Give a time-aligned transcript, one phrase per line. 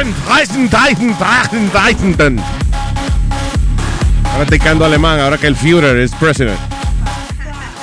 [0.00, 1.14] Morgen, Reisen, Drachen,
[4.86, 6.58] alemán ahora que el Führer es president.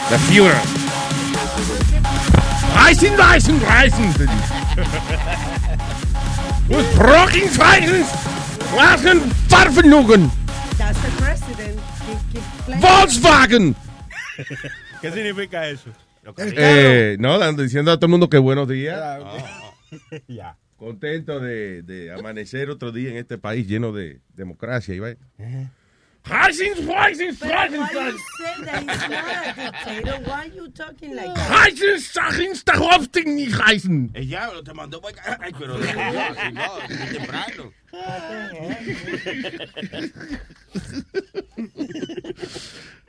[0.10, 0.56] The Führer.
[2.76, 4.14] Reisen, Deisen, Reisen.
[6.70, 8.04] With Brocken Reisen,
[8.76, 10.32] Wagen, Farfenugen,
[10.80, 11.80] That's the president.
[12.82, 13.76] Volkswagen.
[15.02, 15.92] ¿Qué significa eso?
[16.38, 19.00] Eh, no, dando- diciendo a todo el mundo que buenos días.
[20.28, 20.56] Ya.
[20.78, 24.94] Contento de, de amanecer otro día en este país lleno de democracia.
[24.94, 25.18] Y vaya.
[26.24, 28.18] Reisen, Reisen, But Reisen, why you Reisen.
[28.38, 30.20] say that he's not a dictator?
[30.30, 31.50] Why are you talking like that?
[31.50, 34.12] Reisen, Sachen, Stachowsting, nicht reisen.
[34.14, 35.40] El diablo te mandó para acá.
[35.42, 37.72] Ay, pero de no, muy temprano.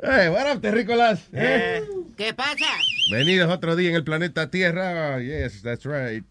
[0.01, 1.21] Hey, what up, terrícolas?
[1.33, 1.83] Eh.
[2.17, 2.67] ¿Qué pasa?
[3.11, 5.21] Venidos otro día en el planeta Tierra.
[5.21, 6.25] Yes, that's right.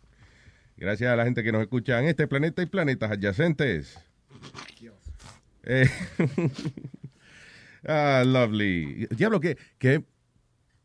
[0.78, 3.98] Gracias a la gente que nos escucha en este planeta y planetas adyacentes.
[5.64, 5.90] Eh,
[7.88, 9.08] ah, lovely.
[9.08, 10.06] Diablo, ¿qué, qué,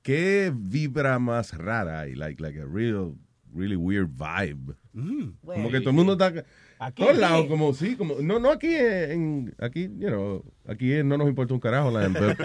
[0.03, 2.15] qué vibra más rara hay?
[2.15, 3.15] Like, like a real,
[3.55, 4.75] really weird vibe.
[5.45, 6.45] Como que todo el mundo está...
[6.79, 7.03] Aquí.
[7.03, 8.15] todos lados, como sí, como...
[8.23, 9.55] No, no aquí en...
[9.59, 12.21] Aquí, you know, aquí no nos importa un carajo la gente.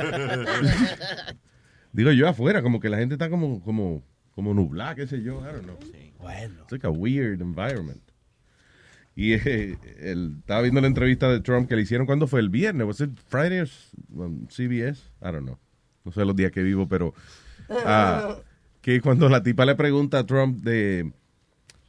[1.94, 4.04] Digo yo afuera, como que la gente está como, como,
[4.36, 5.78] como nublada, qué sé yo, I don't know.
[6.20, 6.62] Bueno.
[6.64, 8.02] It's like a weird environment.
[9.16, 12.50] Y eh, el- estaba viendo la entrevista de Trump que le hicieron cuando fue el
[12.50, 15.00] viernes, was it Friday or s- um, CBS?
[15.22, 15.58] I don't know.
[16.06, 17.14] No sé los días que vivo, pero
[17.70, 18.38] ah,
[18.82, 21.11] que cuando la tipa le pregunta a Trump de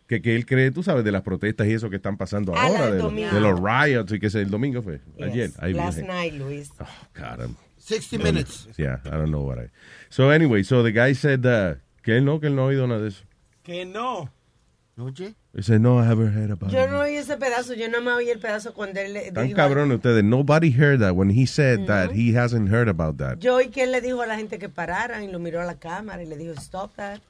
[0.07, 2.63] que, que él cree, tú sabes, de las protestas y eso que están pasando Ah,
[2.67, 3.31] ahora, de, los- domingo.
[3.35, 5.27] de los riots y que el domingo fue, Yes.
[5.27, 5.51] ayer.
[5.59, 6.71] Ay, Last night, Luis.
[6.81, 8.69] Oh, God, I'm- 60 minutes.
[8.79, 9.69] yeah, I don't know what I...
[10.09, 12.87] So anyway, so the guy said uh, que él no, que él no ha oído
[12.87, 13.25] nada de eso.
[13.69, 14.31] Que no.
[14.99, 15.35] Oye.
[15.55, 16.91] He said, no, I haven't heard about Yo it.
[16.91, 19.57] no oí ese pedazo, yo no me oí el pedazo cuando él le Tan dijo.
[19.57, 20.25] cabrón ustedes.
[20.25, 21.15] Nobody heard that.
[21.15, 23.39] When he said that, he hasn't heard about that.
[23.39, 25.65] Yo oí que él le dijo a la gente que pararan y lo miró a
[25.67, 27.21] la cámara y le dijo, stop that.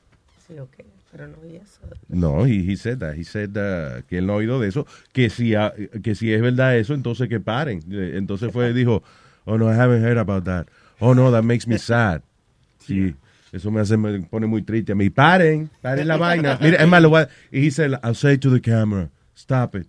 [0.46, 0.76] Sí, ok,
[1.12, 1.80] pero no oí eso.
[2.08, 3.16] No, he, he said that.
[3.16, 4.86] He said uh, que él no ha oído de eso.
[5.12, 7.82] Que si, ha- que si es verdad eso, entonces que paren.
[7.90, 9.02] Entonces fue, dijo,
[9.44, 10.68] oh no, I haven't heard about that.
[11.00, 12.22] Oh no, that makes me sad.
[12.80, 13.14] Sí,
[13.52, 15.10] eso me hace, me pone muy triste a mí.
[15.10, 16.58] Paren, paren la vaina.
[16.60, 19.86] Mira, es más, lo voy a- y said, I'll say to the camera, stop it.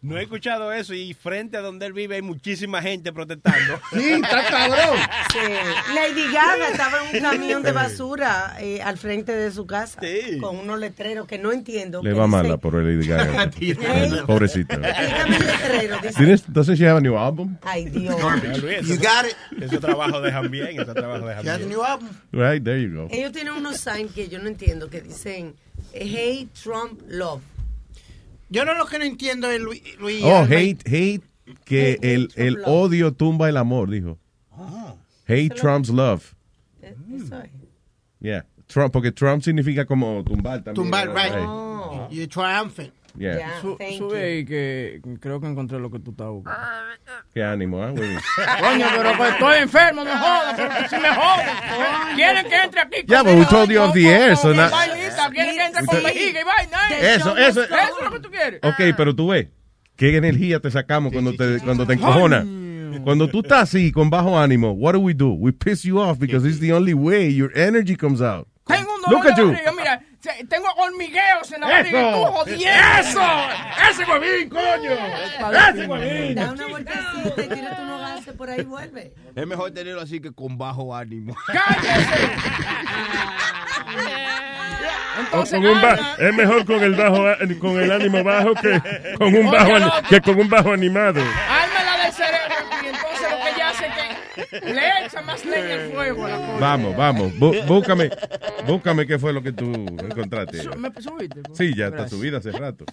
[0.00, 3.80] No he escuchado eso y frente a donde él vive hay muchísima gente protestando.
[3.92, 4.96] Sí, está cabrón.
[5.32, 5.92] Sí.
[5.94, 10.38] Lady Gaga estaba en un camión de basura eh, al frente de su casa Sí.
[10.40, 12.00] con unos letreros que no entiendo.
[12.02, 13.50] Le va dicen- mala por el Lady Gaga.
[13.60, 14.76] Ey, Pobrecito.
[14.76, 15.96] Dígame el letrero.
[16.00, 17.56] dice- ¿Tienes, entonces, she have a new album?
[17.62, 18.16] Ay, Dios.
[18.86, 19.62] You got it.
[19.62, 21.68] Ese trabajo dejan bien, ese trabajo dejan You got bien.
[21.70, 22.08] new album.
[22.30, 23.08] Right, there you go.
[23.10, 25.56] Ellos tienen unos signs que yo no entiendo que dicen
[25.92, 27.42] Hey Trump Love.
[28.50, 29.82] Yo no lo que no entiendo es Luis.
[29.98, 31.22] Luis Oh, hate, hate,
[31.64, 34.18] que Hate, el, hate el odio tumba el amor, dijo.
[35.26, 36.34] Hate Trump's love.
[36.82, 37.50] Eh, Eso es.
[38.20, 38.46] Yeah.
[38.66, 40.74] Trump, porque Trump significa como tumbar también.
[40.74, 41.32] Tumbar, right.
[41.36, 42.08] Oh.
[42.10, 42.92] You're triumphant.
[43.18, 43.38] Yeah.
[43.38, 44.24] Ya, Su- thank sube you.
[44.24, 46.60] ahí que creo que encontré lo que tú estás buscando.
[47.34, 47.90] Qué ánimo, ¿eh?
[47.92, 48.10] güey?
[48.60, 52.14] Coño, pero que estoy enfermo, no jodas, pero que si me jodan.
[52.16, 55.30] Quieren que entre aquí Yeah, but we told you off the air, so now- Vainita,
[55.30, 56.78] quieren que entre con vejiga y vaina.
[56.92, 57.14] ¿eh?
[57.16, 58.60] Eso, eso- Eso es lo que tú quieres.
[58.62, 59.48] Ok, pero tú ves,
[59.96, 62.44] qué energía te sacamos cuando te, cuando te encojonas.
[63.04, 65.30] Cuando tú estás así, con bajo ánimo, what do we do?
[65.32, 68.48] We piss you off because it's the only way your energy comes out.
[68.66, 69.48] Tengo un Look dolor at de you.
[69.52, 70.02] barriga, mira,
[70.48, 72.32] tengo hormigueos en la barriga tú ¡Eso!
[72.32, 72.68] jodiendo.
[73.00, 73.20] ¡Eso!
[73.90, 74.92] ¡Ese huevín, coño!
[75.70, 76.34] ¡Ese huevín!
[76.34, 77.82] Da una vueltecita y tírate
[78.38, 79.12] por ahí vuelve.
[79.34, 81.34] Es mejor tenerlo así que con bajo ánimo.
[81.46, 82.30] ¡Cállese!
[85.18, 85.82] Entonces, con un
[86.18, 87.24] es mejor con el bajo
[87.60, 88.80] con el ánimo bajo que
[89.18, 89.72] con un bajo
[90.08, 91.20] que con un bajo animado.
[92.20, 95.74] Ármela del cerebro y entonces lo que ella hace es que Le echa más leña
[95.74, 96.58] al fuego a la cosa.
[96.60, 97.32] Vamos, vamos.
[97.34, 98.10] bú- búscame,
[98.66, 100.68] búscame qué fue lo que tú encontraste.
[100.76, 101.42] ¿Me subiste?
[101.54, 102.84] Sí, ya está subida hace rato.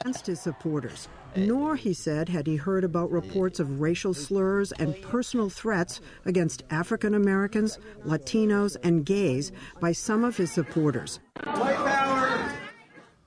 [0.00, 1.08] against his supporters.
[1.34, 6.62] Nor, he said, had he heard about reports of racial slurs and personal threats against
[6.70, 9.50] African Americans, Latinos, and gays
[9.80, 11.20] by some of his supporters.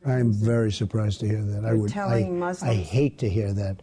[0.06, 1.66] I'm very surprised to hear that.
[1.66, 1.92] I You're would.
[1.92, 3.82] telling I, Muslims- I hate to hear that.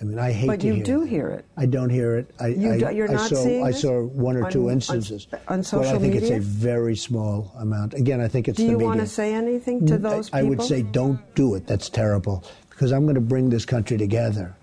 [0.00, 0.84] I mean, I hate But to you hear.
[0.84, 1.08] do that.
[1.08, 1.44] hear it.
[1.56, 2.30] I don't hear it.
[2.38, 4.74] I, You I, do- you're I not saw, I saw one or on- two on-
[4.74, 5.26] instances.
[5.32, 7.94] on but I social think it's a very small amount.
[7.94, 8.78] Again, I think it's Do the media.
[8.78, 8.98] Do you media.
[8.98, 10.46] want to say anything to those I, people?
[10.46, 11.66] I would say, don't do it.
[11.66, 12.44] That's terrible.
[12.70, 14.54] Because I'm going to bring this country together.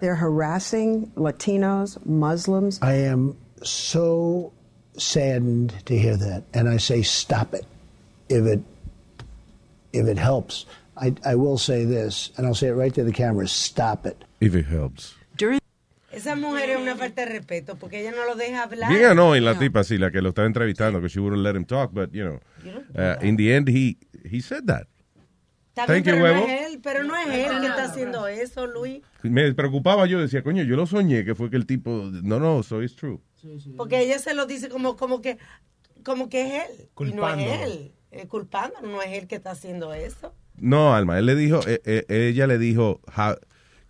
[0.00, 2.78] they're harassing Latinos, Muslims.
[2.80, 4.50] I am so
[4.96, 7.66] saddened to hear that, and I say, stop it.
[8.30, 8.60] If it
[9.92, 10.64] if it helps,
[10.96, 14.24] I, I will say this, and I'll say it right to the camera: stop it.
[14.40, 15.16] If it helps.
[16.12, 18.90] Esa mujer es una falta de respeto porque ella no lo deja hablar.
[18.92, 21.64] Bien annoying la tipa, sí, la que lo estaba entrevistando, que she wouldn't let him
[21.64, 22.40] talk, but, you know,
[22.96, 23.96] uh, in the end, he,
[24.28, 24.88] he said that.
[25.68, 28.66] Está Thank you, pero no es él, pero no es él que está haciendo eso,
[28.66, 29.02] Luis.
[29.22, 32.64] Me preocupaba yo, decía, coño, yo lo soñé, que fue que el tipo, no, no,
[32.64, 33.20] so it's true.
[33.76, 35.38] Porque ella se lo dice como, como que
[36.02, 36.70] como que es él.
[36.76, 37.52] Y no es Culpándolo.
[37.64, 37.92] él.
[38.10, 40.34] Eh, culpándolo, no es él que está haciendo eso.
[40.56, 43.38] No, Alma, él le dijo, eh, eh, ella le dijo, "Ja-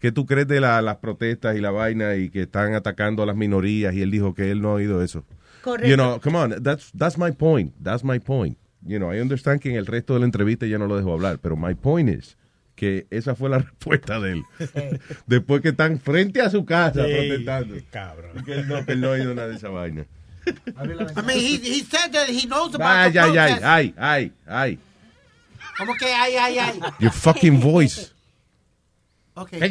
[0.01, 3.27] ¿qué tú crees de la- las protestas y la vaina y que están atacando a
[3.27, 3.95] las minorías?
[3.95, 5.25] Y él dijo que él no ha oído eso.
[5.63, 5.89] Correcto.
[5.89, 8.57] You know, come on, that's, that's my point, that's my point.
[8.85, 11.13] You know, I understand que en el resto de la entrevista ya no lo dejó
[11.13, 12.37] hablar, pero my point is
[12.75, 14.45] que esa fue la respuesta de él.
[15.27, 17.75] Después que están frente a su casa Sí, protestando.
[18.45, 20.07] Que él no, que él no ha oído nada de esa vaina.
[20.47, 24.33] I mean, he, he said that he knows about Ay, the ay, ay, ay, ay,
[24.47, 24.79] ay.
[25.79, 26.81] ¿Cómo que ay, ay, ay?
[26.99, 28.13] Your fucking voice.
[29.41, 29.59] Okay.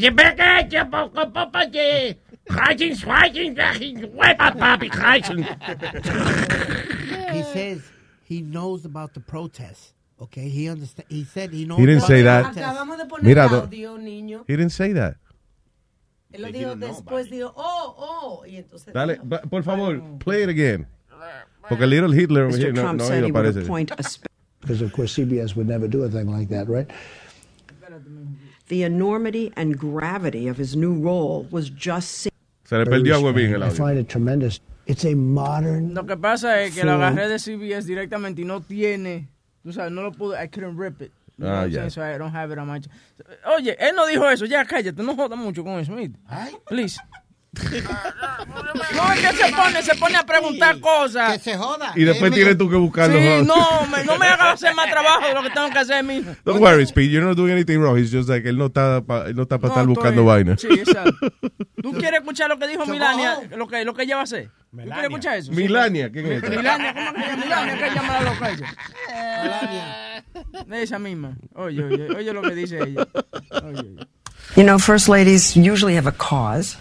[7.30, 7.82] He says
[8.24, 9.94] he knows about the protest.
[10.20, 11.08] Okay, he understand.
[11.10, 11.78] He said he knows.
[11.80, 12.46] He didn't say that.
[12.46, 12.66] protest.
[12.66, 14.44] Acabamos de poner Mira, audio, niño.
[14.48, 15.16] He didn't say that.
[16.34, 18.46] Él lo dijo después, dijo, oh, oh.
[18.46, 20.88] Y entonces Dale, dijo, por favor, play it again.
[21.68, 22.58] Porque Little Hitler Mr.
[22.58, 24.04] here no, Trump no said ha he oído, would appoint a
[24.62, 26.90] because of course CBS would never do a thing like that, right?
[28.70, 32.32] The enormity and gravity of his new role was just seen.
[32.66, 33.76] Se le perdió agua bien el I audio.
[33.86, 34.62] find it tremendous.
[34.86, 35.94] It's a modern.
[35.94, 39.28] Lo que pasa es que lo form- agarré de CBS directamente y no tiene,
[39.64, 41.12] tú sabes, no lo pude, I couldn't rip it.
[41.38, 41.80] You know Ah, what I'm ya.
[41.82, 41.90] saying?
[41.92, 42.80] So I don't have it on my...
[43.56, 46.18] Oye, él no dijo eso, ya cállate, no jodas mucho con eso, ¿oíste?
[46.68, 47.00] Please.
[47.52, 51.34] No, es que se pone, se pone a preguntar cosas.
[51.34, 51.94] Que se joda.
[51.96, 53.18] Y después tienes tú que buscarlo.
[53.18, 53.56] Sí, ¿no?
[53.56, 56.36] no, me, no me hagas hacer más trabajo de lo que tengo que hacer mismo.
[56.46, 57.10] Don't worry, Speed.
[57.10, 57.98] You're not doing anything wrong.
[57.98, 60.58] It's just like él no está para no está pa No, estar estoy- buscando vaina.
[60.58, 61.32] Sí, exacto.
[61.82, 63.40] ¿Tú quieres escuchar lo que dijo Milania?
[63.56, 64.50] Lo que, lo que ella va a hacer.
[64.72, 65.52] ¿Tú quieres escuchar eso?
[65.52, 66.50] Milania, ¿quién es esa?
[66.56, 67.44] Milania, ¿cómo que se llama?
[67.44, 70.24] Milania, que llama la loca ella.
[70.68, 71.36] De esa misma.
[71.56, 73.08] Oye, oye, oye lo que dice ella.
[73.64, 74.08] Oye, oye.
[74.56, 76.78] You know, first ladies usually have a cause,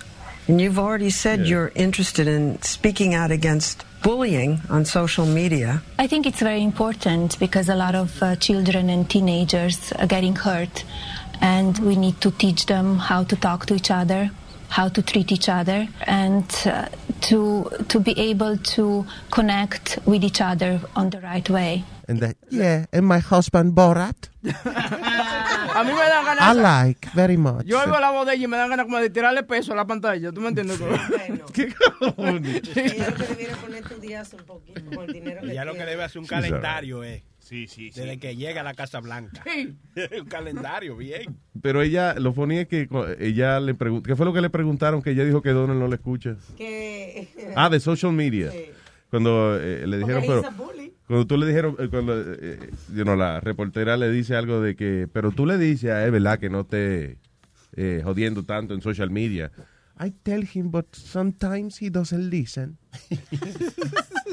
[0.49, 5.83] and you've already said you're interested in speaking out against bullying on social media.
[5.99, 10.35] I think it's very important because a lot of uh, children and teenagers are getting
[10.35, 10.85] hurt,
[11.41, 14.31] and we need to teach them how to talk to each other,
[14.71, 16.89] how to treat each other, and uh,
[17.21, 21.85] to to be able to connect with each other on the right way.
[22.09, 26.57] And that, yeah, and my husband Borat, A mí me dan I ganas.
[26.57, 27.67] like very much.
[27.67, 29.77] Yo oigo la voz de ella y me dan ganas como de tirarle peso a
[29.77, 30.33] la pantalla.
[30.33, 30.81] ¿Tú me entiendes?
[31.53, 35.65] ¿Qué Ella lo que debiera poner tu día un poquito con el dinero que Ella
[35.67, 37.25] lo que debe hacer un Sí, calendario, eh.
[37.39, 38.01] Sí, sí, sí.
[38.01, 39.43] Desde que llega a la Casa Blanca.
[40.21, 41.37] un calendario, bien.
[41.61, 45.03] Pero ella, lo ponía que co- ella le preguntó, ¿qué fue lo que le preguntaron?
[45.03, 46.37] Que ella dijo que Donald no le escucha.
[46.57, 47.29] Que...
[47.55, 48.51] Ah, de social media.
[49.11, 50.57] Cuando eh, le dijeron, Porque pero.
[51.09, 54.77] Cuando tú le dijeron, eh, cuando eh, you know, la reportera le dice algo de
[54.77, 56.39] que, pero tú le dices a él, ¿verdad?
[56.39, 57.17] Que no te
[57.77, 59.51] eh, jodiendo tanto en social media.
[59.99, 62.77] I tell him, but sometimes he doesn't listen.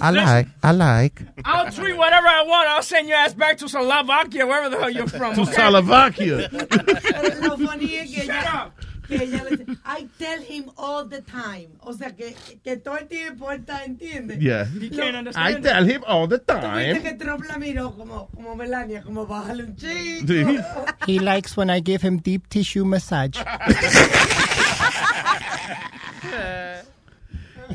[0.02, 1.26] I like, I like.
[1.44, 2.68] I'll treat whatever I want.
[2.68, 5.34] I'll send your ass back to Slovakia, wherever the hell you're from.
[5.36, 5.54] To okay?
[5.54, 6.50] Slovakia.
[6.52, 8.72] Pero lo funny es que ella,
[9.08, 11.70] que ella le dice, I tell him all the time.
[11.82, 14.40] O sea, que, que todo el tiempo él está, ¿entiendes?
[14.40, 14.66] Yeah.
[14.66, 17.02] He can't I tell him all the Tuviste time.
[17.02, 20.28] que Trump la miró como, como Melania, como bájale un chico.
[20.28, 20.60] Sí.
[21.08, 23.38] He likes when I give him deep tissue massage.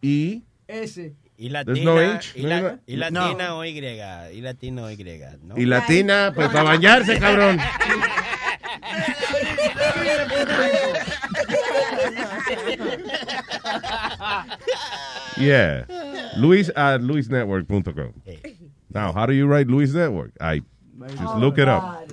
[0.03, 1.15] I, S.
[1.37, 3.69] Y latina, no H, y, no la- hay na- y latina o Y,
[4.33, 4.97] y latina o Y,
[5.43, 5.59] ¿no?
[5.59, 7.59] y latina, pues para bañarse, cabrón.
[15.38, 15.85] Yeah.
[16.38, 18.12] Luis at luisnetwork.com.
[18.93, 20.33] Now, how do you write Luis Network?
[20.41, 20.62] I
[21.09, 22.07] just look it up.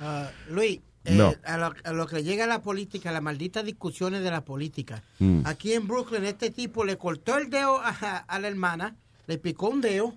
[0.00, 1.34] Ah, Luis, eh, No.
[1.44, 5.02] a, lo, a lo que llega a la política, las malditas discusiones de la política.
[5.18, 5.40] Mm.
[5.44, 8.96] Aquí en Brooklyn, este tipo le cortó el dedo a, a la hermana,
[9.26, 10.14] le picó un dedo,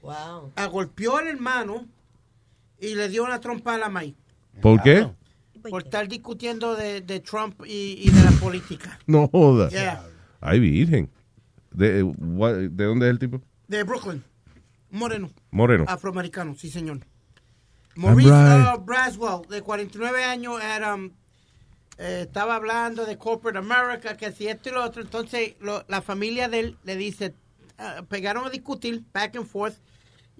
[0.00, 0.52] Wow.
[0.56, 1.86] agolpeó al hermano
[2.80, 4.14] y le dio una trompa a la maíz.
[4.62, 5.08] ¿Por qué?
[5.68, 8.98] Por estar discutiendo de, de Trump y, y de la política.
[9.06, 9.72] No jodas.
[9.72, 10.04] Yeah.
[10.40, 11.10] Ay, virgen.
[11.72, 13.42] ¿De, what- ¿De dónde es el tipo?
[13.66, 14.22] De Brooklyn.
[14.90, 15.30] Moreno.
[15.50, 15.84] Moreno.
[15.88, 17.00] Afroamericano, sí, señor.
[17.98, 18.74] Maurice right.
[18.74, 21.10] uh, Braswell, de 49 años, era, um,
[21.98, 25.02] eh, estaba hablando de corporate America, que si esto y lo otro.
[25.02, 27.34] Entonces, lo- la familia de él le dice,
[27.78, 29.76] ah, pegaron a discutir, back and forth.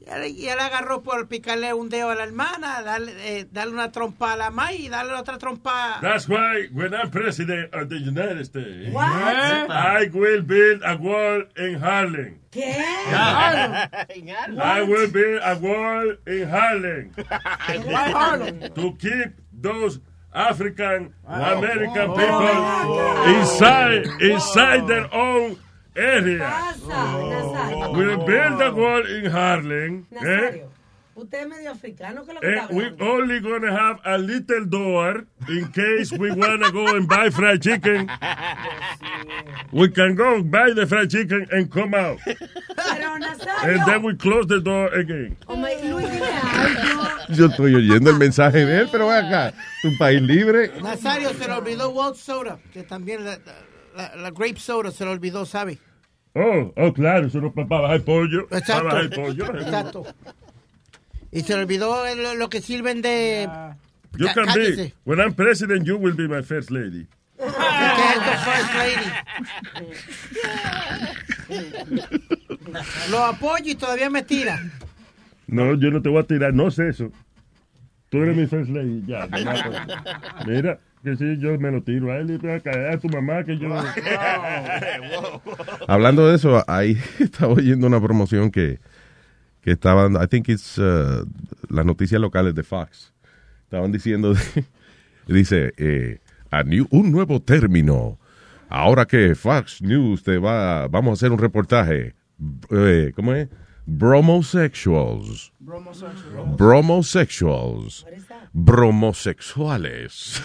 [0.06, 4.32] Y él, agarró por picarle un dedo a la hermana, darle, eh, darle una trompa
[4.32, 5.98] a la maíz y darle otra trompa.
[6.00, 9.04] That's why when I'm president of the United States, What?
[9.04, 12.38] I will build a wall in Harlem.
[12.50, 12.74] ¿Qué?
[13.10, 17.12] I will build a wall in Harlem.
[17.86, 18.60] Why Harlem?
[18.74, 20.00] to keep those
[20.32, 21.12] African.
[21.26, 22.16] American Oh.
[22.16, 23.34] people Oh.
[23.40, 25.56] inside inside their own
[25.98, 26.38] area.
[26.38, 27.92] Nazario.
[27.96, 30.06] We'll build a wall in Harlem.
[30.12, 30.14] Eh?
[30.20, 30.68] Nazario,
[31.14, 34.64] usted es medio africano, ¿qué lo que And está we only gonna have a little
[34.66, 38.08] door in case we wanna go and buy fried chicken.
[39.72, 42.18] We can go buy the fried chicken and come out.
[42.24, 45.36] Pero Nazario, And then we close the door again.
[45.48, 46.06] Luis.
[47.30, 49.52] Yo estoy oyendo el mensaje de él, pero acá.
[49.82, 50.70] Tu país libre.
[50.80, 53.38] Nazario se le olvidó World Soda, que también la,
[53.96, 55.78] la- la grape soda se le olvidó, ¿sabe?
[56.40, 58.46] Oh, oh, claro, eso no para bajar pollo.
[58.48, 58.84] Para Exacto.
[58.84, 59.44] bajar pollo.
[59.60, 60.06] Exacto.
[61.32, 63.48] Y se le olvidó lo, lo que sirven de...
[64.16, 67.06] You can be, when I'm president, you will be my first lady.
[67.38, 69.10] ¿Qué es esto, First Lady?
[73.10, 74.60] Lo apoyo y todavía me tira.
[75.46, 77.10] No, yo no te voy a tirar, no sé eso.
[78.10, 79.26] Tú eres mi first lady, ya.
[79.26, 79.44] me.
[80.46, 83.08] Mira, que si yo me lo tiro a él y voy a caer a tu
[83.08, 83.68] mamá que yo...
[85.86, 88.78] Hablando de eso, ahí estaba oyendo una promoción que,
[89.62, 91.24] que estaban, I think it's uh,
[91.68, 93.12] las noticias locales de Fox.
[93.64, 94.34] Estaban diciendo,
[95.28, 96.18] dice, eh,
[96.50, 98.18] a new- un nuevo término.
[98.70, 102.14] Ahora que Fox News te va, vamos a hacer un reportaje.
[102.70, 103.48] Eh, ¿Cómo es?
[103.86, 105.52] Bromosexuals.
[106.56, 108.04] Bromosexuals.
[108.52, 110.42] Bromosexuales.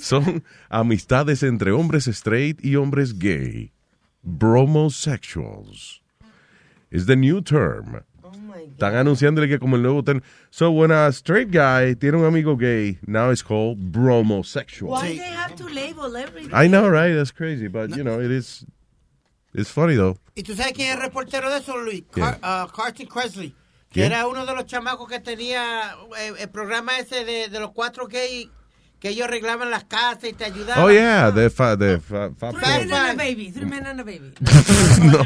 [0.00, 3.72] Son amistades entre hombres straight y hombres gay.
[4.22, 6.00] Bromosexuals.
[6.90, 8.02] Is the new term.
[8.76, 10.24] Están anunciándole que como el nuevo término.
[10.50, 14.90] So when a straight guy tiene un amigo gay, now it's called bromosexual.
[14.90, 16.50] Why they have to label everything?
[16.52, 17.12] I know, right?
[17.14, 18.64] That's crazy, but you know, it is.
[19.54, 20.18] It's funny though.
[20.36, 22.02] ¿Y tú sabes quién es el reportero de eso, Luis?
[22.12, 23.54] Car- uh, Carson Cresley.
[23.90, 24.12] Que ¿Quién?
[24.12, 28.06] era uno de los chamacos que tenía eh, el programa ese de, de los cuatro
[28.06, 28.48] gays
[29.00, 30.84] que ellos arreglaban las casas y te ayudaban.
[30.84, 33.50] Oh yeah, the fa, the fa, fa- Three men and a baby.
[33.50, 34.32] Three men and a baby.
[35.02, 35.24] no.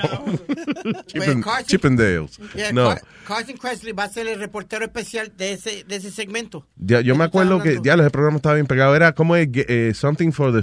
[1.07, 2.39] Chippen, Carson- Chippendales.
[2.55, 2.91] Yeah, No.
[2.91, 6.67] Car- Carson Cresley va a ser el reportero especial de ese, de ese segmento.
[6.77, 8.95] Ya, yo me acuerdo que ya el programa estaba bien pegado.
[8.95, 10.63] Era como eh, something for the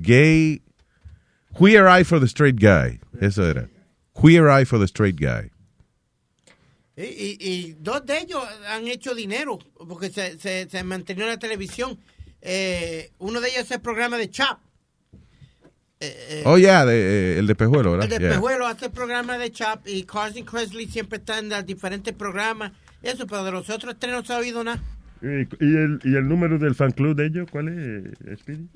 [0.00, 0.62] gay.
[1.58, 3.00] Queer eye for the straight guy.
[3.20, 3.68] Eso era.
[4.20, 5.50] Queer eye for the straight guy.
[6.96, 9.58] Y, y- y dos de ellos han hecho dinero
[9.88, 11.98] porque se, se, se mantenió en la televisión.
[12.40, 14.60] Eh, uno de ellos es el programa de Chap.
[16.00, 16.94] Eh, eh, Oh, yeah, de,
[17.34, 18.04] eh, el de Pejuelo, ¿verdad?
[18.04, 18.34] El de Yeah.
[18.34, 22.72] Pejuelo hace el programa de Chap y Carson Cresley siempre está en los diferentes programas.
[23.02, 24.82] Eso, pero de los otros tres no se ha oído nada.
[25.24, 27.48] ¿Y, y el, ¿Y el número del fan club de ellos?
[27.50, 28.68] ¿Cuál es, Speedy?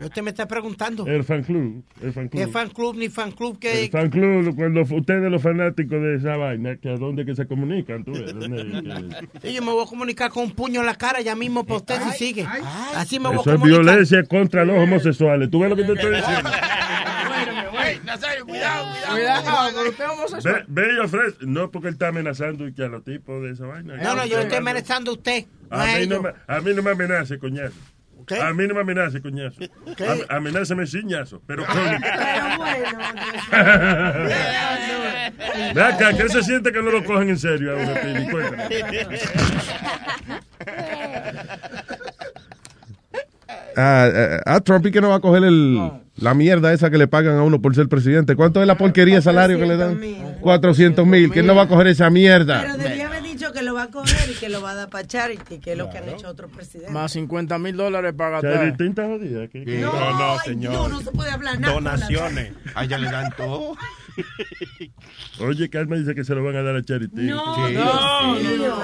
[0.00, 1.06] Usted me está preguntando.
[1.06, 1.82] El fan club.
[2.02, 2.42] El fan club.
[2.44, 6.16] ¿Qué fan club ni fan club que El fan club, cuando ustedes los fanáticos de
[6.16, 8.62] esa vaina, que a dónde que se comunican, tú ves, ¿Dónde-
[9.40, 11.64] que- Sí, yo me voy a comunicar con un puño en la cara ya mismo
[11.64, 12.46] para usted si sigue.
[12.94, 13.84] Así me voy a Eso es comunicar.
[13.84, 15.50] violencia contra los homosexuales.
[15.50, 16.50] ¿Tú ves lo que te estoy diciendo?
[18.04, 19.12] Nazario, cuidado, cuidado.
[19.12, 20.66] Cuidado, pero usted homosexual.
[21.40, 23.96] No, porque él está amenazando y que a los tipos de esa vaina.
[23.96, 25.44] No, no, yo le estoy amenazando a usted.
[25.70, 27.74] A a mí no, a mí no me amenace, coñazo.
[28.20, 29.60] Ok, A mí no me amenace, coñazo.
[29.96, 30.06] ¿Qué?
[30.06, 31.98] Am- Amenázame ciñazo, pero coño.
[32.02, 32.98] Pero bueno,
[35.74, 38.30] Ve acá, ¿qué se siente que no lo cogen en serio a Speedy?
[38.30, 38.68] Cuéntame.
[43.76, 46.98] Ah, ah, ah, Trump y que no va a coger el, la mierda esa que
[46.98, 48.36] le pagan a uno por ser presidente.
[48.36, 50.00] ¿Cuánto es la porquería de salario que le dan?
[50.40, 51.30] 400 mil.
[51.30, 52.60] ¿Quién no va a coger esa mierda?
[52.62, 54.88] Pero debía haber dicho que lo va a coger y que lo va a dar
[54.90, 56.92] para Charity, que es lo que han hecho otros presidentes.
[56.92, 58.54] Más 50 mil dólares para gastar.
[58.54, 59.48] Charity está jodida.
[59.80, 60.72] No, no, ay, señor.
[60.72, 61.74] no, no se puede hablar nada.
[61.74, 62.52] Donaciones.
[62.74, 63.76] A ella le dan todo.
[65.40, 67.22] Oye, Carmen dice que se lo van a dar a Charity.
[67.22, 67.72] No, Sí.
[67.72, 68.76] Dios mío.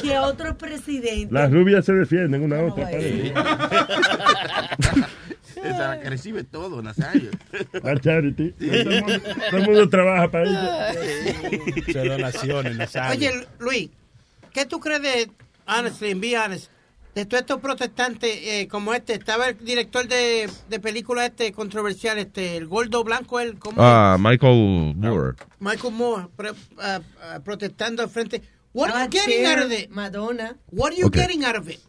[0.00, 1.30] Que otros presidentes.
[1.30, 2.88] Las rubias se defienden una a otra.
[5.58, 7.30] Esa es la que recibe todo, Nazario.
[7.82, 8.52] La Charity.
[8.52, 10.92] Todo el mundo, todo el mundo trabaja para ella.
[11.92, 13.16] Se donaciones, Nazario.
[13.30, 13.90] Oye, Luis,
[14.52, 15.30] ¿qué tú crees de,
[15.66, 16.70] honestly, be honest,
[17.14, 19.14] de todos estos protestantes eh, como este?
[19.14, 24.16] Estaba el director de, de película este controversial, este, el gordo blanco, el, ¿cómo Ah,
[24.18, 25.36] Michael Moore.
[25.60, 28.42] Michael Moore, pre- ah, ah, protestando al frente.
[28.74, 29.90] What are you getting out of it?
[29.90, 30.56] Madonna.
[30.70, 31.22] What are you Okay.
[31.22, 31.80] getting out of it?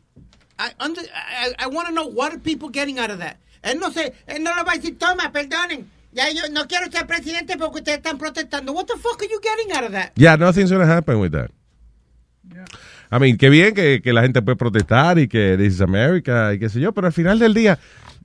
[0.57, 3.37] I, under, I, I want to know what are people getting out of that.
[3.61, 5.87] Él no sé, él no lo va a decir, toma, perdonen.
[6.11, 8.71] Ya yo no quiero ser presidente porque ustedes están protestando.
[8.73, 10.11] What the fuck are you getting out of that?
[10.15, 11.51] Yeah, nothing's gonna happen with that.
[13.11, 16.53] I mean, qué bien que, que la gente puede protestar y que this is America
[16.53, 17.79] y qué sé yo, pero al final del día,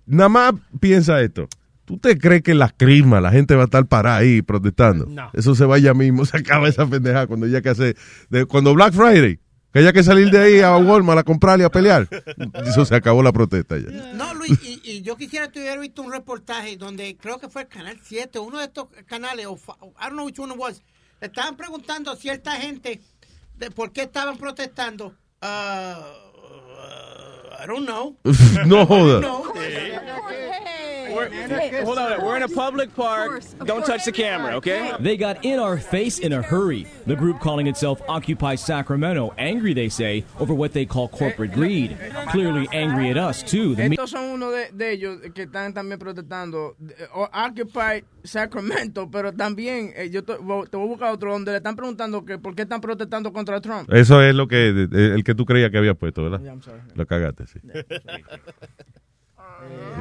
[0.06, 1.48] nada más piensa esto.
[1.84, 5.06] ¿Tú te crees que en las crismas la gente va a estar parada ahí protestando?
[5.06, 5.30] No.
[5.34, 7.96] Eso se va ya mismo, se acaba esa pendeja cuando ya que hace,
[8.30, 9.38] de, cuando Black Friday,
[9.74, 12.08] que haya que salir de ahí a Walmart a comprar y a pelear.
[12.64, 13.90] Eso se acabó la protesta ya.
[14.14, 17.62] No, Luis, y, y yo quisiera que hubiera visto un reportaje donde creo que fue
[17.62, 20.80] el Canal 7, uno de estos canales, o I don't know which one it was,
[21.20, 23.00] le estaban preguntando a cierta gente
[23.56, 25.16] de por qué estaban protestando.
[25.42, 28.16] Uh, uh, I don't know.
[28.66, 29.20] no joda.
[31.08, 33.42] Hold on, we're in a public park.
[33.64, 34.92] Don't touch the camera, okay?
[35.00, 36.86] They got in our face in a hurry.
[37.06, 41.96] The group calling itself Occupy Sacramento, angry, they say, over what they call corporate greed.
[42.30, 43.74] Clearly angry at us, too.
[43.74, 46.76] The Estos son uno de, de ellos que están también protestando.
[46.98, 51.50] eh, o- Occupy Sacramento, pero también eh, yo te, te voy a buscar otro donde
[51.52, 53.92] le están preguntando que por qué están protestando contra Trump.
[53.92, 56.40] Eso es lo que, el que tú creías que había puesto, ¿verdad?
[56.40, 56.80] Yeah, I'm sorry.
[56.94, 57.60] Lo cagaste, sí.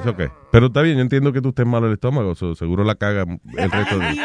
[0.05, 0.31] Es.
[0.51, 3.23] Pero está bien, yo entiendo que tú estés malo el estómago, so- seguro la caga
[3.57, 4.19] el resto de...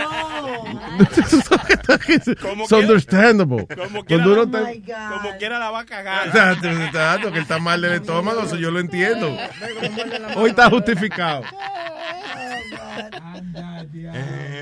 [2.09, 3.67] It's understandable.
[3.75, 4.65] Como quiera, uno la, está-
[5.17, 6.27] como quiera la va a cagar.
[6.27, 9.35] Exacto, exacto, que está mal del estómago, eso yo lo entiendo.
[10.37, 11.43] Hoy está justificado.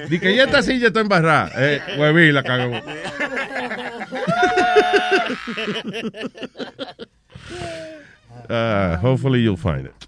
[0.09, 1.51] Dice que ya esta silla está embarrada.
[1.57, 2.81] Eh, hueví, la cagó.
[8.49, 10.06] Ah, hopefully you'll find it.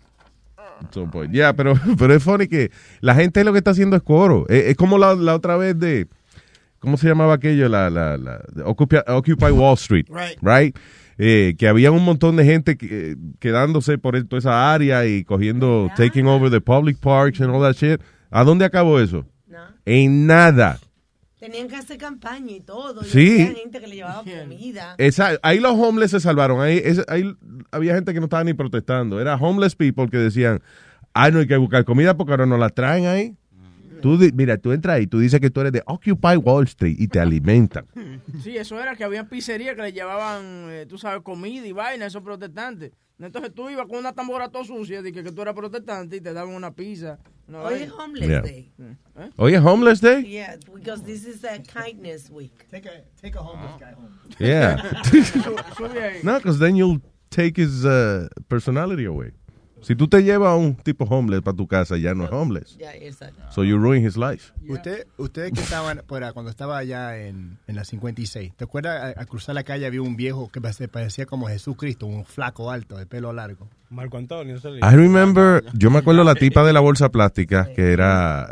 [0.81, 1.33] At some point.
[1.33, 4.47] Yeah, pero, pero es funny que la gente lo que está haciendo es coro.
[4.49, 6.07] Es, es como la, la otra vez de.
[6.81, 7.69] ¿Cómo se llamaba aquello?
[7.69, 10.07] La, la, la de Occupy, Occupy Wall Street.
[10.11, 10.38] Right.
[10.41, 10.77] Right?
[11.21, 15.25] Eh, que había un montón de gente que- eh, quedándose por toda esa área y
[15.25, 18.01] cogiendo, taking over the public parks and all that shit.
[18.31, 19.27] ¿A dónde acabó eso?
[19.85, 20.79] En nada.
[21.38, 23.03] Tenían que hacer campaña y todo.
[23.03, 23.42] y Sí.
[23.42, 24.94] había gente que le llevaba comida.
[24.98, 26.61] Esa, ahí los homeless se salvaron.
[26.61, 27.33] Ahí, es- ahí
[27.70, 29.20] había gente que no estaba ni protestando.
[29.20, 30.61] Era homeless people que decían,
[31.14, 33.37] ay, no hay que buscar comida porque ahora no la traen ahí.
[34.03, 36.96] Tú, di- mira, tú entras ahí, tú dices que tú eres de Occupy Wall Street
[36.98, 37.85] y te alimentan.
[38.42, 42.05] Sí, eso era que había pizzerías que le llevaban, eh, tú sabes, comida y vaina
[42.05, 42.92] a esos protestantes.
[43.18, 46.20] Entonces tú ibas con una tambora toda sucia, de que, que tú eras protestante y
[46.20, 47.18] te daban una pizza.
[47.49, 47.85] Una Hoy vaina.
[47.87, 48.41] es Homeless Yeah.
[48.43, 48.73] Day.
[49.19, 49.31] ¿Eh?
[49.37, 50.23] Oye, Homeless Day?
[50.25, 52.67] Yeah, because this is a kindness week.
[52.71, 54.19] Take a, take a homeless guy home.
[54.39, 54.77] Yeah.
[56.23, 59.33] No, because then you'll take his uh, personality away.
[59.81, 62.77] Si tú te llevas a un tipo homeless para tu casa, ya no es homeless.
[62.79, 63.41] Ya, exacto.
[63.53, 64.53] So you ruin his life.
[64.69, 69.15] Usted, ustedes que estaban, fuera, cuando estaba allá en, en la 56, ¿te acuerdas?
[69.17, 72.97] A, a cruzar la calle había un viejo que parecía como Jesucristo, un flaco alto,
[72.97, 73.69] de pelo largo.
[73.90, 74.57] Marco Antonio.
[74.62, 78.46] le- I remember, yo me acuerdo la tipa de la bolsa plástica que era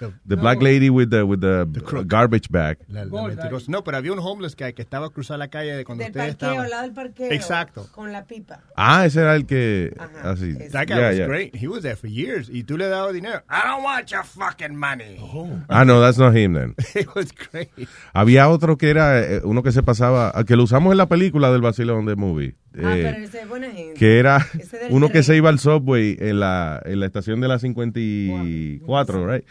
[0.00, 1.64] uh, the black lady with the with the,
[2.06, 2.78] garbage bag.
[2.88, 3.50] La- la.
[3.68, 6.10] No, pero había un homeless guy que estaba a cruzar la calle de cuando Del
[6.12, 6.64] ustedes parqueo, estaban.
[6.64, 7.32] al lado del parqueo.
[7.32, 7.86] Exacto.
[7.92, 8.60] Con la pipa.
[8.76, 10.54] Ah, ese era el que así.
[10.72, 11.26] That guy Yeah, was yeah.
[11.26, 11.54] great.
[11.56, 12.48] He was there for years.
[12.50, 13.42] Y tú le dabas dinero.
[13.48, 15.16] I don't want your fucking money.
[15.68, 16.74] Ah, no, that's not him then.
[16.94, 17.70] It was great.
[18.12, 21.06] Había otro que era eh, uno que se pasaba, ah, que lo usamos en la
[21.08, 22.56] película del Vacilón de Movie.
[22.82, 23.94] Ah, eh, pero ese es buena gente.
[23.94, 27.48] que era Ese uno que se iba al subway en la, en la estación de
[27.48, 29.44] la 54, right?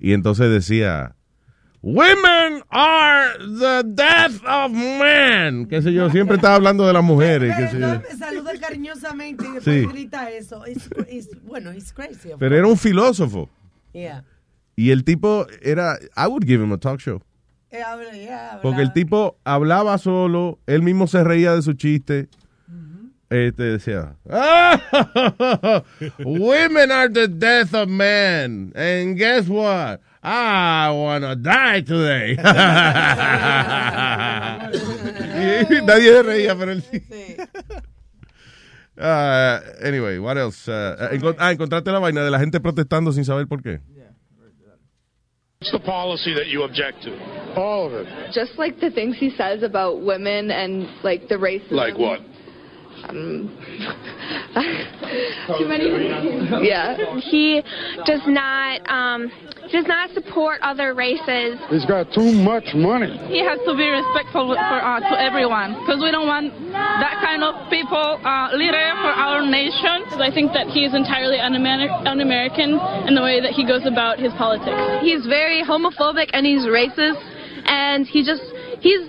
[0.00, 1.14] Y entonces decía,
[1.80, 5.66] Women are the death of man.
[5.66, 7.54] Qué sé yo, siempre estaba hablando de las mujeres.
[7.56, 8.02] qué sé yo.
[8.18, 9.86] Saluda cariñosamente y después Sí.
[9.86, 10.66] grita eso.
[10.66, 12.30] It's, it's- bueno, it's crazy.
[12.38, 13.48] Pero era un filósofo.
[13.92, 14.24] Yeah.
[14.74, 17.22] Y el tipo era, I would give him a talk show.
[17.70, 17.78] Eh,
[18.14, 22.28] yeah, Porque el tipo hablaba solo, él mismo se reía de su chiste.
[23.30, 24.80] Este decía, "Ah,
[26.24, 28.72] women are the death of man.
[28.74, 30.00] And guess what?
[30.22, 32.36] I wanna die today.
[35.68, 37.02] y nadie se reía, pero él sí.
[39.00, 40.66] Ah, anyway, what else?
[40.68, 43.80] Ah, encont- ah, encontraste la vaina de la gente protestando sin saber por qué.
[45.60, 47.10] What's the policy that you object to?
[47.56, 48.06] All of it.
[48.32, 51.72] Just like the things he says about women and like the racism.
[51.72, 52.20] Like what?
[53.08, 53.48] Um,
[55.58, 55.88] too many.
[56.66, 57.18] Yeah.
[57.20, 57.62] He
[58.04, 59.32] does not um,
[59.72, 61.60] does not support other races.
[61.70, 63.16] He's got too much money.
[63.28, 67.44] He has to be respectful for, uh, to everyone because we don't want that kind
[67.44, 70.08] of people uh, leader for our nation.
[70.20, 74.18] I think that he is entirely un-Amer- un-American in the way that he goes about
[74.18, 74.76] his politics.
[75.00, 77.20] He's very homophobic and he's racist,
[77.68, 78.42] and he just
[78.80, 79.08] he's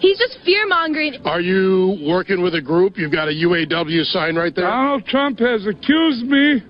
[0.00, 1.16] he's just fear mongering.
[1.24, 2.96] Are you working with a group?
[2.96, 4.66] You've got a UAW sign right there.
[4.66, 6.62] Donald Trump has accused me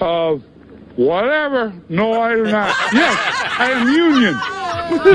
[0.00, 0.42] of
[0.96, 1.72] whatever.
[1.88, 2.74] No, I do not.
[2.92, 3.16] Yes,
[3.58, 4.34] I am union.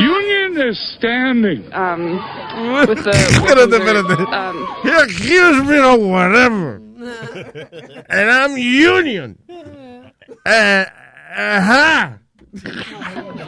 [0.01, 1.71] Union is standing.
[1.73, 2.15] Um,
[2.87, 3.11] with the.
[3.11, 4.81] Espérate, espérate.
[4.83, 6.81] He accused me of whatever.
[8.09, 9.37] and I'm union.
[10.45, 10.85] Uh,
[11.35, 12.11] uh-huh.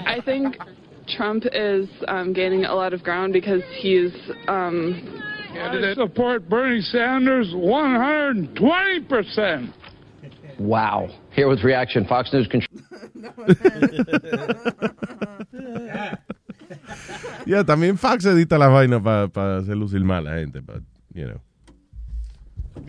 [0.05, 0.57] I think
[1.07, 4.11] Trump is um, gaining a lot of ground because he's.
[4.47, 5.19] Um,
[5.53, 9.71] I support Bernie Sanders 120%.
[10.59, 11.09] Wow.
[11.31, 12.79] Here with reaction, Fox News control.
[17.45, 20.81] Ya, también Fox edita las vainas para hacer lucir mal a la gente, but,
[21.13, 21.41] you know.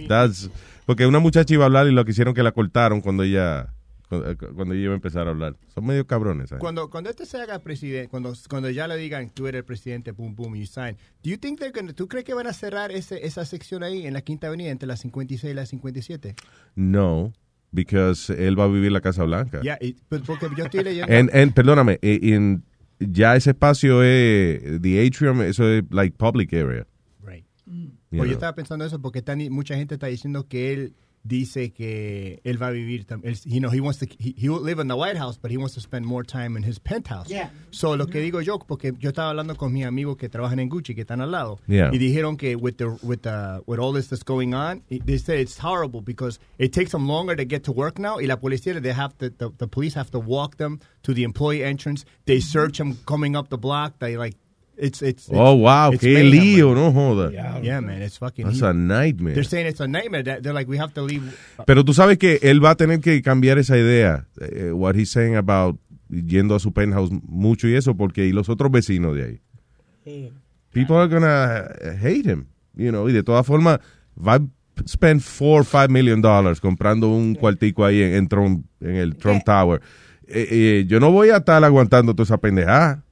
[0.09, 0.49] That's-
[0.87, 3.74] porque una muchacha iba a hablar y lo que hicieron que la cortaron cuando ella
[4.23, 5.57] cuando, cuando ella iba a empezar a hablar.
[5.75, 6.51] Son medio cabrones.
[6.51, 6.61] ¿sabes?
[6.61, 10.13] Cuando, cuando este se haga presidente, cuando, cuando ya le digan tú eres el presidente,
[10.13, 12.93] boom, boom, you sign, do you think they're gonna, ¿tú crees que van a cerrar
[12.93, 16.35] ese, esa sección ahí en la Quinta Avenida entre la 56 y la 57?
[16.77, 17.33] No,
[17.73, 19.61] because él va a vivir en la Casa Blanca.
[19.63, 21.13] Ya, y- pues, porque yo estoy leyendo.
[21.13, 22.65] En, en- perdóname, eh, en-
[23.01, 26.87] ya ese espacio es, the atrium, eso es like public area.
[27.23, 27.45] Right.
[27.67, 30.95] You Pues yo estaba pensando eso porque están- mucha gente está diciendo que él
[31.27, 34.61] dice que él va a vivir, tam- you know, he wants to, he, he will
[34.61, 37.29] live in the White House, but he wants to spend more time in his penthouse.
[37.31, 37.49] Yeah.
[37.71, 40.69] So lo que digo yo, porque yo estaba hablando con mis amigos que trabajan en
[40.69, 41.91] Gucci, que están al lado, Yeah.
[41.93, 45.39] y dijeron que with the, with the, with all this that's going on, they said
[45.39, 48.81] it's horrible because it takes them longer to get to work now, y la policía,
[48.83, 52.39] they have to, the, the police have to walk them to the employee entrance, they
[52.41, 54.37] search them coming up the block, they like,
[54.77, 56.85] it's, it's, it's Oh, wow, it's qué mayhem, lío, man.
[56.85, 57.31] no joda.
[57.63, 58.47] Yeah, man, it's fucking.
[58.47, 59.35] That's a nightmare.
[59.35, 60.23] They're saying it's a nightmare.
[60.23, 61.23] That they're like, we have to leave.
[61.67, 65.11] Pero tú sabes que él va a tener que cambiar esa idea, eh, what he's
[65.11, 65.79] saying about
[66.11, 70.31] yendo a su penthouse mucho y eso, porque y los otros vecinos de ahí.
[70.73, 71.69] People are gonna
[72.03, 73.79] hate him, you know, y de todas formas
[74.17, 74.41] va a
[74.87, 79.17] spend 4 or 5 million dollars comprando un cuartico ahí en, en Trump, en el
[79.17, 79.81] Trump Tower.
[80.27, 83.05] Eh, eh, yo no voy a estar aguantando toda esa pendejada,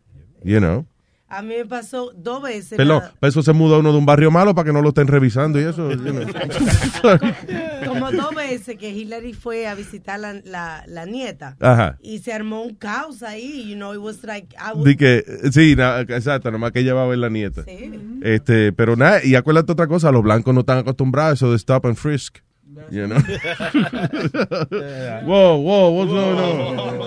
[0.42, 0.86] you know.
[1.32, 2.76] A mí me pasó dos veces.
[2.76, 4.90] Perdón, nada- para eso se muda uno de un barrio malo para que no lo
[4.90, 5.88] estén revisando y eso.
[7.86, 11.56] como dos veces que Hillary fue a visitar la, la, la nieta.
[11.60, 11.98] Ajá.
[12.02, 16.00] Y se armó un caos ahí, you know, it was like, I que, sí, na-
[16.00, 17.64] exacto, nomás que ella va a ver la nieta.
[17.64, 17.90] Sí.
[18.22, 21.56] Este, pero nada, y acuérdate otra cosa, los blancos no están acostumbrados a eso de
[21.56, 22.38] stop and frisk.
[22.90, 23.18] You know?
[25.24, 27.02] whoa, whoa, what's going on?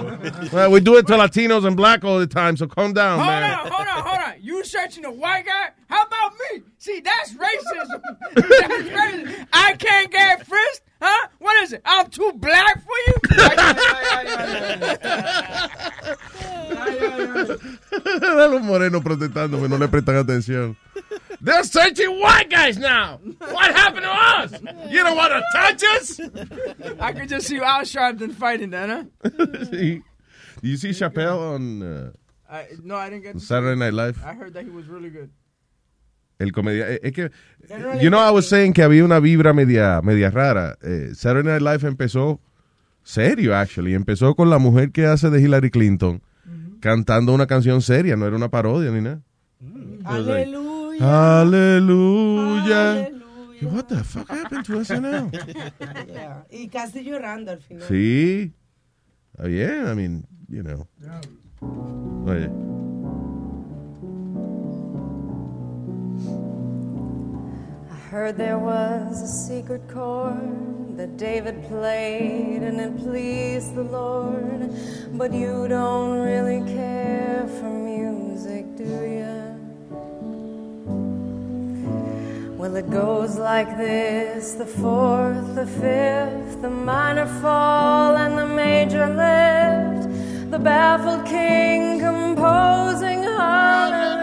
[0.52, 3.30] Well, we do it to Latinos and black all the time, so calm down, Hold
[3.30, 3.52] man.
[3.52, 4.34] on, hold on, hold on.
[4.42, 5.70] You searching a white guy?
[5.88, 6.62] How about me?
[6.78, 8.02] See, that's racism.
[8.36, 9.48] that's racism.
[9.54, 11.28] I can't get frisked, huh?
[11.40, 11.82] What is it?
[11.86, 13.14] I'm too black for you?
[18.22, 20.78] A los morenos protestando que no le prestan atención.
[21.42, 23.20] They're searching white guys now.
[23.40, 24.52] What happened to us?
[24.90, 26.20] You don't want to touch us?
[27.00, 29.30] I could just see Al Sharpton fighting that, huh?
[30.62, 32.12] Do you see Chappelle on uh,
[32.50, 33.78] I, no, I didn't get Saturday.
[33.78, 34.24] Night Live?
[34.24, 35.30] I heard that he was really good.
[36.38, 37.30] El comedia es que
[38.02, 40.78] you know I was saying que había una vibra media media rara.
[40.84, 42.40] Eh, Saturday Night Live empezó
[43.04, 46.22] serio actually, empezó con la mujer que hace de Hillary Clinton
[46.82, 49.22] cantando una canción seria, no era una parodia ni nada.
[50.04, 50.75] Aleluya.
[51.00, 52.86] Aleluya.
[53.72, 55.32] What the fuck happened to SNL?
[56.08, 56.44] Yeah.
[56.52, 57.88] Y casi llorando al final.
[57.88, 58.52] Sí.
[59.38, 60.88] Oh, Está bien, I mean, you know.
[62.28, 62.50] Oye.
[67.92, 74.70] I heard there was a secret chord that David played and it pleased the Lord.
[75.14, 79.55] But you don't really care for music, do you?
[82.66, 89.06] Well, it goes like this the fourth, the fifth, the minor fall, and the major
[89.06, 90.10] lift.
[90.50, 94.16] The baffled king composing hallelujah.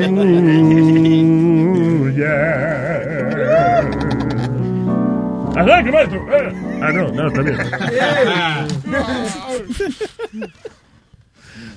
[5.56, 6.18] Arranque, maestro.
[6.32, 6.52] Eh.
[6.82, 7.56] Ah, no, no, está bien.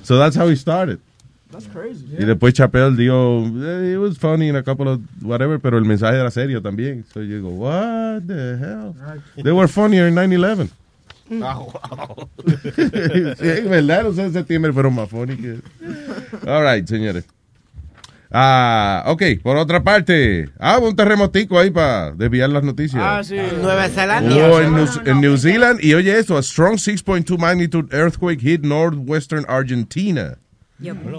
[0.02, 1.00] So that's how he started.
[1.50, 2.06] That's crazy.
[2.18, 5.84] Y después Chappelle dijo, eh, it was funny in a couple of whatever, pero el
[5.84, 7.04] mensaje era serio también.
[7.12, 8.94] So you go, what the hell?
[9.42, 10.70] They were funnier in 9-11.
[11.28, 11.36] sí,
[13.48, 15.60] en verdad, los 6 de septiembre fueron más funny que...
[16.46, 17.26] All right, señores.
[18.30, 20.50] Ah, ok, por otra parte.
[20.58, 23.02] Ah, un terremotico ahí para desviar las noticias.
[23.02, 23.36] Ah, sí.
[23.60, 24.34] Nueva Zelanda.
[24.34, 28.62] Hubo en, New, en New Zealand, y oye esto, a strong 6.2 magnitude earthquake hit
[28.62, 30.38] northwestern Argentina.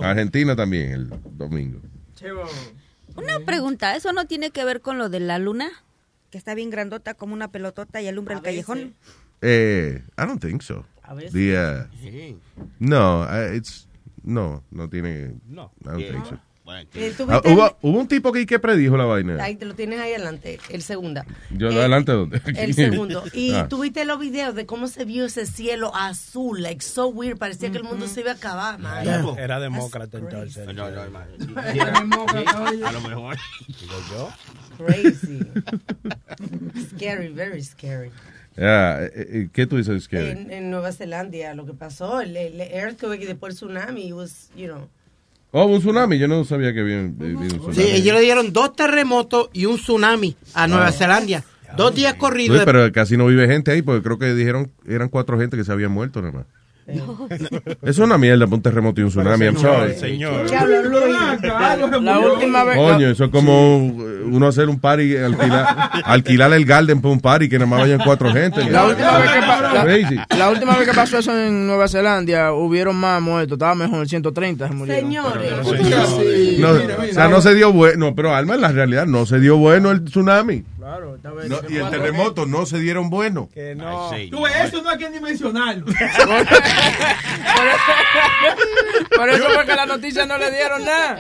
[0.01, 1.79] Argentina también el domingo.
[3.15, 5.69] Una pregunta, ¿eso no tiene que ver con lo de la luna?
[6.29, 8.93] Que está bien grandota como una pelotota y alumbra el callejón.
[9.41, 10.85] Eh, I don't think so.
[11.01, 11.33] A veces.
[11.33, 12.35] The, uh,
[12.77, 13.87] no, uh, it's
[14.23, 15.39] no, no tiene.
[15.47, 15.71] No.
[15.81, 16.39] I don't think so.
[16.93, 19.43] Eh, ¿tú Ah, hubo, hubo un tipo que, que predijo la vaina.
[19.43, 21.21] Ahí te lo tienes ahí adelante, el segundo.
[21.51, 22.41] Yo Eh, adelante dónde?
[22.55, 23.23] El segundo.
[23.34, 23.67] Y Ah.
[23.67, 27.77] tuviste los videos de cómo se vio ese cielo azul, like so weird, parecía que
[27.77, 29.08] el mundo se iba a acabar, man.
[29.08, 30.65] Era, era demócrata entonces.
[30.67, 32.67] No, no, Era demócrata.
[32.67, 33.38] A lo mejor.
[33.67, 34.29] Digo yo.
[34.86, 35.39] Crazy.
[36.95, 38.12] scary, very scary.
[38.58, 42.36] Ah, eh, eh, ¿Qué tú dices que En, en Nueva Zelanda, lo que pasó, el,
[42.36, 44.89] el earthquake y después el tsunami, was, you know.
[45.51, 46.19] Oh, un tsunami.
[46.19, 47.73] Yo no sabía que había, había un tsunami.
[47.75, 51.43] Sí, ellos le dieron dos terremotos y un tsunami a Nueva Zelanda.
[51.77, 52.62] Dos días corridos.
[52.65, 55.71] Pero casi no vive gente ahí porque creo que dijeron eran cuatro gente que se
[55.71, 56.45] habían muerto nada más.
[57.84, 59.45] Es una mierda para un terremoto y un tsunami.
[59.45, 59.93] I'm sorry.
[59.95, 60.45] Señor.
[62.02, 62.78] La última vez.
[62.78, 67.19] Coño, eso es como eh, uno hacer un party, alquilar, alquilar el garden para un
[67.19, 68.69] party que nada más vayan cuatro gente.
[68.69, 70.15] La última, vez que pa- la- Crazy.
[70.38, 73.56] la última vez que pasó eso en Nueva Zelanda, hubieron más muertos.
[73.58, 75.06] Estaba mejor, 130 se murieron.
[75.06, 76.60] Señores.
[76.60, 79.58] No, o sea, no se dio bueno, pero Alma, en la realidad no se dio
[79.58, 80.63] bueno el tsunami.
[80.89, 81.49] Claro, está bien.
[81.49, 83.47] No, y el terremoto no se dieron bueno.
[83.54, 84.10] Que no.
[84.32, 85.86] Tú ves, eso no hay que ni mencionarlo.
[89.15, 91.19] Por eso fue que la noticia no le dieron nada.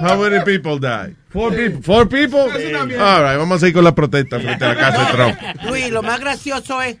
[0.00, 1.14] How many people died?
[1.28, 1.82] Four people.
[1.82, 2.50] Four people?
[2.98, 5.38] All right, vamos a seguir con la protesta frente a la casa de Trump.
[5.64, 6.96] Luis, lo más gracioso es.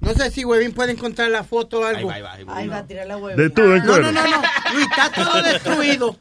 [0.00, 2.10] No sé si Webin puede encontrar la foto o algo.
[2.10, 3.42] Ahí va a tirar la hueva.
[3.42, 4.42] De tú, de No, no, no, no.
[4.74, 6.18] Luis, está todo destruido.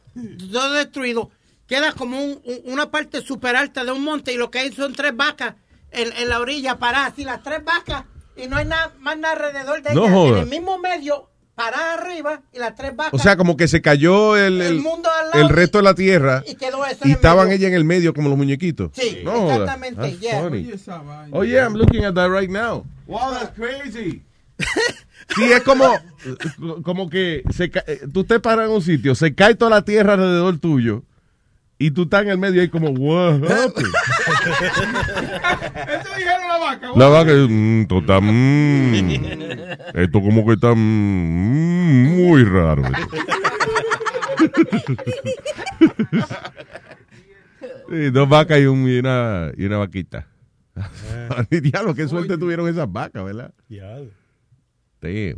[0.52, 1.30] Todo destruido.
[1.67, 4.71] Queda como un- un- una parte súper alta de un monte y lo que hay
[4.71, 5.56] son tres vacas
[5.91, 7.13] en, en la orilla paradas.
[7.13, 10.38] Así las tres vacas y no hay nada más nada alrededor de No ellas.
[10.38, 13.13] En el mismo medio, paradas arriba y las tres vacas.
[13.13, 15.84] O sea, como que se cayó el, El el, mundo al lado el resto de
[15.84, 17.58] la tierra y quedó eso en y el estaban medio.
[17.58, 18.91] ellas en el medio como los muñequitos.
[18.93, 20.41] Sí, No exactamente, That's yeah.
[20.41, 20.71] funny.
[21.32, 22.86] Oh, yeah, I'm looking at that right now.
[23.08, 24.23] Wow, that's crazy.
[25.36, 25.93] Sí, es como,
[26.84, 30.13] como que se eh, tú te paras en un sitio, se cae toda la tierra
[30.13, 31.03] alrededor tuyo
[31.79, 33.93] y tú estás en el medio ahí como, what happened?
[35.87, 36.91] Eso dijeron la vaca.
[36.95, 38.93] La vaca, mm, esto está, mm,
[39.93, 42.83] esto como que está mm, muy raro.
[47.89, 50.27] Sí, dos vacas y, un- y una, y una vaquita.
[51.49, 53.53] Diablo, qué suerte tuvieron esas vacas, ¿verdad?
[53.67, 54.11] Diablo.
[55.01, 55.37] Damn.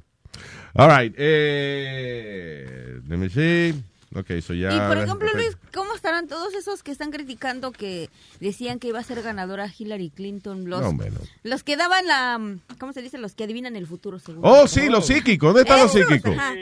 [0.73, 1.13] All right.
[1.17, 3.73] Eh, let me see.
[4.15, 4.74] Ok, so ya.
[4.74, 9.00] Y por ejemplo, Luis, ¿cómo estarán todos esos que están criticando que decían que iba
[9.00, 10.67] a ser ganadora Hillary Clinton?
[10.69, 10.98] Los, No,
[11.43, 12.58] los que daban la.
[12.80, 13.17] ¿Cómo se dice?
[13.19, 14.41] Los que adivinan el futuro, según.
[14.45, 15.48] Oh, sí, los psíquicos.
[15.50, 16.36] ¿Dónde están los psíquicos?
[16.38, 16.56] ajá.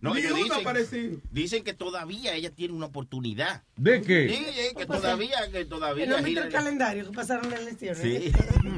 [0.00, 3.62] No, ellos dicen, dicen que todavía ella tiene una oportunidad.
[3.76, 4.28] ¿De qué?
[4.30, 6.04] Sí, sí, que todavía, que todavía.
[6.04, 7.98] Que no viste el Hillary- calendario que pasaron las elecciones.
[7.98, 8.32] Sí.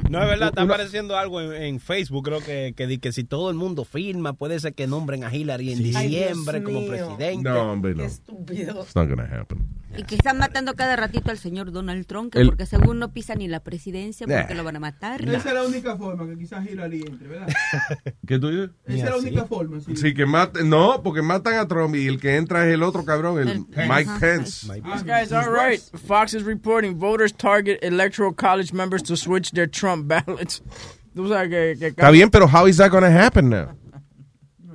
[0.09, 3.23] No, es verdad, está apareciendo algo en, en Facebook, creo que, que, di que si
[3.23, 7.37] todo el mundo firma, puede ser que nombren a Hillary en diciembre como presidente.
[7.49, 8.08] No, hombre, no.
[8.09, 8.81] Estúpido.
[8.83, 9.65] It's not gonna happen.
[9.97, 13.11] Y Que están matando cada ratito al señor Donald Trump, que El- porque según no
[13.11, 14.57] pisa ni la presidencia, porque Nah.
[14.57, 15.21] lo van a matar.
[15.27, 17.47] Esa es la única forma que quizás Hillary entre, ¿verdad?
[18.27, 18.69] ¿Qué tú dices?
[18.85, 19.95] Esa es la única forma, sí.
[19.95, 23.03] Sí, que maten, no, porque matan a Trump y el que entra es el otro
[23.03, 24.19] cabrón, el, Mike Ajá.
[24.19, 24.67] Pence.
[24.71, 25.81] This guy's all right.
[26.05, 30.61] Fox is reporting voters target electoral college members to switch their Trump ballots.
[31.15, 33.75] Tú sabes que, que Está bien, pero how is that gonna happen now?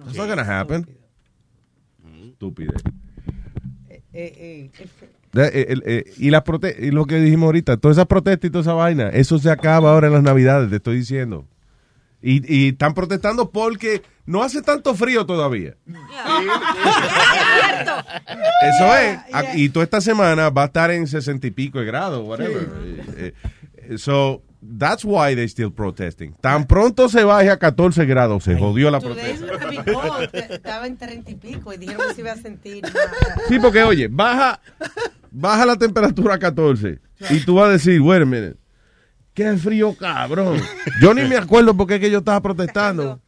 [0.08, 0.86] It's not gonna happen.
[2.24, 2.72] Estúpido.
[4.14, 4.70] Eh,
[5.34, 8.62] eh, eh, y, las prote- y lo que dijimos ahorita, todas esas protestas y toda
[8.62, 11.44] esa vaina, eso se acaba ahora en las navidades, te estoy diciendo.
[12.22, 15.74] Y, y están protestando porque no hace tanto frío todavía.
[18.62, 19.18] Eso es.
[19.56, 22.68] Y toda esta semana va a estar en sesenta y pico de grados, whatever.
[23.16, 23.32] Eh,
[23.76, 24.42] eh, so,
[24.78, 26.34] that's why they still protesting.
[26.40, 29.46] Tan pronto se baje a 14 grados, se jodió la protesta.
[30.32, 32.84] Estaba en 30 y pico y dijeron que se iba a sentir.
[33.48, 34.60] Sí, porque oye, baja,
[35.30, 37.00] baja la temperatura a 14
[37.30, 38.56] y tú vas a decir, wait a minute,
[39.34, 40.60] qué frío cabrón.
[41.00, 43.20] Yo ni me acuerdo por qué que yo estaba protestando.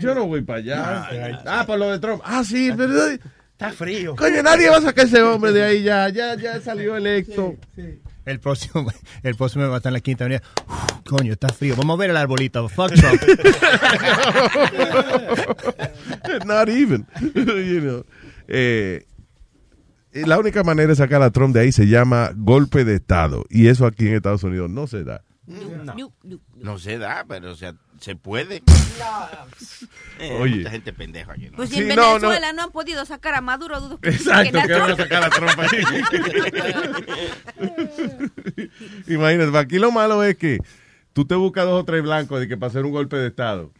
[0.00, 1.42] Yo no voy para allá.
[1.46, 2.22] Ah, por lo de Trump.
[2.24, 2.92] Ah, sí, pero...
[3.56, 4.14] Está frío.
[4.16, 6.10] Coño, nadie va a sacar ese hombre de ahí ya.
[6.10, 7.56] Ya, ya salió electo.
[8.26, 8.86] El próximo,
[9.22, 10.42] el próximo va a estar en la quinta avenida.
[10.68, 11.76] Uf, coño, está frío.
[11.76, 12.68] Vamos a ver el arbolito.
[12.68, 13.22] Fuck Trump.
[16.44, 17.06] Not even.
[17.34, 18.04] you know.
[18.48, 19.06] Eh,
[20.12, 23.44] la única manera de sacar a Trump de ahí se llama golpe de Estado.
[23.48, 25.22] Y eso aquí en Estados Unidos no se da.
[25.46, 26.12] No,
[26.56, 28.62] no se da, pero o sea, se puede.
[30.18, 30.56] Eh, Oye.
[30.56, 31.56] Mucha gente pendeja aquí, ¿no?
[31.56, 34.58] Pues si Sí, en no, Venezuela no, han podido sacar a Maduro, dudo que Exacto,
[34.66, 35.84] que van a sacar a Trump ahí.
[39.06, 40.58] Imagínate, aquí lo malo es que
[41.12, 43.72] tú te buscas dos o tres blancos de que para hacer un golpe de Estado.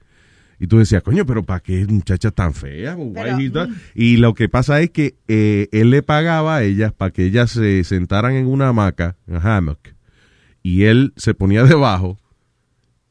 [0.60, 2.94] Y tú decías, coño, pero ¿para qué muchacha tan fea?
[3.14, 7.12] Pero, does- Y lo que pasa es que eh, él le pagaba a ellas para
[7.12, 9.78] que ellas se sentaran en una hamaca, en hammock,
[10.62, 12.18] y él se ponía debajo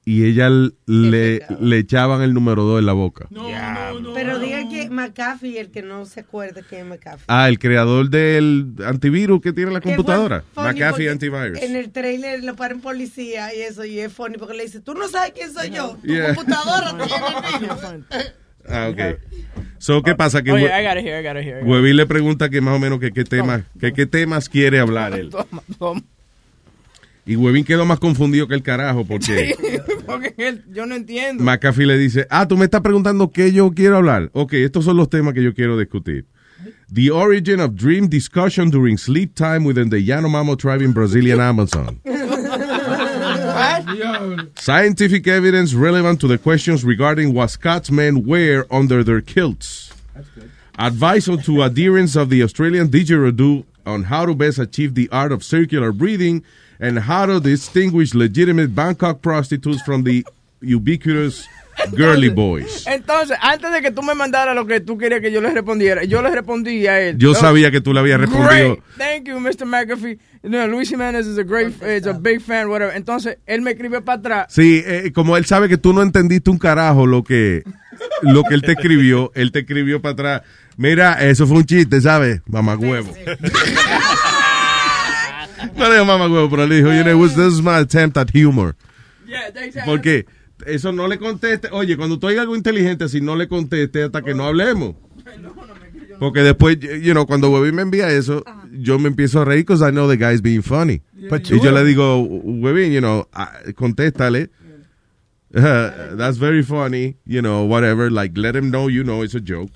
[0.05, 3.25] y ella l- le, le echaban el número 2 en la boca.
[3.47, 3.50] Que
[5.01, 7.25] McAfee, el que no se acuerda que es McAfee.
[7.27, 10.43] Ah, el creador del antivirus que tiene la computadora.
[10.55, 11.59] McAfee Antivirus.
[11.61, 14.93] En el trailer lo paran policía y eso, y es funny porque le dice, tú
[14.93, 16.35] no sabes quién soy yo, tu Yeah.
[16.35, 17.03] computadora tiene
[17.55, 18.05] el virus.
[18.69, 19.19] Ah, ok.
[19.79, 20.43] So, ¿qué pasa?
[20.43, 21.57] Que Oye, Hue- I got it here, I got it here.
[21.57, 21.67] I got it.
[21.67, 25.13] Huevín le pregunta que más o menos que qué temas, que qué temas quiere hablar
[25.13, 25.29] él.
[25.31, 26.01] Toma, toma.
[27.25, 29.55] Y Huevín quedó más confundido que el carajo porque
[30.07, 31.43] Porque él- yo no entiendo.
[31.43, 34.29] McAfee le dice, ah, tú me estás preguntando qué yo quiero hablar.
[34.33, 36.25] Ok, estos son los temas que yo quiero discutir.
[36.93, 42.01] The origin of dream discussion during sleep time within the Yanomamo tribe in Brazilian Amazon.
[44.55, 49.91] Scientific evidence relevant to the questions regarding what Scotsmen wear under their kilts.
[50.77, 55.31] Advice on to adherents of the Australian didgeridoo on how to best achieve the art
[55.31, 56.43] of circular breathing
[56.81, 60.25] and how to distinguish legitimate Bangkok prostitutes from the
[60.61, 61.47] ubiquitous
[61.95, 62.85] girly boys.
[62.87, 66.03] Entonces, antes de que tú me mandaras lo que tú querías que yo le respondiera,
[66.03, 67.17] yo le respondí a él.
[67.17, 68.49] Yo sabía que tú le habías respondido.
[68.49, 68.79] Great.
[68.97, 69.65] Thank you, Mr.
[69.65, 70.19] McAfee.
[70.41, 72.95] Know, Luis Jiménez is a great, is a big fan, whatever.
[72.95, 74.45] Entonces, él me escribe para atrás.
[74.49, 77.63] Sí, eh, como él sabe que tú no entendiste un carajo lo que,
[78.23, 80.41] lo que él te escribió, él te escribió para atrás.
[80.77, 82.41] Mira, eso fue un chiste, ¿sabes?
[82.47, 83.13] Mamá huevo.
[85.75, 88.29] No le dijo mamá huevo, pero le dijo, you know, this is my attempt at
[88.33, 88.75] humor.
[89.85, 90.25] Porque
[90.65, 91.69] eso no le conteste.
[91.71, 94.95] Oye, cuando tú oigas algo inteligente, si no le conteste hasta que no hablemos.
[96.19, 99.81] Porque después, you know, cuando Webby me envía eso, yo me empiezo a reír because
[99.81, 101.01] I know the guy's being funny.
[101.29, 104.49] But y yo le digo, Webby, you know, ah, contéstale.
[105.53, 108.09] Uh, that's very funny, you know, whatever.
[108.11, 109.71] Like, let him know you know it's a joke.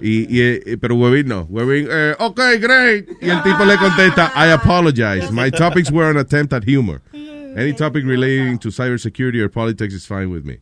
[0.00, 1.46] Y, y, eh, pero Webin no.
[1.48, 3.08] Webin, eh, ok, great.
[3.20, 5.30] Y el tipo le contesta, I apologize.
[5.32, 7.00] My topics were an attempt at humor.
[7.56, 10.58] Any topic relating to cybersecurity or politics is fine with me.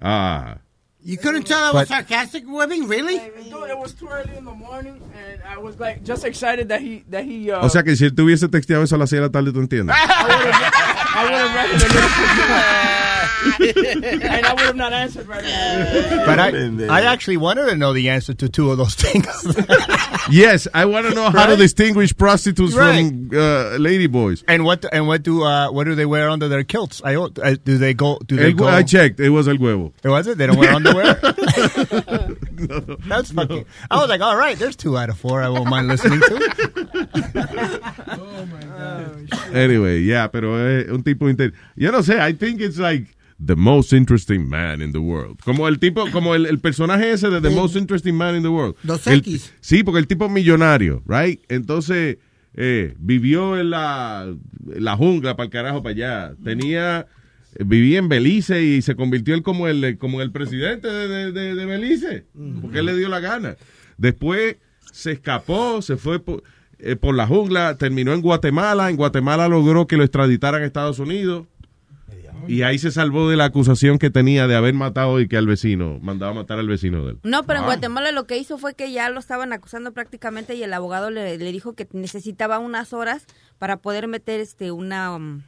[0.00, 0.58] Ah.
[1.02, 2.86] You couldn't tell I was sarcastic, Webbing?
[2.86, 3.18] Really?
[3.18, 6.82] Dude, it was too early in the morning, and I was like just excited that
[6.82, 7.50] he that he.
[7.50, 9.32] Uh, O sea que si él te hubiese texteado eso a las 6 de la
[9.32, 9.96] tarde, ¿tú entiendes?
[9.96, 11.70] I would have read
[13.06, 13.06] it,
[13.60, 16.22] and I would have not answered right away.
[16.26, 16.50] But I,
[17.00, 19.26] I actually wanted to know the answer to two of those things.
[20.30, 23.08] yes, I want to know how to distinguish prostitutes Right.
[23.08, 24.44] from uh, lady boys.
[24.48, 27.00] and what and what do uh, what do they wear under their kilts?
[27.04, 28.18] I don't- uh, do they go?
[28.26, 28.66] Do they El- go?
[28.68, 29.20] I checked.
[29.20, 29.92] It was el huevo.
[30.04, 30.38] It was it?
[30.38, 31.18] They don't wear underwear.
[33.08, 33.64] That's fucking.
[33.90, 35.42] I was like, all right, there's two out of four.
[35.42, 36.40] I won't mind listening to.
[39.52, 41.52] Anyway, yeah, pero es un tipo inter...
[41.76, 45.40] Yo no sé, I think it's like the most interesting man in the world.
[45.44, 48.50] Como el tipo, como el, el personaje ese de the most interesting man in the
[48.50, 48.76] world.
[48.82, 49.52] Dos El- X.
[49.60, 51.40] sí, porque el tipo es millonario, right?
[51.48, 52.18] Entonces,
[52.54, 56.34] eh, vivió en la, en la jungla para el carajo para allá.
[56.44, 57.06] Tenía...
[57.58, 61.66] Vivía en Belice y se convirtió él como el, como el presidente de, de- de-
[61.66, 62.24] Belice,
[62.62, 63.56] porque él le dio la gana.
[63.98, 64.56] Después
[64.92, 66.42] se escapó, se fue por,
[66.78, 68.88] eh, por la jungla, terminó en Guatemala.
[68.88, 71.46] En Guatemala logró que lo extraditaran a Estados Unidos.
[72.48, 75.46] Y ahí se salvó de la acusación que tenía de haber matado y que al
[75.46, 77.18] vecino, mandaba matar al vecino de él.
[77.22, 77.66] No, pero en Ah.
[77.66, 81.36] Guatemala lo que hizo fue que ya lo estaban acusando prácticamente y el abogado le,
[81.36, 83.26] le dijo que necesitaba unas horas
[83.58, 85.42] para poder meter este una um,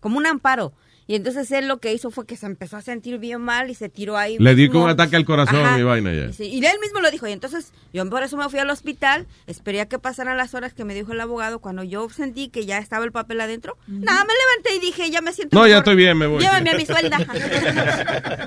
[0.00, 0.72] como un amparo.
[1.06, 3.74] Y entonces él lo que hizo fue que se empezó a sentir bien mal y
[3.74, 4.36] se tiró ahí.
[4.38, 5.78] Le dio con un ataque al corazón Ajá.
[5.78, 6.32] y vaina ya.
[6.32, 7.26] Sí, y él mismo lo dijo.
[7.26, 10.72] Y entonces yo por eso me fui al hospital, esperé a que pasaran las horas
[10.74, 11.58] que me dijo el abogado.
[11.58, 15.20] Cuando yo sentí que ya estaba el papel adentro, nada, me levanté y dije, ya
[15.20, 16.40] me siento No, ya estoy bien, me voy.
[16.40, 17.18] Llévame a mi suelda.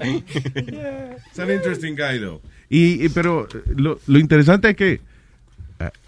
[1.31, 2.41] Es un interesting guy, though.
[2.69, 5.01] Y, y- pero eh, lo, lo interesante es que,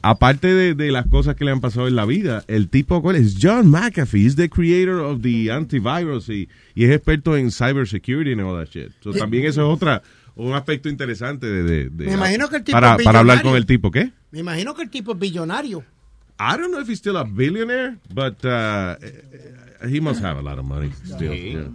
[0.01, 3.17] aparte de, de las cosas que le han pasado en la vida, el tipo, ¿cuál
[3.17, 3.37] es?
[3.41, 8.41] John McAfee, is the creator of the antivirus y, y es experto en cybersecurity and
[8.41, 8.91] all that shit.
[9.01, 10.01] So, también eso es otra,
[10.35, 13.37] un aspecto interesante de, de- de- Me imagino que el tipo para, es para hablar
[13.37, 13.51] billonario.
[13.51, 14.11] con el tipo, ¿qué?
[14.31, 15.83] Me imagino que el tipo es billonario.
[16.39, 18.95] I don't know if he's still a billionaire, but uh,
[19.87, 21.31] he must have a lot of money still.
[21.31, 21.51] Sí.
[21.53, 21.69] Yeah.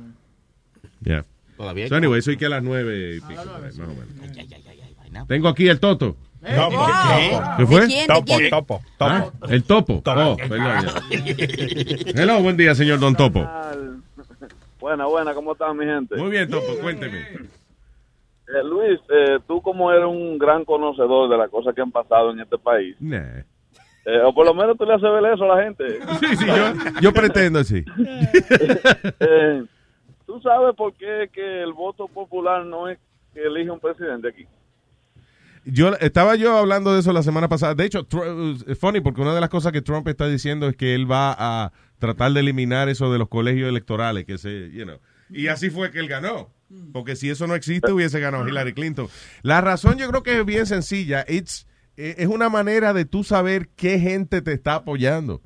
[1.04, 1.24] Yeah.
[1.56, 3.94] Todavía hay So anyway, soy que a las nueve y pico, por ahí, más o
[3.94, 5.26] menos.
[5.28, 6.16] Tengo aquí el Toto.
[6.42, 6.86] Topo.
[7.16, 7.40] ¿Qué?
[7.58, 7.80] ¿Qué fue?
[7.82, 8.06] ¿De quién?
[8.06, 9.10] ¿De Topo, topo, topo.
[9.14, 9.92] Ah, el topo.
[10.04, 12.22] Oh, perdón, ya.
[12.22, 13.48] Hello, buen día, señor Don Topo.
[14.80, 16.16] Buena, buena, ¿cómo están mi gente?
[16.16, 17.18] Muy bien, Topo, cuénteme.
[17.20, 22.32] Eh, Luis, eh, tú como eres un gran conocedor de las cosas que han pasado
[22.32, 23.38] en este país, Nah.
[24.04, 25.84] eh, o por lo menos tú le haces ver eso a la gente.
[26.20, 27.84] Sí, sí, yo, yo pretendo, sí.
[29.20, 29.64] Eh,
[30.26, 32.98] ¿Tú sabes por qué que el voto popular no es
[33.32, 34.46] que elige un presidente aquí?
[35.64, 37.74] Yo estaba yo hablando de eso la semana pasada.
[37.74, 38.06] De hecho,
[38.66, 41.34] es funny porque una de las cosas que Trump está diciendo es que él va
[41.38, 44.70] a tratar de eliminar eso de los colegios electorales, que se.
[45.30, 46.50] Y así fue que él ganó.
[46.92, 49.08] Porque si eso no existe, hubiese ganado Hillary Clinton.
[49.42, 51.24] La razón yo creo que es bien sencilla.
[51.28, 55.42] It's, eh, es una manera de tú saber qué gente te está apoyando.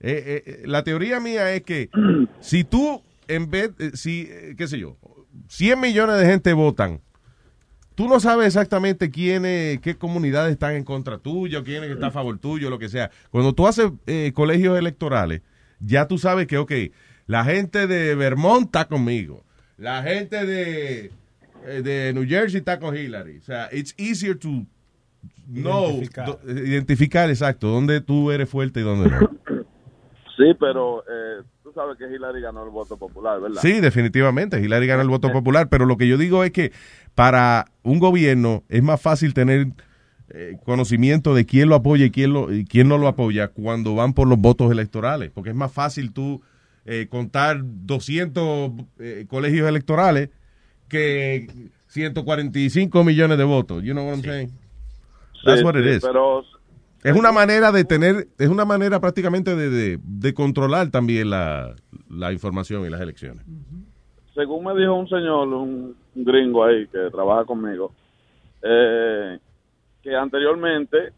[0.00, 1.90] Eh, eh, la teoría mía es que
[2.40, 4.96] si tú, en vez, si, qué sé yo,
[5.48, 7.00] 100 millones de gente votan,
[7.98, 12.38] tú no sabes exactamente quiénes, qué comunidades están en contra tuyo, quiénes están a favor
[12.38, 13.10] tuyo, lo que sea.
[13.30, 15.42] Cuando tú haces eh, colegios electorales,
[15.80, 16.72] ya tú sabes que, ok,
[17.26, 19.42] la gente de Vermont está conmigo,
[19.78, 21.10] la gente de,
[21.66, 23.38] eh, de New Jersey está con Hillary.
[23.38, 24.64] O sea, it's easier to
[25.48, 26.26] know, Identificar.
[26.26, 29.18] do- eh, identificar exacto, dónde tú eres fuerte y dónde no.
[30.36, 33.60] Sí, pero eh, tú sabes que Hillary ganó el voto popular, ¿verdad?
[33.60, 34.60] Sí, definitivamente.
[34.60, 36.70] Hillary gana el voto popular, pero lo que yo digo es que
[37.18, 39.66] para un gobierno es más fácil tener
[40.28, 43.96] eh, conocimiento de quién lo apoya y quién, lo, y quién no lo apoya cuando
[43.96, 46.42] van por los votos electorales, porque es más fácil tú
[46.84, 50.28] eh, contar 200 eh, colegios electorales
[50.86, 51.48] que
[51.88, 53.82] 145 millones de votos.
[53.82, 54.52] You know what I'm saying?
[55.44, 56.02] That's Sí, what it sí, is.
[56.04, 56.44] Pero
[57.02, 61.74] Es una manera de tener, es una manera prácticamente de, de, de controlar también la,
[62.08, 63.44] la información y las elecciones.
[64.38, 67.90] Según me dijo un señor, un, un gringo ahí que trabaja conmigo,
[68.62, 69.36] eh,
[70.00, 71.12] que anteriormente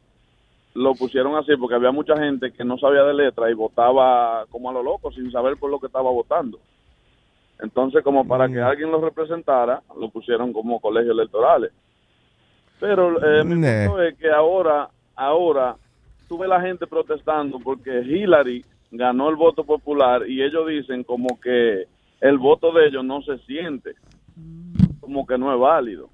[0.72, 4.70] lo pusieron así porque había mucha gente que no sabía de letra y votaba como
[4.70, 6.58] a lo loco sin saber por lo que estaba votando.
[7.58, 11.72] Entonces, como para que alguien lo representara, lo pusieron como colegios electorales.
[12.78, 15.76] Pero eh, mi punto es que ahora, ahora,
[16.26, 21.38] tú ves la gente protestando porque Hillary ganó el voto popular y ellos dicen como
[21.38, 21.86] que
[22.20, 23.94] el voto de ellos no se siente
[25.00, 26.10] como que no es válido.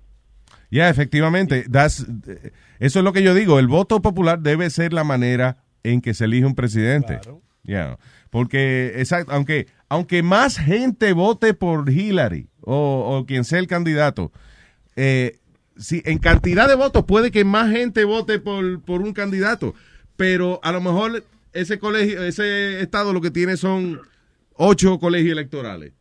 [0.70, 2.06] Ya, efectivamente, that's-
[2.78, 3.58] eso es lo que yo digo.
[3.58, 7.20] El voto popular debe ser la manera en que se elige un presidente.
[7.62, 7.98] Ya,
[8.30, 14.32] porque, exacto, aunque, aunque más gente vote por Hillary o, o quien sea el candidato,
[14.96, 15.38] eh,
[15.76, 19.74] si en cantidad de votos puede que más gente vote por, por un candidato,
[20.16, 24.00] pero a lo mejor ese colegio, ese estado lo que tiene son
[24.58, 25.92] ocho colegios electorales.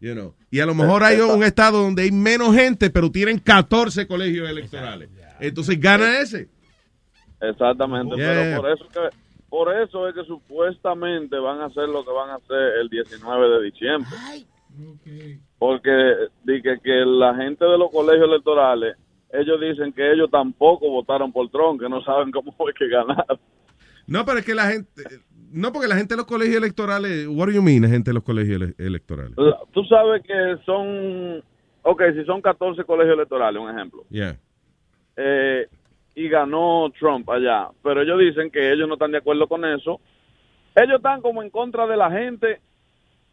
[0.00, 0.34] You know.
[0.50, 4.48] Y a lo mejor hay un estado donde hay menos gente, pero tienen 14 colegios
[4.48, 5.10] electorales.
[5.38, 6.48] Entonces gana ese.
[7.40, 8.34] Exactamente, Yeah.
[8.34, 9.16] pero por eso que
[9.48, 13.48] por eso es que supuestamente van a hacer lo que van a hacer el 19
[13.48, 14.10] de diciembre.
[15.58, 15.90] Porque
[16.44, 18.96] di que, que la gente de los colegios electorales,
[19.32, 23.40] ellos dicen que ellos tampoco votaron por Trump, que no saben cómo fue que ganaron.
[24.06, 25.02] No, pero es que la gente.
[25.52, 27.26] No, porque la gente de los colegios electorales.
[27.28, 29.34] What do you mean, gente de los colegios ele- electorales?
[29.72, 31.42] Tú sabes que son,
[31.82, 34.36] ok, si son 14 colegios electorales, un ejemplo, Yeah.
[35.16, 35.66] eh,
[36.14, 40.00] y ganó Trump allá, pero ellos dicen que ellos no están de acuerdo con eso.
[40.74, 42.60] Ellos están como en contra de la gente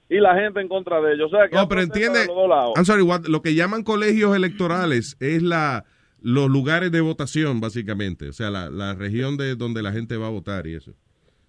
[0.10, 1.32] y la gente en contra de ellos.
[1.32, 2.20] O sea, que No, pero entiende.
[2.22, 2.74] de los dos lados.
[2.76, 5.86] I'm sorry, what- lo que llaman colegios electorales es la
[6.20, 8.28] los lugares de votación, básicamente.
[8.30, 10.94] O sea, la, la región de donde la gente va a votar y eso.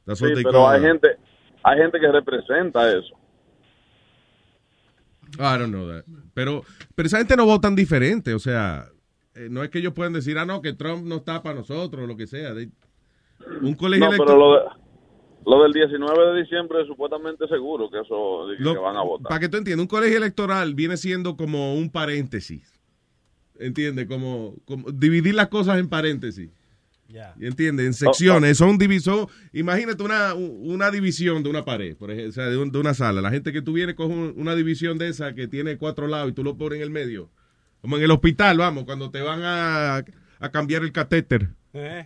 [0.09, 1.09] That's Sí, they pero call hay gente,
[1.63, 3.15] hay gente que representa eso.
[5.35, 6.05] I don't know that.
[6.35, 6.63] Pero,
[6.95, 8.33] pero esa gente no votan diferente.
[8.33, 8.87] O sea,
[9.35, 12.03] eh, no es que ellos puedan decir, ah, no, que Trump no está para nosotros
[12.05, 12.55] o lo que sea.
[12.55, 12.71] They-
[13.61, 14.39] un colegio No, pero electoral.
[14.39, 14.89] lo, de-
[15.59, 19.29] lo del 19 de diciembre es supuestamente seguro que eso Lo- que van a votar.
[19.29, 22.75] Para que tú entiendas, un colegio electoral viene siendo como un paréntesis.
[23.59, 24.07] ¿Entiendes?
[24.07, 26.51] Como, como dividir las cosas en paréntesis.
[27.41, 27.87] ¿Y ¿Entiendes?
[27.87, 28.59] En secciones.
[28.59, 29.29] Son divisor.
[29.55, 32.93] Imagínate una, una división de una pared, por ejemplo, o sea, de, un- de una
[32.95, 33.23] sala.
[33.23, 36.31] La gente que tú vienes coge un- una división de esa que tiene cuatro lados
[36.31, 37.31] y tú lo pones en el medio.
[37.81, 39.97] Como en el hospital, vamos, cuando te van a,
[40.39, 41.49] a cambiar el catéter.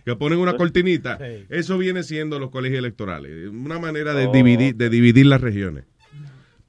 [0.05, 1.17] Que ponen una cortinita.
[1.49, 3.49] Eso viene siendo los colegios electorales.
[3.49, 4.31] Una manera de, Oh.
[4.31, 5.85] dividir, de dividir las regiones.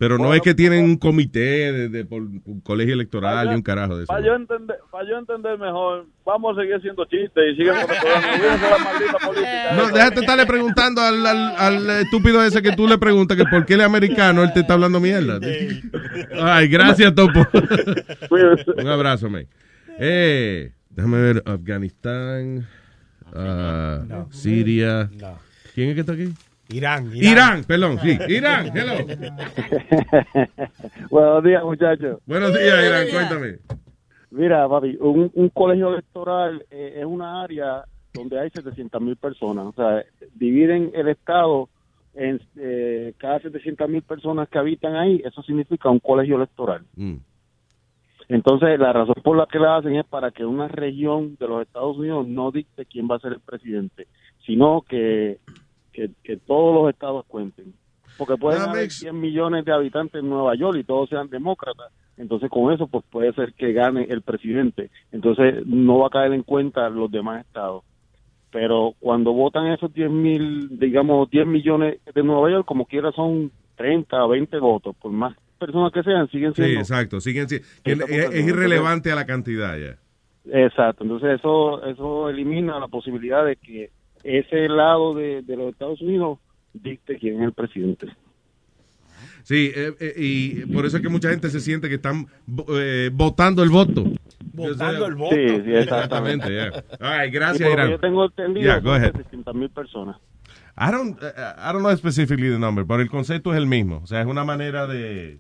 [0.05, 3.55] Pero no Bueno, es que tienen un comité de, de- por un colegio electoral y
[3.55, 4.13] un carajo de eso.
[4.13, 7.91] Para yo, entender, para yo entender mejor, vamos a seguir haciendo chistes y sigan con
[7.97, 9.73] el la maldita política.
[9.75, 13.65] No, déjate estarle preguntando al, al- al estúpido ese que tú le preguntas que por
[13.65, 15.41] qué es americano, él te está hablando mierda.
[16.39, 17.41] Ay, gracias, Topo.
[18.77, 19.47] Un abrazo, man.
[19.99, 22.67] Eh, déjame ver, Afganistán,
[23.33, 24.29] No.
[24.31, 25.09] Siria.
[25.19, 25.39] No.
[25.75, 26.29] ¿Quién es que está aquí?
[26.69, 27.11] Irán.
[27.15, 28.19] Irán, perdón, sí.
[28.29, 29.05] Irán, hello.
[31.11, 32.21] Buenos días, muchachos.
[32.27, 33.59] Buenos días, Irán, cuéntame.
[34.31, 39.67] Mira, papi, un, un colegio electoral eh, es una área donde hay 700 mil personas.
[39.67, 40.05] O sea,
[40.35, 41.69] dividen el Estado
[42.15, 46.83] en eh, cada 700 mil personas que habitan ahí, eso significa un colegio electoral.
[46.97, 47.17] Mm.
[48.29, 51.63] Entonces, la razón por la que la hacen es para que una región de los
[51.63, 54.07] Estados Unidos no dicte quién va a ser el presidente,
[54.47, 55.41] sino que,
[55.95, 57.73] que, que todos los estados cuenten.
[58.19, 61.29] Porque pueden That haber makes- 100 millones de habitantes en Nueva York y todos sean
[61.31, 61.91] demócratas.
[62.17, 64.91] Entonces, con eso, pues puede ser que gane el presidente.
[65.11, 67.83] Entonces, no va a caer en cuenta los demás estados.
[68.53, 73.51] Pero cuando votan esos 10 mil, digamos, 10 millones de Nueva York, como quiera son
[73.77, 74.95] 30 o 20 votos.
[74.95, 77.21] Por más personas que sean, siguen Sí, siendo exacto.
[77.21, 79.99] Siguen, si- que Esa es, es irrelevante a la cantidad ya.
[80.53, 83.91] Exacto, entonces eso eso elimina la posibilidad de que
[84.25, 86.39] ese lado de, de los Estados Unidos
[86.73, 88.09] dicte quién es el presidente.
[89.43, 92.27] Sí, eh, eh, y por eso es que mucha gente se siente que están
[92.69, 94.05] eh, votando el voto.
[94.55, 95.35] Votando el voto.
[95.37, 96.49] Sí, sí, exactamente.
[96.49, 96.85] yeah.
[97.01, 97.91] Ay, Y gracias, Irán.
[97.91, 99.13] yo tengo entendido, Yeah, go son ahead.
[99.13, 100.17] 700 mil personas.
[100.77, 101.27] I don't, uh,
[101.59, 104.01] I don't know specifically the number, pero el concepto es el mismo.
[104.03, 105.39] O sea, es una manera de,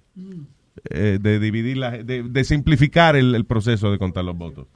[0.91, 4.67] eh, de dividir, la, de, de simplificar el, el proceso de contar los votos.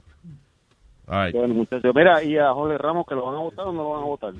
[1.09, 1.35] All right.
[1.35, 3.89] Bueno, muchachos, mira, y a Jorge Ramos, que lo van a votar o no lo
[3.89, 4.33] van a votar.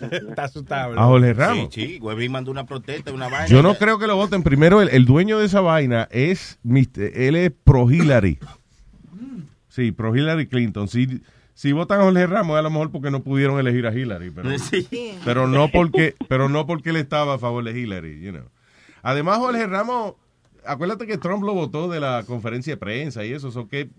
[0.28, 0.98] Está asustado.
[0.98, 1.68] A Jorge Ramos.
[1.74, 3.46] Sí, sí, Webin mandó una protesta, una vaina.
[3.46, 4.42] Yo no creo que lo voten.
[4.42, 8.38] Primero, el, el dueño de esa vaina es, él es pro Hillary.
[9.68, 10.86] Sí, pro Hillary Clinton.
[10.88, 11.20] Si,
[11.54, 14.30] si votan a Jorge Ramos, es a lo mejor porque no pudieron elegir a Hillary.
[14.30, 15.18] Pero, Sí.
[15.24, 18.20] pero no porque pero no porque él estaba a favor de Hillary.
[18.20, 18.44] You know.
[19.02, 20.14] Además, Jorge Ramos,
[20.64, 23.50] acuérdate que Trump lo votó de la conferencia de prensa y eso.
[23.50, 23.90] so que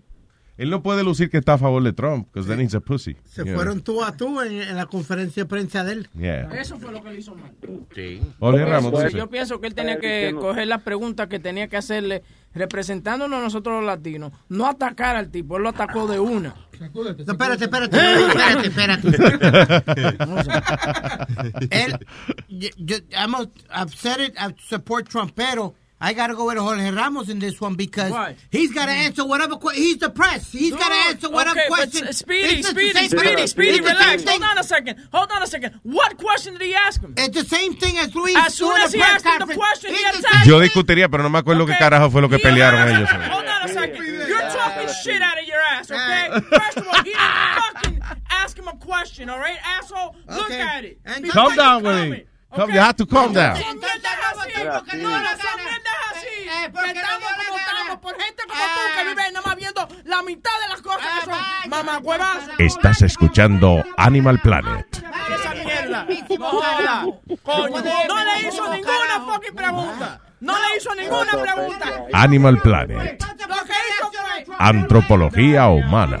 [0.58, 3.16] él no puede lucir que está a favor de Trump, because then he's a pussy.
[3.24, 3.54] Se know.
[3.54, 6.08] fueron tú a tú en, en la conferencia de prensa de él.
[6.18, 6.48] Yeah.
[6.58, 7.52] Eso fue lo que le hizo mal.
[7.94, 8.20] Sí.
[8.22, 11.76] Eso, Ramos, tú yo pienso que él tenía que coger las preguntas que tenía que
[11.76, 12.22] hacerle
[12.54, 14.32] representándonos a nosotros los latinos.
[14.48, 16.54] No atacar al tipo, él lo atacó de una.
[16.78, 17.96] No, espérate, espérate,
[18.66, 19.08] espérate, espérate.
[21.70, 21.98] Él,
[22.48, 26.58] yo, yo- I'm a- I've said it, I support Trump, pero I gotta go with
[26.58, 28.12] Jorge Ramos in this one because
[28.50, 29.56] he's gotta answer whatever.
[29.56, 30.52] Que- he's the press.
[30.52, 32.08] He's No, gotta answer whatever okay, but, question.
[32.08, 34.22] uh, Speedy, It's the Speedy, same- Speedy, Speedy, it's relax.
[34.22, 34.42] thing.
[34.42, 35.08] Hold on a second.
[35.10, 35.80] Hold on a second.
[35.84, 37.14] What question did he ask him?
[37.16, 38.36] It's the same thing as Luis.
[38.36, 39.58] As soon doing as the he press asked him the conference.
[39.58, 42.28] question, he It's the attacked Yo discutiría, pero no me acuerdo qué carajo fue lo
[42.28, 43.08] que pelearon ellos.
[43.10, 44.04] Hold on a second.
[44.28, 46.28] You're talking shit out of your ass, okay?
[46.58, 50.14] First of all, he didn't fucking ask him a question, all right, asshole?
[50.28, 50.60] Look Okay.
[50.60, 50.98] at it.
[51.06, 52.26] And Calm down, comment, Willie.
[52.54, 53.56] You have to calm down.
[53.56, 56.26] Son mierdas así, porque no, no son mierdas así.
[56.72, 60.50] que estamos como estamos por gente como tú que vive nada más viendo la mitad
[60.62, 62.48] de las cosas que son mamacuevas.
[62.58, 64.86] Estás escuchando Animal Planet.
[65.34, 66.06] Esa mierda.
[66.38, 67.04] No joda.
[67.42, 70.20] Coño, no le hizo ninguna fucking pregunta.
[70.40, 72.04] No le hizo ninguna pregunta.
[72.12, 73.24] Animal Planet.
[74.58, 76.18] Antropología humana.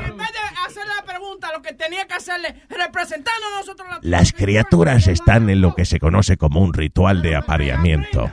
[1.66, 5.98] Que tenía que hacerle representando a nosotros la Las criaturas están en lo que se
[5.98, 8.30] conoce como un ritual de apareamiento.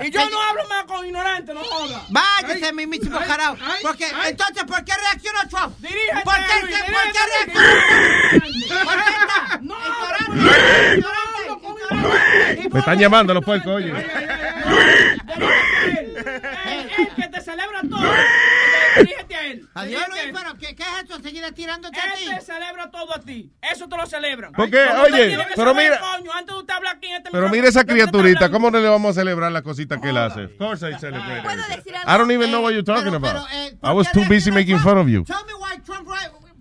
[0.00, 2.02] Y yo no hablo más con ignorantes, no joda.
[2.10, 3.56] Váyase, mi mismo carajo.
[3.82, 5.76] Porque, entonces, ¿por qué reaccionó Trump?
[5.80, 8.84] Dirígete, ¿Por qué, Luis, ¿por qué reaccionó?
[8.84, 9.58] ¿Por qué está?
[9.62, 9.74] No,
[12.70, 13.92] Me están llamando los puercos, oye.
[16.98, 18.00] El que te celebra todo.
[18.96, 19.68] Dirígete a él.
[19.74, 21.20] Adiós, Luis, pero ¿qué, qué es esto?
[21.20, 22.24] ¿Seguir tirándote a ti?
[22.24, 23.50] Él te celebra todo a ti.
[23.62, 24.52] Eso te lo celebran.
[24.52, 27.80] Porque, oye, pero mira- coño, antes de usted hablar aquí en este Pero mira esa
[27.80, 28.50] ¿de qué usted está criaturita?
[28.50, 30.44] ¿cómo no le vamos a celebrar las cositas que él hace?
[30.44, 31.94] Of course I celebrate it.
[32.06, 33.46] I don't even know what you're talking about.
[33.82, 35.24] I was too busy making fun of you.
[35.24, 36.08] Tell me why Trump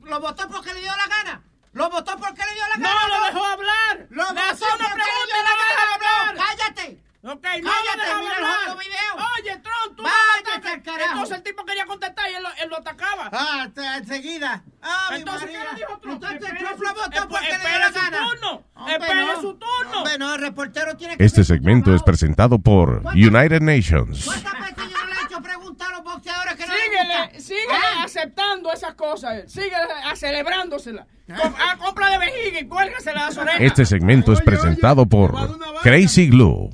[0.04, 1.42] lo votó porque le dio la gana.
[1.74, 3.08] Lo votó porque le dio la No, gana.
[3.20, 4.08] lo dejó hablar.
[4.10, 6.34] Lo votó porque le dio la no gana.
[6.34, 6.46] hablar.
[6.48, 6.98] Cállate.
[7.24, 7.62] Ok, no Cállate,
[7.98, 8.78] lo dejaba mira el hablar.
[8.78, 9.28] video.
[9.36, 11.12] Oye, Trump, tú Váyate al carajo.
[11.14, 13.30] Entonces el tipo quería contestar y él lo, él lo atacaba.
[13.34, 14.64] Ah, enseguida.
[14.82, 15.50] Ah, Entonces.
[15.50, 16.14] ¿qué le dijo Trump?
[16.24, 18.64] Entonces Espere Trump su- lo votó porque le dio espere la su turno.
[18.76, 19.42] No.
[19.42, 19.98] su turno.
[19.98, 24.24] Hombre, no, el reportero tiene que Este su segmento es presentado por United Nations.
[24.24, 27.74] ¿Cuántas veces yo no le he hecho preguntar a los boxeadores que no le Síguele,
[27.74, 28.04] Ah.
[28.04, 29.52] aceptando esas cosas.
[29.52, 31.08] Síguele a celebrándosela.
[31.28, 33.60] Com- a compra de vejiga y cuélgasela a las orejas.
[33.62, 35.34] Este segmento es presentado por
[35.82, 36.70] Crazy Glue.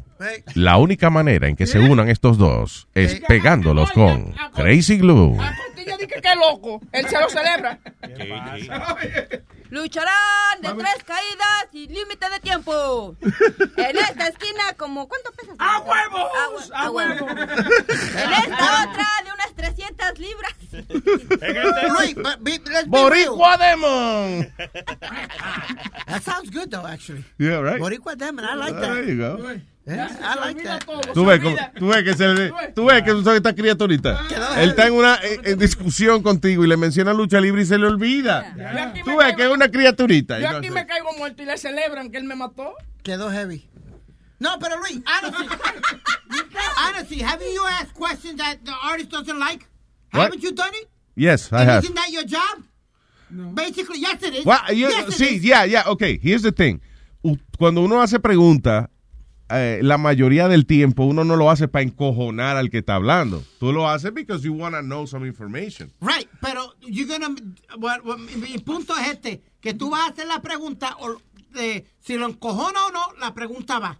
[0.55, 5.37] La única manera en que se unan estos dos es pegándolos con Crazy Glue.
[5.37, 6.81] Costilla dice que loco.
[6.91, 7.79] Él se lo celebra.
[9.69, 13.15] Lucharán de tres caídas y límite de tiempo.
[13.75, 15.55] En esta esquina, como ¿cuánto pesas?
[15.57, 16.71] ¡A huevos!
[16.75, 17.31] A, ¡A huevos!
[17.31, 20.53] En esta otra, de unas 300 libras.
[22.43, 23.57] Be Boricua.
[23.57, 24.51] Demon.
[26.07, 27.23] That sounds good though, actually.
[27.39, 27.79] Yeah, right.
[27.79, 28.81] Boricua Demon, I like that.
[28.93, 29.59] There you go.
[29.85, 30.85] Yeah, I like that.
[31.13, 31.41] Tú ves,
[31.75, 34.19] tú ves que se le- tú ves que tú sabes esta criaturita.
[34.57, 37.77] Él está en una eh, en discusión contigo y le menciona lucha libre y se
[37.77, 38.39] le olvida.
[38.89, 40.39] Aquí Tú ves caigo- que es una criaturita.
[40.39, 40.73] Yo y no aquí sé.
[40.73, 42.73] me caigo muerto y le celebran que él me mató.
[43.03, 43.67] Quedó heavy.
[44.43, 45.47] No, pero Luis, honestly,
[46.85, 49.65] honestly, haven't you asked questions that the artist doesn't like?
[50.11, 50.23] What?
[50.23, 50.89] Haven't you done it?
[51.15, 51.83] Yes, I And have.
[51.83, 52.63] Isn't that your job?
[53.55, 54.45] Basically, yes it is.
[54.45, 55.43] Well, you- yes, it sí, is.
[55.45, 56.17] yeah, yeah, okay.
[56.21, 56.81] Here's the thing.
[57.57, 58.89] Cuando uno hace preguntas,
[59.49, 63.43] eh, la mayoría del tiempo uno no lo hace para encojonar al que está hablando.
[63.59, 65.89] Tú lo haces because you want to know some information.
[66.01, 67.33] Right, pero you're gonna,
[67.77, 71.15] what- what- mi punto es este, que tú vas a hacer la pregunta, o,
[71.55, 73.97] eh, si lo encojona o no, la pregunta va.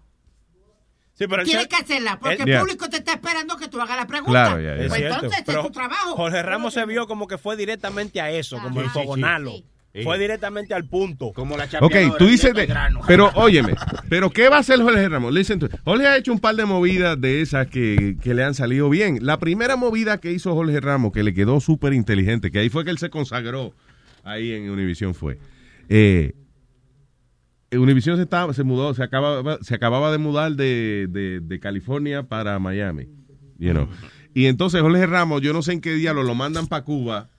[1.16, 2.60] Sí, pero Tienes que hacerla, porque él- el Yeah.
[2.62, 4.32] público te está esperando que tú hagas la pregunta.
[4.32, 4.82] Claro, ya, ya.
[4.82, 6.16] Es Pues cierto, entonces, pero es tu trabajo.
[6.16, 9.52] Jorge Ramos se vio como que fue directamente a eso, como enfogonarlo.
[9.52, 10.02] Sí.
[10.04, 11.32] Fue directamente al punto.
[11.34, 12.68] Como la Ok, tú dices, de-
[13.06, 13.76] pero óyeme,
[14.10, 15.32] pero ¿qué va a hacer Jorge Ramos?
[15.32, 18.56] Listen to- Jorge ha hecho un par de movidas de esas que, que le han
[18.56, 19.20] salido bien.
[19.22, 22.84] La primera movida que hizo Jorge Ramos, que le quedó súper inteligente, que ahí fue
[22.84, 23.76] que él se consagró
[24.24, 25.38] ahí en Univision fue.
[25.90, 26.34] Eh,
[27.78, 32.24] Univision se, estaba, se mudó, se acababa, se acababa de mudar de, de- de California
[32.24, 33.08] para Miami.
[33.60, 33.88] You know.
[34.34, 37.30] Y entonces Jorge Ramos, yo no sé en qué día lo, lo mandan para Cuba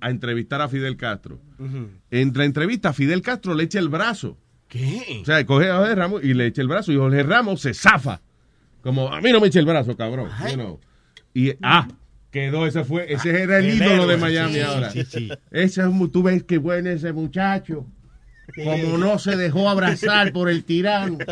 [0.00, 1.40] a entrevistar a Fidel Castro.
[2.10, 4.36] En la entrevista, Fidel Castro le echa el brazo.
[4.68, 5.18] ¿Qué?
[5.22, 7.74] O sea, coge a Jorge Ramos y le echa el brazo y Jorge Ramos se
[7.74, 8.20] zafa.
[8.82, 10.28] Como, a mí no me eche el brazo, cabrón.
[10.48, 10.80] You know.
[11.34, 11.86] Y, ah,
[12.30, 14.90] quedó, ese fue, ese era el, ídolo de Miami sí, ahora.
[14.90, 15.28] sí, sí.
[15.50, 17.86] Ese es tú ves qué bueno ese muchacho.
[18.54, 21.18] Como no se dejó abrazar por el tirano.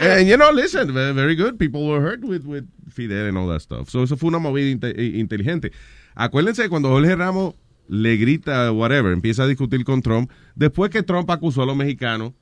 [0.00, 1.56] And you know, listen, ve- very good.
[1.58, 3.88] People were hurt with, with Fidel and all that stuff.
[3.88, 5.72] So eso fue una movida inte- inteligente.
[6.14, 7.54] Acuérdense cuando Jorge Ramos
[7.88, 12.32] le grita, whatever, empieza a discutir con Trump, después que Trump acusó a los mexicanos,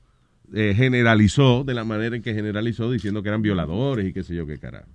[0.53, 4.35] eh, generalizó de la manera en que generalizó, diciendo que eran violadores y qué sé
[4.35, 4.87] yo qué carajo.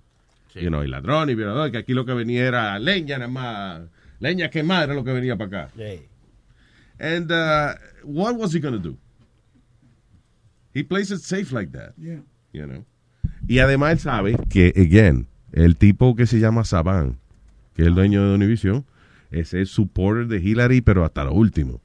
[0.55, 3.81] You know, y ladrones y violadores, que aquí lo que venía era leña nada más,
[4.19, 5.71] leña quemada era lo que venía para acá.
[6.99, 8.97] And uh, what was he going to do?
[10.73, 11.93] He plays it safe like that.
[11.97, 12.19] Yeah.
[12.51, 12.85] You know?
[13.47, 17.17] Y además él sabe que, again, el tipo que se llama Saban,
[17.73, 18.85] que es el dueño de Univision,
[19.31, 21.81] ese es supporter de Hillary, pero hasta lo último.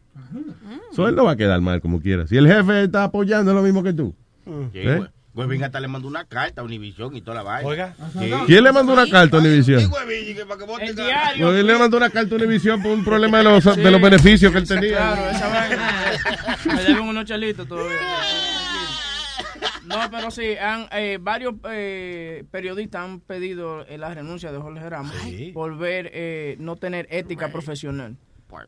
[0.93, 2.27] So, él no va a quedar mal como quiera.
[2.27, 4.15] Si el jefe está apoyando lo mismo que tú.
[4.45, 5.07] Sí, ¿Eh?
[5.35, 5.47] Güey.
[5.47, 7.68] Huevín hasta le mandó una carta a Univision y toda la vaina.
[7.68, 7.95] Oiga.
[8.18, 8.30] Sí.
[8.47, 9.80] ¿Quién le mandó una carta a Univision?
[9.80, 13.91] El Pues él le mandó una carta a Univision por un problema de los, de
[13.91, 14.97] los beneficios que él tenía.
[14.97, 15.93] Claro, esa vaina.
[16.64, 17.99] Me deben unos chelitos todavía.
[19.87, 24.89] No, pero sí, han, eh, varios eh, periodistas han pedido eh, la renuncia de Jorge
[24.89, 25.14] Ramos
[25.53, 28.16] por ver eh, no tener ética profesional.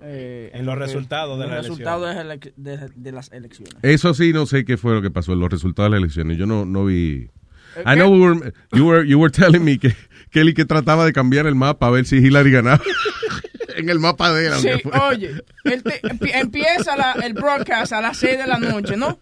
[0.02, 3.74] Eh, En los resultados de en las los resultados de, elec- de- de las elecciones.
[3.82, 6.38] Eso sí, no sé qué fue lo que pasó en los resultados de las elecciones.
[6.38, 7.28] Yo no, no vi.
[7.76, 9.94] ¿Eh, I know we were- you were, you were telling me que
[10.30, 12.80] Kelly que trataba de cambiar el mapa a ver si Hillary ganaba.
[13.76, 14.54] en el mapa de él.
[14.54, 14.68] Sí,
[15.10, 19.18] oye, el te- empie- empieza la- el broadcast a las 6 de la noche, ¿no?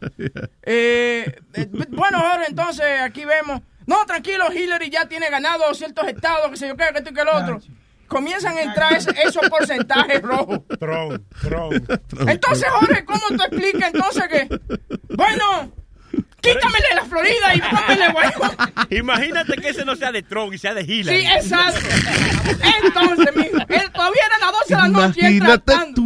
[0.62, 3.60] Eh, eh, bueno, ahora entonces aquí vemos.
[3.86, 7.14] No, tranquilo, Hillary ya tiene ganado ciertos estados, que sé yo qué, que esto y
[7.14, 7.60] que el otro.
[8.06, 10.60] Comienzan a entrar es- esos porcentajes rojos.
[10.78, 11.90] Trump, Trump.
[12.28, 14.60] Entonces, Jorge, ¿cómo tú explicas entonces que?
[15.16, 15.72] Bueno,
[16.52, 18.86] quítamele la Florida y póngale bueno.
[18.90, 21.20] Imagínate que ese no sea de Trump y sea de Hillary.
[21.20, 21.80] Sí, exacto.
[22.84, 26.02] Entonces, mijo, él todavía era las 12 de la noche y Imagínate tratando.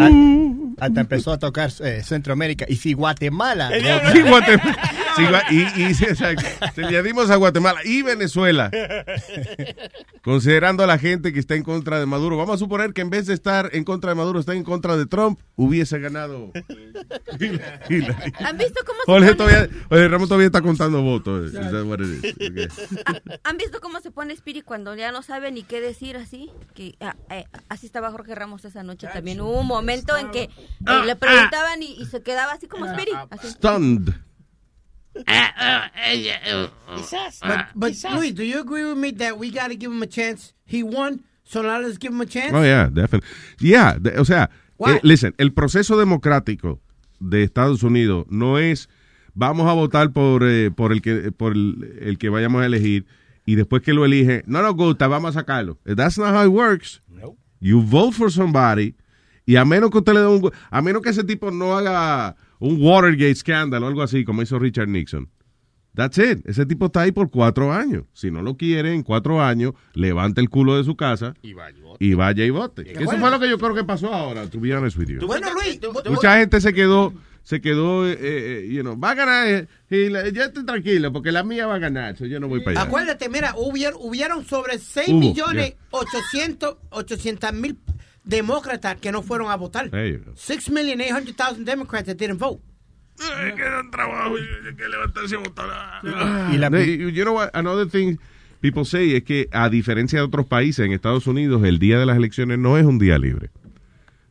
[0.00, 2.64] Ah, Hasta empezó a tocar eh, Centroamérica.
[2.68, 3.70] Y si Guatemala.
[3.70, 4.92] no- Sí, Guatemala.
[5.16, 5.94] Sí, Gua- y, y.
[5.94, 8.70] Se le dimos a Guatemala y Venezuela.
[10.22, 13.10] Considerando a la gente que está en contra de Maduro, vamos a suponer que en
[13.10, 16.52] vez de estar en contra de Maduro, está en contra de Trump, hubiese ganado.
[17.40, 18.32] Hillary.
[18.68, 21.52] ¿Han visto cómo se Jorge pone- todavía, oye, Ramos todavía está contando votos.
[21.52, 21.56] Is?
[21.58, 22.68] Okay.
[23.44, 26.50] ¿Han visto cómo se pone Spirit cuando ya no sabe ni qué decir así?
[26.74, 29.40] Que ah, eh, así estaba Jorge Ramos esa noche también.
[29.40, 30.50] Hubo un momento en que eh,
[30.86, 33.14] Ah, le preguntaban y, y se quedaba así como Spirit.
[33.30, 33.48] Así.
[33.50, 34.14] Stunned.
[37.42, 40.06] But, but Luis, do you agree with me that we got to give him a
[40.06, 40.52] chance?
[40.64, 42.52] He won, so now let's give him a chance.
[42.54, 43.28] Oh, yeah, definitely.
[43.60, 44.50] Yeah, de- o sea,
[44.86, 46.80] eh, listen, el proceso democrático
[47.20, 48.88] de Estados Unidos no es
[49.34, 53.06] vamos a votar por, eh, por, el, que, por el, el que vayamos a elegir
[53.46, 55.78] y después que lo elige, no nos gusta, vamos a sacarlo.
[55.84, 57.00] That's not how it works.
[57.60, 58.94] You vote for somebody
[59.46, 62.36] y a menos que usted le dé un, a menos que ese tipo no haga
[62.58, 65.30] un Watergate scandal o algo así como hizo Richard Nixon.
[65.98, 66.48] That's it.
[66.48, 68.04] Ese tipo está ahí por cuatro años.
[68.12, 71.54] Si no lo quiere, en cuatro años, levante el culo de su casa y
[72.14, 72.84] vaya y vote.
[72.84, 75.26] Que Eso fue lo que yo creo que pasó ahora, to be honest with you.
[75.26, 79.48] Bueno, Luis, Mucha gente se quedó, se quedó, eh, eh, you know, va a ganar,
[79.48, 82.46] eh, y la- ya estoy tranquilo, porque la mía va a ganar, so yo no
[82.46, 82.88] voy para allá.
[82.88, 87.76] Acuérdate, mira, hubieron, hubieron sobre 6 Hubo, millones 800 mil
[88.22, 89.90] demócratas que no fueron a votar.
[89.90, 90.32] There you go.
[90.36, 92.62] 6 million 800,000 Democrats that didn't vote.
[93.56, 96.02] Quedan trabajo y que levantarse a votar.
[96.52, 98.16] Y la- you know what, another thing
[98.60, 102.06] people say es que a diferencia de otros países, en Estados Unidos, el día de
[102.06, 103.50] las elecciones no es un día libre.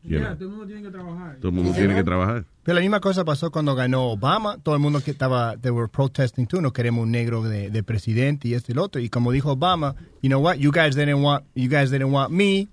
[0.04, 1.36] Ya, todo el mundo tiene que trabajar.
[1.42, 2.46] todo el mundo tiene que trabajar.
[2.64, 4.58] Pero la misma cosa pasó cuando ganó Obama.
[4.58, 6.62] Todo el mundo que estaba, they were protesting too.
[6.62, 9.02] No queremos un negro de, de presidente y este y el otro.
[9.02, 10.56] Y como dijo Obama, you know what?
[10.56, 12.70] You guys didn't want, you guys didn't want me.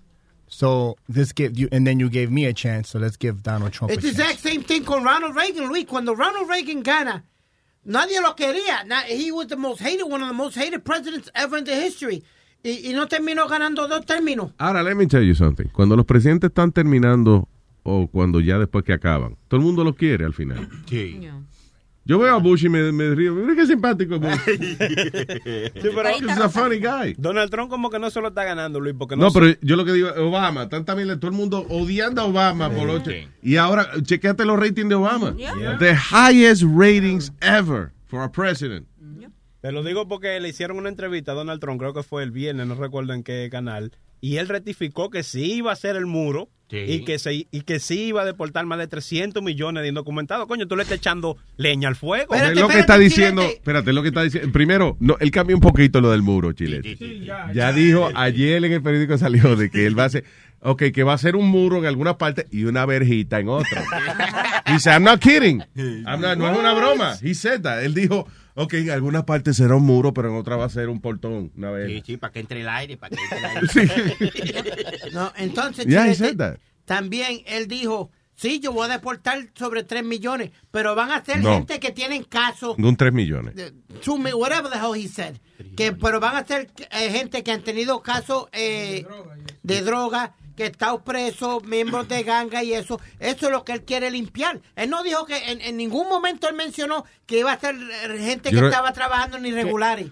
[0.56, 2.88] So this give you, and then you gave me a chance.
[2.90, 4.34] So let's give Donald Trump a It's the chance.
[4.34, 5.84] exact same thing con Ronald Reagan, Luis.
[5.86, 7.24] Cuando Ronald Reagan gana,
[7.84, 8.84] nadie lo quería.
[8.86, 11.74] Na- He was the most hated, one of the most hated presidents ever in the
[11.74, 12.22] history.
[12.62, 14.52] Y, y no terminó ganando dos términos.
[14.58, 15.66] Ahora, let me tell you something.
[15.72, 17.48] Cuando los presidentes están terminando
[17.82, 20.68] o cuando ya después que acaban, todo el mundo los quiere al final.
[20.88, 21.28] Sí.
[22.06, 23.34] Yo veo a Bush y me, me río.
[23.34, 24.38] Mira qué simpático Bush.
[24.46, 27.14] Sí, pero He's a funny guy.
[27.16, 29.76] Donald Trump como que no se lo está ganando, Luis, porque no, No, pero yo
[29.76, 33.10] lo que digo, Obama, están también todo el mundo odiando a Obama por ocho.
[33.42, 35.34] Y ahora, chequeate los ratings de Obama.
[35.36, 35.78] Yeah.
[35.78, 38.86] The highest ratings ever for a president.
[39.60, 42.30] Te lo digo porque le hicieron una entrevista a Donald Trump, creo que fue el
[42.30, 46.04] viernes, no recuerdo en qué canal, y él rectificó que sí iba a hacer el
[46.04, 49.88] muro y, que se, y que sí iba a deportar más de 300 millones de
[49.88, 50.46] indocumentados.
[50.46, 52.34] Coño, tú le estás echando leña al fuego.
[52.34, 54.50] es lo que está diciendo, espérate, es lo que está diciendo.
[54.52, 56.96] Primero, no, él cambió un poquito lo del muro, Chile.
[57.54, 60.24] ya, dijo, ayer en el periódico salió de que él va a hacer,
[60.64, 63.84] ok, que va a hacer un muro en alguna parte y una verjita en otra.
[64.66, 65.62] Dice, I'm not kidding.
[65.76, 67.16] I'm not- no es una broma.
[67.22, 67.82] He said that.
[67.84, 70.88] Él dijo, ok, en alguna parte será un muro, pero en otra va a ser
[70.88, 72.02] un portón, una Sí, verja.
[72.06, 73.38] sí, para que entre el aire, para que entre
[73.84, 75.12] el aire.
[75.12, 76.56] No, entonces, Yeah, he said that.
[76.86, 81.40] también él dijo, sí, yo voy a deportar sobre 3 millones, pero van a ser
[81.42, 81.50] No.
[81.56, 83.54] gente que tienen casos, De un 3 millones.
[84.02, 85.36] two whatever the hell he said,
[85.76, 89.06] que, pero van a ser eh, gente que han tenido casos eh,
[89.62, 93.82] de droga, que están presos, miembros de ganga y eso, eso es lo que él
[93.84, 94.60] quiere limpiar.
[94.76, 97.74] Él no dijo que en, en ningún momento él mencionó que iba a ser
[98.18, 100.06] gente Yo que no- estaba trabajando en irregulares.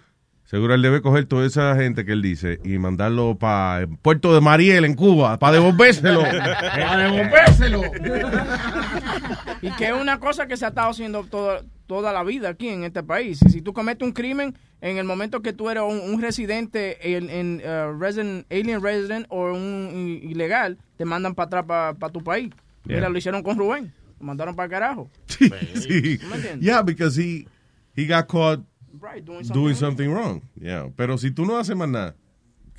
[0.44, 4.42] Seguro él debe coger toda esa gente que él dice y mandarlo para Puerto de
[4.42, 6.22] Mariel en Cuba para devolvérselo.
[6.76, 7.80] para devolvérselo.
[9.62, 11.62] Y que es una cosa que se ha estado haciendo toda,
[11.92, 13.38] toda la vida aquí en este país.
[13.46, 17.14] Y si tú cometes un crimen, en el momento que tú eres un, un residente
[17.14, 22.24] en, en, uh, resident, alien resident o un ilegal, te mandan para atrás para tu
[22.24, 22.50] país.
[22.86, 22.96] Yeah.
[22.96, 23.92] Mira, lo hicieron con Rubén.
[24.18, 25.10] Lo mandaron para el carajo.
[25.26, 26.18] sí.
[26.22, 26.60] ¿No me entiendes?
[26.60, 27.46] Yeah, because he,
[27.94, 28.64] he got caught
[28.98, 30.42] Right, doing doing something something wrong.
[30.58, 30.88] Yeah.
[30.96, 32.16] Pero si tú no haces más nada,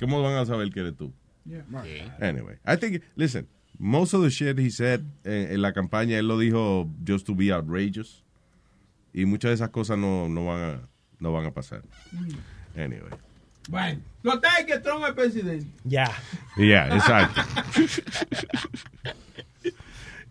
[0.00, 1.12] ¿cómo van a saber que eres tú?
[2.20, 3.46] Anyway, I think, listen,
[3.78, 7.34] most of the shit he said eh, en la campaña, él lo dijo just to
[7.34, 8.23] be outrageous.
[9.14, 10.80] Y muchas de esas cosas no, no, van, a,
[11.20, 11.82] no van a pasar.
[12.76, 13.00] Anyway.
[13.68, 15.66] Bueno, lo es que Trump es presidente.
[15.84, 16.10] Ya.
[16.56, 17.40] Yeah, exacto.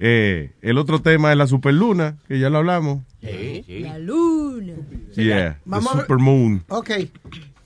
[0.06, 3.04] Eh, el otro tema es la superluna, que ya lo hablamos.
[3.22, 4.74] La luna.
[5.16, 6.66] Yeah, the Vamos ver- supermoon.
[6.68, 6.90] Ok.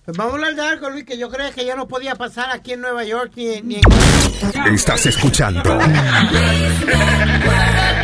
[0.05, 2.51] Pues vamos a hablar de algo, Luis, que yo creo que ya no podía pasar
[2.51, 4.73] aquí en Nueva York ni, ni en...
[4.73, 5.63] Estás escuchando.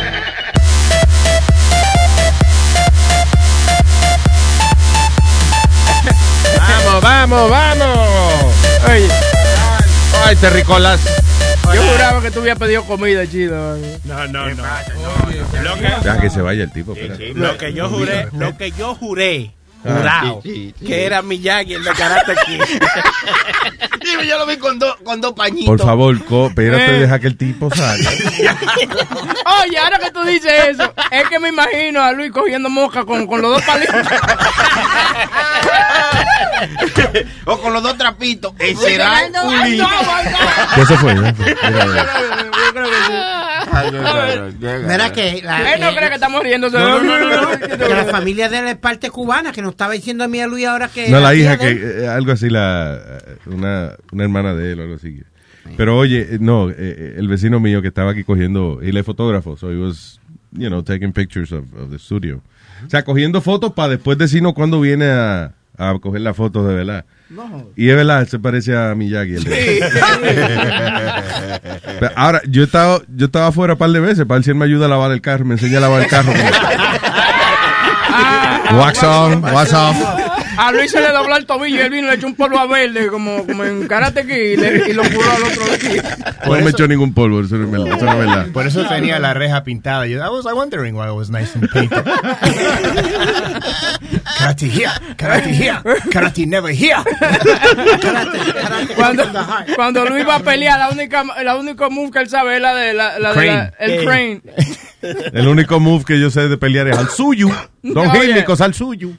[7.00, 8.54] Vamos, vamos, vamos.
[8.88, 9.08] Oye.
[10.24, 11.00] Ay, terricolas.
[11.74, 13.76] Yo juraba que tú habías pedido comida, chido.
[14.04, 14.62] No, no, no.
[15.62, 16.94] Lo que, Deja que se vaya el tipo.
[17.34, 19.52] lo que yo juré, lo que yo juré,
[19.86, 20.34] Ah.
[20.42, 22.60] que era Miyagi el de Karate Kid.
[24.04, 25.76] Dime, yo lo vi con, dos con dos pañitos.
[25.76, 27.00] Por favor, co- espérate, Eh.
[27.00, 28.10] deja que el tipo salga.
[29.62, 33.26] Oye, ahora que tú dices eso, es que me imagino a Luis cogiendo mosca con,
[33.26, 33.94] con los dos palitos.
[37.46, 38.52] o con los dos trapitos.
[38.80, 39.88] Será no, un no,
[40.74, 41.14] ¿Qué se fue?
[41.14, 42.06] Mira, mira.
[42.66, 43.12] Yo creo que sí.
[44.60, 45.40] Mira que...
[45.42, 46.78] La, Él no eh, cree que estamos riéndose.
[46.78, 47.58] No, no, no, no, no.
[47.58, 50.66] Que la familia de es parte cubana, que nos estaba diciendo a mí a Luis
[50.66, 51.08] ahora que...
[51.10, 54.82] No, la hija que, eh, algo así, la, eh, una, una hermana de él o
[54.84, 55.22] algo así.
[55.76, 59.70] Pero oye, no, eh, el vecino mío que estaba aquí cogiendo, él es fotógrafo, so
[59.70, 60.20] he was,
[60.52, 62.42] you know, taking pictures of, of the studio.
[62.86, 66.74] O sea, cogiendo fotos para después decirnos cuándo viene a, a coger las fotos de
[66.74, 67.04] verdad.
[67.30, 67.70] No.
[67.74, 69.36] Y es verdad, se parece a Miyagi.
[72.00, 74.56] Pero Ahora, yo estaba, yo estaba afuera un par de veces para ver si él
[74.56, 76.32] me ayuda a lavar el carro, me enseña a lavar el carro.
[78.78, 80.23] wax on, wax off.
[80.56, 82.58] A Luis se le dobló el tobillo y él vino y le echó un polvo
[82.58, 86.02] a verde como, como en Karate Kid y, le- y lo curó al otro día.
[86.46, 87.96] No me echó ningún polvo, eso no es verdad.
[87.96, 88.46] Eso no es verdad.
[88.52, 90.06] Por eso tenía la reja pintada.
[90.06, 92.04] Yo, I was wondering why it was nice and painted.
[94.38, 95.80] karate here, karate here,
[96.10, 96.96] karate never here.
[98.96, 99.24] Cuando,
[99.76, 102.74] cuando Luis va a pelear, la única, la única move que él sabe es la
[102.74, 104.40] de la, la de la- el crane.
[105.32, 107.48] El único move que yo sé de pelear es al suyo.
[107.82, 108.44] Don Oh, Henry, yeah.
[108.44, 109.10] cosa al suyo.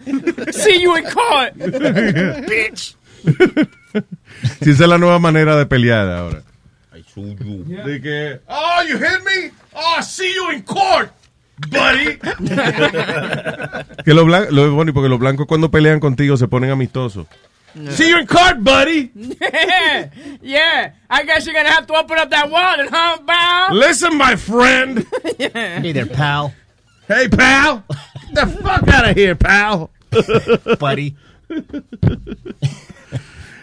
[0.52, 1.56] See you in court.
[2.48, 2.96] Bitch.
[4.62, 6.42] Si esa es la nueva manera de pelear ahora.
[7.16, 9.52] De que, oh, you hit me?
[9.74, 11.10] Oh, see you in court,
[11.70, 12.18] buddy.
[14.04, 17.26] que lo blanco, lo bueno, porque los blancos cuando pelean contigo se ponen amistosos.
[17.90, 19.12] See you in court, buddy.
[19.14, 20.10] Yeah,
[20.42, 20.92] yeah.
[21.10, 23.70] I guess you're gonna have to open up that wallet, huh, Bow?
[23.74, 25.06] Listen, my friend.
[25.38, 26.54] Hey there, pal.
[27.08, 27.84] Hey, pal.
[28.34, 29.90] Get the fuck out of here, pal.
[30.80, 31.16] Buddy.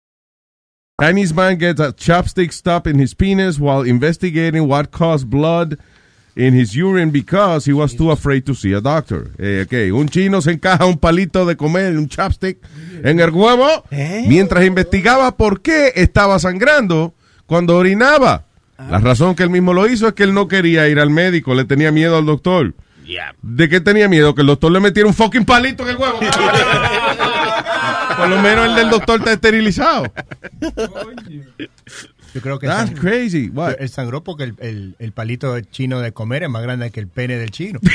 [1.01, 5.79] Chinese man gets a chopstick stuck in his penis while investigating what caused blood
[6.35, 9.31] in his urine because he was too afraid to see a doctor.
[9.39, 12.59] Eh, ok, Un chino se encaja un palito de comer, un chopstick,
[13.03, 13.83] en el huevo
[14.27, 17.15] mientras investigaba por qué estaba sangrando
[17.47, 18.45] cuando orinaba.
[18.77, 21.55] La razón que él mismo lo hizo es que él no quería ir al médico,
[21.55, 22.75] le tenía miedo al doctor.
[23.41, 24.35] ¿De qué tenía miedo?
[24.35, 26.19] Que el doctor le metiera un fucking palito en el huevo.
[28.21, 30.11] Por lo menos el del doctor está esterilizado.
[32.33, 33.49] Yo creo que That's sang- crazy.
[33.49, 33.73] What?
[33.79, 37.07] Él sangró porque el, el, el palito chino de comer es más grande que el
[37.07, 37.79] pene del chino.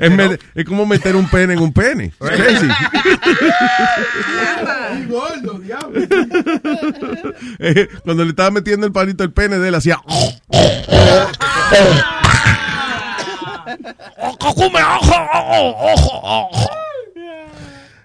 [0.00, 2.12] Es, me- como meter un pene en un pene.
[2.20, 2.68] It's crazy.
[4.98, 6.00] Y gordo, diablo.
[7.58, 9.98] Eh, Cuando le estaba metiendo el palito el pene de él, hacía.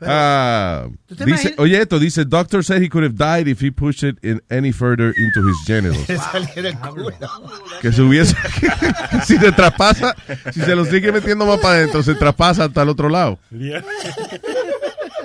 [0.01, 3.71] Ah, ¿Tú te dice, oye, esto dice: Doctor said he could have died if he
[3.71, 6.05] pushed it in any further into his genitals.
[7.81, 8.35] Que se hubiese.
[9.25, 10.15] si se traspasa,
[10.51, 13.39] si se lo sigue metiendo más para adentro, se traspasa hasta el otro lado.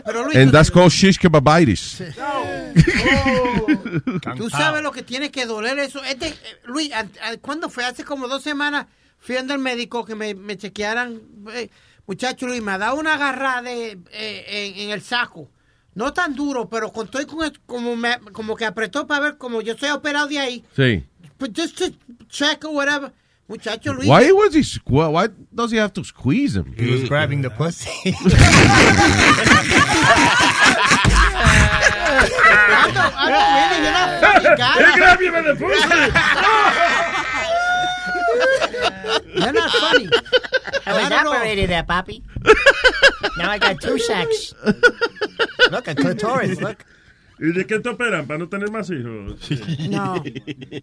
[0.05, 2.03] Pero Luis, And that's called shish kebabitis.
[4.37, 6.03] Tú sabes lo que tiene que doler eso.
[6.05, 6.91] Este, eh, Luis,
[7.41, 7.85] ¿cuándo fue?
[7.85, 8.87] Hace como dos semanas
[9.19, 11.21] fui al médico que me, me chequearan.
[11.53, 11.71] Eh,
[12.11, 15.49] muchacho Luis, me ha dado una agarrada de, eh, en, en el saco.
[15.95, 19.21] No tan duro, pero con todo y con el- como, me- como que apretó para
[19.21, 20.65] ver como yo soy operado de ahí.
[20.75, 21.05] Sí.
[21.39, 21.85] But just to
[22.29, 23.13] check or whatever.
[23.47, 24.09] Muchacho Luis.
[24.09, 24.61] Why was he?
[24.63, 26.75] squ- Why does he have to squeeze him?
[26.77, 27.91] He was grabbing the pussy.
[31.71, 34.75] Ando, ando winning, you're not fucking guy.
[34.79, 37.17] He grabbed you by the pussy.
[39.35, 40.09] You're not funny.
[40.87, 41.31] I was know.
[41.33, 42.23] operated there, Poppy.
[43.39, 44.55] now I got two sacks.
[45.71, 46.79] Look, a clitoris, look.
[47.39, 48.27] ¿Y de qué te operan?
[48.27, 49.39] ¿Para no tener más hijos?
[49.89, 50.23] No.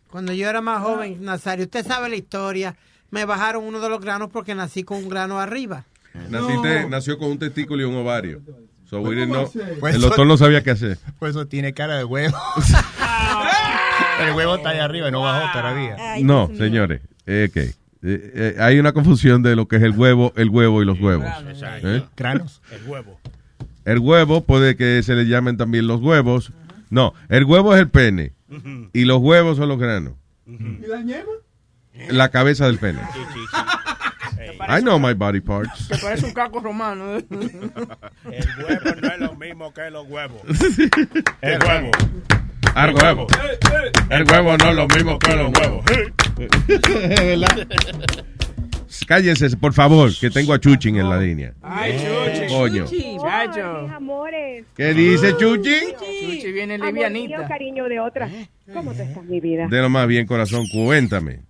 [0.10, 2.76] Cuando yo era más joven, Nazario, usted sabe la historia.
[3.12, 5.86] Me bajaron uno de los granos porque nací con un grano arriba.
[6.30, 8.42] Naciste- Nació con un testículo y un ovario.
[8.90, 10.98] So we didn't know- Pues el doctor no sabía qué hacer.
[11.20, 12.36] Por eso tiene cara de huevo.
[14.22, 15.96] el huevo está ahí arriba y no bajó todavía.
[16.24, 17.02] No, señores.
[17.26, 17.74] eh, que,
[18.04, 21.00] eh, eh, hay una confusión de lo que es el huevo, el huevo y los
[21.00, 21.28] huevos.
[21.84, 22.04] ¿Eh?
[22.16, 22.62] Granos.
[22.72, 23.20] El huevo.
[23.86, 26.52] El huevo puede que se le llamen también los huevos.
[26.90, 28.34] No, el huevo es el pene
[28.94, 30.14] y los huevos son los granos.
[30.46, 31.32] ¿Y la ñema?
[32.10, 33.00] La cabeza del pene.
[34.70, 35.88] I know my body parts.
[35.88, 37.16] Que parece un caco romano.
[37.16, 40.42] El huevo no es lo mismo que los huevos.
[41.42, 41.92] El huevo.
[42.78, 43.28] El huevo.
[44.10, 45.86] El huevo no es lo mismo que los huevos.
[46.88, 47.68] ¿Verdad?
[49.08, 51.54] Cállense, por favor, que tengo a Chuchin en la línea.
[51.62, 52.54] Ay, Chuchi.
[52.54, 52.86] Coño.
[53.22, 53.88] Chacho.
[53.96, 54.66] amores.
[54.76, 55.94] ¿Qué dice Chuchi?
[55.98, 57.48] Chuchi viene livianita.
[57.48, 58.30] cariño de otra.
[58.74, 59.68] ¿Cómo te estás, mi vida?
[59.68, 61.47] De lo más bien, corazón, cuéntame.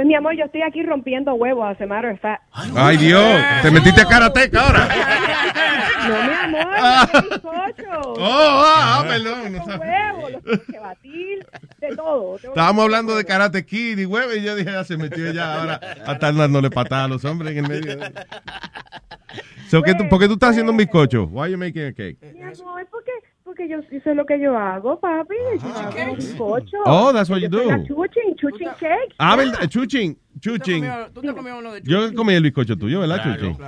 [0.00, 2.42] Pues mi amor, yo estoy aquí rompiendo huevos, as a matter of fact.
[2.74, 3.22] Ay, Dios,
[3.60, 4.88] te metiste a karateca ahora.
[6.08, 8.00] No, mi amor, bizcocho.
[8.16, 9.58] Oh, ah, perdón.
[9.58, 11.46] Con huevos, los tienes que batir,
[11.80, 12.36] de todo.
[12.36, 15.78] Estábamos hablando de karate kid y huevo y yo dije, ya se metió ya ahora
[16.06, 17.98] a estar dándole patada a los hombres en el medio.
[19.68, 21.24] So, ¿qué tú- ¿Por qué tú estás haciendo un bizcocho?
[21.24, 22.16] Why are you making a cake?
[22.32, 23.04] Mi amor, ¿por
[23.60, 25.34] Porque yo eso es lo que yo hago, papi.
[25.60, 26.76] Yo hago bizcocho.
[26.86, 27.62] Oh, that's what you do.
[27.84, 29.14] chuchin, chuchin cake.
[29.18, 29.68] Ah, ¿verdad?
[29.68, 30.86] Chuchin, Chuchin.
[31.12, 33.58] ¿Tú te comió uno de Yo comí el bizcocho tuyo, ¿verdad, Chuchin?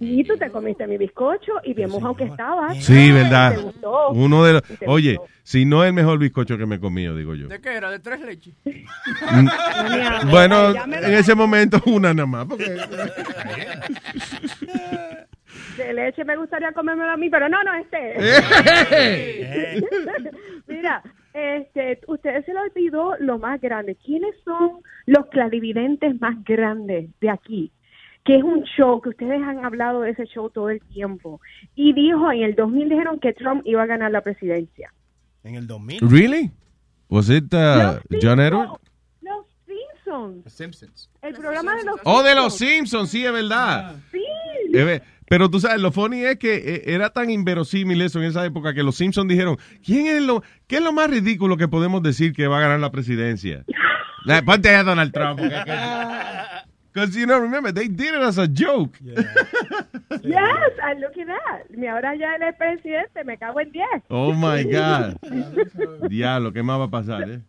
[0.00, 2.74] Y tú te comiste mi bizcocho y bien mojado que estaba.
[2.76, 3.56] Sí, ¿verdad?
[3.56, 4.10] ¿Te gustó?
[4.10, 4.62] Uno de los...
[4.70, 7.48] ¿Y te Oye, si no es el mejor bizcocho que me he comido, digo yo.
[7.48, 7.90] ¿De qué era?
[7.90, 8.54] ¿De tres leches?
[8.64, 12.46] Mm, Bueno, en ese momento una nada más.
[12.46, 12.64] Porque...
[15.76, 18.14] De leche me gustaría comérmelo a mí, pero no, no, este.
[20.66, 21.02] Mira,
[21.32, 23.96] este, ustedes se le olvidó lo más grande.
[23.96, 27.72] ¿Quiénes son los clarividentes más grandes de aquí?
[28.24, 31.40] Que es un show, que ustedes han hablado de ese show todo el tiempo.
[31.74, 34.92] Y dijo, en el 2000 dijeron que Trump iba a ganar la presidencia.
[35.42, 36.00] En el 2000.
[36.08, 36.50] Really?
[37.08, 38.40] Was it uh, Los John Simpsons.
[38.40, 38.80] Edward?
[39.22, 40.52] Los Simpsons.
[40.52, 41.10] Simpsons.
[41.20, 43.96] El programa de los Oh, de los Simpsons, sí, es verdad.
[44.12, 44.22] Sí.
[45.28, 48.74] Pero tú sabes, lo funny es que eh, era tan inverosímil eso en esa época
[48.74, 52.32] que los Simpsons dijeron, ¿quién es lo, ¿qué es lo más ridículo que podemos decir
[52.32, 53.64] que va a ganar la presidencia?
[54.24, 55.40] La- Ponte a Donald Trump.
[55.40, 58.98] Because, you know, remember, they did it as a joke.
[60.22, 61.70] Yes, and look at that.
[61.76, 63.84] Mi ahora ya él es presidente, me cago en 10.
[64.08, 65.16] Oh, my God.
[66.08, 67.40] Diablo, ¿qué más va a pasar, eh?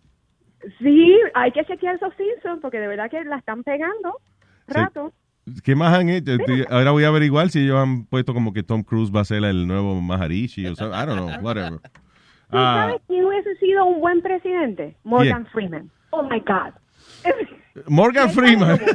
[0.79, 4.17] Sí, hay que chequear esos Simpsons porque de verdad que la están pegando
[4.67, 5.11] rato.
[5.63, 6.31] ¿Qué más han hecho?
[6.33, 9.25] Estoy- Ahora voy a averiguar si ellos han puesto como que Tom Cruise va a
[9.25, 11.79] ser el nuevo Maharishi o sea, I don't know, whatever.
[11.79, 14.95] ¿Tú Ah, sabes quién hubiese sido un buen presidente?
[15.03, 15.51] Morgan ¿Quién?
[15.51, 15.89] Freeman.
[16.11, 16.73] Oh my God.
[17.89, 18.79] Morgan Freeman.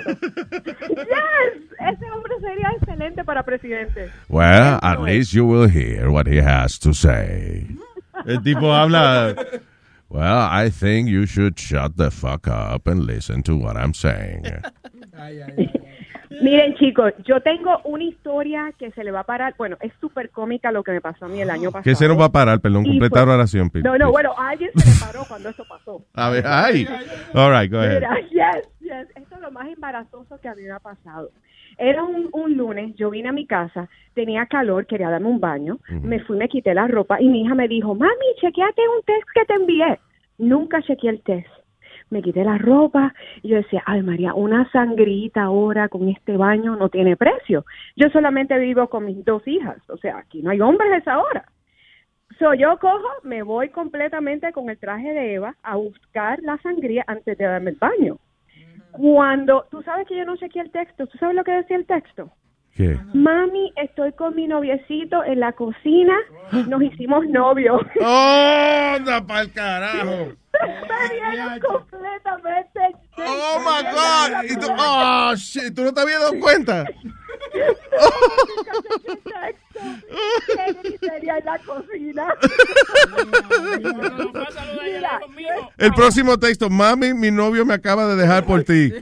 [0.89, 4.11] Yes, ese hombre sería excelente para presidente.
[4.29, 7.67] Well, at least you will hear what he has to say.
[8.27, 9.35] El tipo habla.
[10.11, 14.43] Well, I think you should shut the fuck up and listen to what I'm saying.
[16.43, 19.55] Miren, chicos, yo tengo una historia que se le va a parar.
[19.57, 21.85] Bueno, es súper cómica lo que me pasó a mí el año pasado.
[21.85, 22.61] ¿Qué se nos va a parar?
[22.61, 23.89] Perdón, completar fue- oración, please.
[23.89, 26.03] No, no, bueno, a alguien se le paró cuando eso pasó.
[26.15, 26.87] A ver, ay.
[27.35, 27.95] All right, go ahead.
[27.95, 29.09] Mira, yes, yes.
[29.17, 31.31] Esto es lo más embarazoso que a mí me ha pasado.
[31.79, 35.79] Era un, un lunes, yo vine a mi casa, tenía calor, quería darme un baño,
[35.89, 38.11] me fui, me quité la ropa y mi hija me dijo, mami,
[38.41, 39.99] chequeate un test que te envié.
[40.39, 41.47] Nunca chequeé el test.
[42.11, 46.77] Me quité la ropa y yo decía, ay María, una sangrita ahora con este baño
[46.77, 47.65] no tiene precio.
[47.97, 51.19] Yo solamente vivo con mis dos hijas, o sea, aquí no hay hombres a esa
[51.19, 51.45] hora.
[52.39, 57.03] So, yo cojo, me voy completamente con el traje de Eva a buscar la sangría
[57.09, 58.19] antes de darme el baño.
[58.93, 61.87] Cuando, tú sabes que yo no chequeé el texto, ¿tú sabes lo que decía el
[61.87, 62.31] texto?
[62.79, 62.97] ¿Qué?
[63.13, 66.15] Mami, estoy con mi noviecito en la cocina,
[66.69, 67.83] nos hicimos novios.
[68.01, 70.07] ¡Oh, anda pa'l carajo!
[70.07, 72.81] Me vieron completamente.
[73.17, 74.45] ¡Oh, my God!
[74.49, 76.85] ¿Y tú, oh, shit, ¿tú no te habías dado cuenta?
[80.83, 82.33] ¿Qué sería en la cocina?
[84.85, 85.21] Mira,
[85.79, 88.93] El próximo texto, mami, mi novio me acaba de dejar por ti.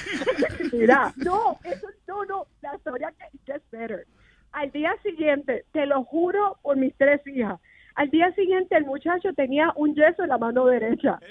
[0.72, 4.06] Mira, no, eso no, no, la historia que gets better.
[4.52, 7.58] Al día siguiente, te lo juro por mis tres hijas,
[7.94, 11.18] al día siguiente el muchacho tenía un yeso en la mano derecha.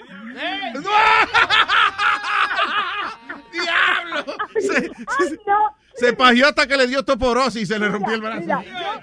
[3.52, 4.24] ¡Diablo!
[4.58, 8.20] Se, Ay, no, se pajió hasta que le dio toporosis y se le rompió el
[8.20, 8.58] mira, brazo.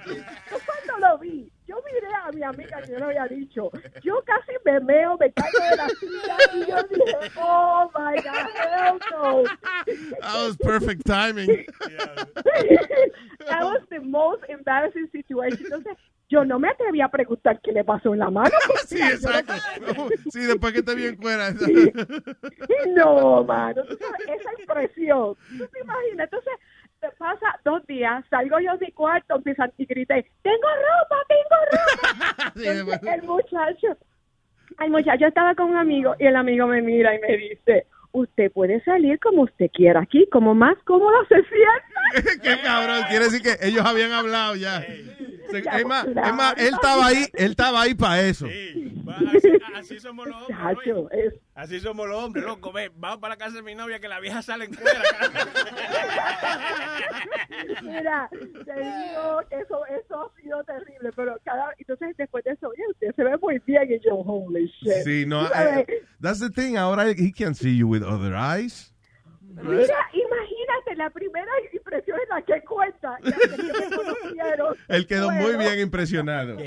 [0.06, 1.50] yo, yo cuando lo vi,
[1.94, 3.72] miré a mi amiga que yo le había dicho,
[4.04, 8.50] yo casi me meo, me caigo de la silla y yo dije, oh my God,
[8.56, 9.44] hell no.
[10.22, 11.66] That was perfect timing.
[13.48, 15.66] That was the most embarrassing situation.
[15.66, 15.98] Entonces,
[16.30, 18.52] yo no me atreví a preguntar qué le pasó en la mano.
[18.88, 19.54] Sí, exacto.
[20.32, 21.52] Sí, después que te vi en cuera.
[22.96, 25.36] No, mano, esa impresión.
[25.58, 26.26] ¿Tú te imaginas?
[26.26, 26.54] Entonces,
[27.12, 29.42] pasa dos días, salgo yo de mi cuarto,
[29.78, 32.54] y grité, tengo ropa, tengo ropa.
[32.56, 33.98] Entonces, el muchacho,
[34.80, 38.52] el muchacho estaba con un amigo y el amigo me mira y me dice, usted
[38.52, 42.42] puede salir como usted quiera aquí, como más cómodo se sienta.
[42.44, 44.86] Qué cabrón, quiere decir que ellos habían hablado ya.
[45.60, 46.28] Es, más, claro.
[46.30, 48.46] es más, él estaba ahí, él estaba ahí para eso.
[48.46, 50.88] Así, así somos los hombres.
[51.12, 52.72] Es- Así somos los hombres, loco.
[52.72, 55.02] Ve, vamos para la casa de mi novia que la vieja sale en fuera.
[57.84, 62.68] Mira, te digo que eso, eso ha sido terrible, pero cada, entonces después de eso,
[62.70, 65.04] oye, usted se ve muy bien y yo, holy shit.
[65.04, 66.76] Sí, no, sabes, eh, that's the thing.
[66.78, 68.93] Ahora he can see you with other eyes.
[69.62, 73.18] Mira, imagínate, la primera impresión es la que cuenta.
[73.24, 74.96] y hasta que.
[74.96, 76.58] Él quedó muy bien impresionado.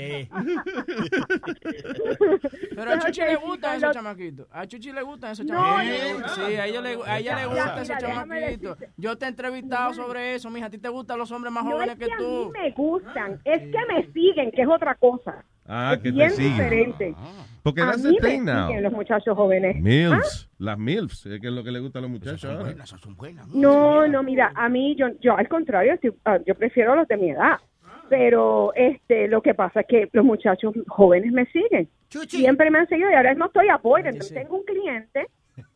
[2.75, 4.47] Pero a Chuchi le gustan esos lo- chamaquitos.
[4.51, 6.19] A Chuchi le gustan esos chamaquitos.
[6.21, 6.35] no, no.
[6.35, 8.77] Sí, a ella le, a ella le gustan esos chamaquitos.
[8.97, 10.67] Yo te he entrevistado sobre eso, mija.
[10.67, 12.51] A ti te gustan los hombres más No jóvenes es que que a mí tú.
[12.51, 15.43] me gustan, es que me siguen, que es otra cosa.
[15.67, 16.51] Ah, Es que te bien siguen.
[16.53, 17.15] diferente.
[17.63, 18.67] Porque a that's mí me thing now.
[18.67, 19.75] siguen los muchachos jóvenes.
[19.75, 19.79] ¿Ah?
[19.81, 22.69] MILFs, las MILFs, es que es lo que le gusta a los muchachos ahora.
[23.53, 27.07] No, no, mira, a mí, yo, yo al contrario, estoy- ah, yo prefiero a los
[27.07, 27.57] de mi edad.
[28.09, 31.89] Pero este, lo que pasa es que los muchachos jóvenes me siguen.
[32.37, 33.75] Siempre me han seguido y ahora mismo estoy a.
[33.75, 35.27] Entonces tengo un cliente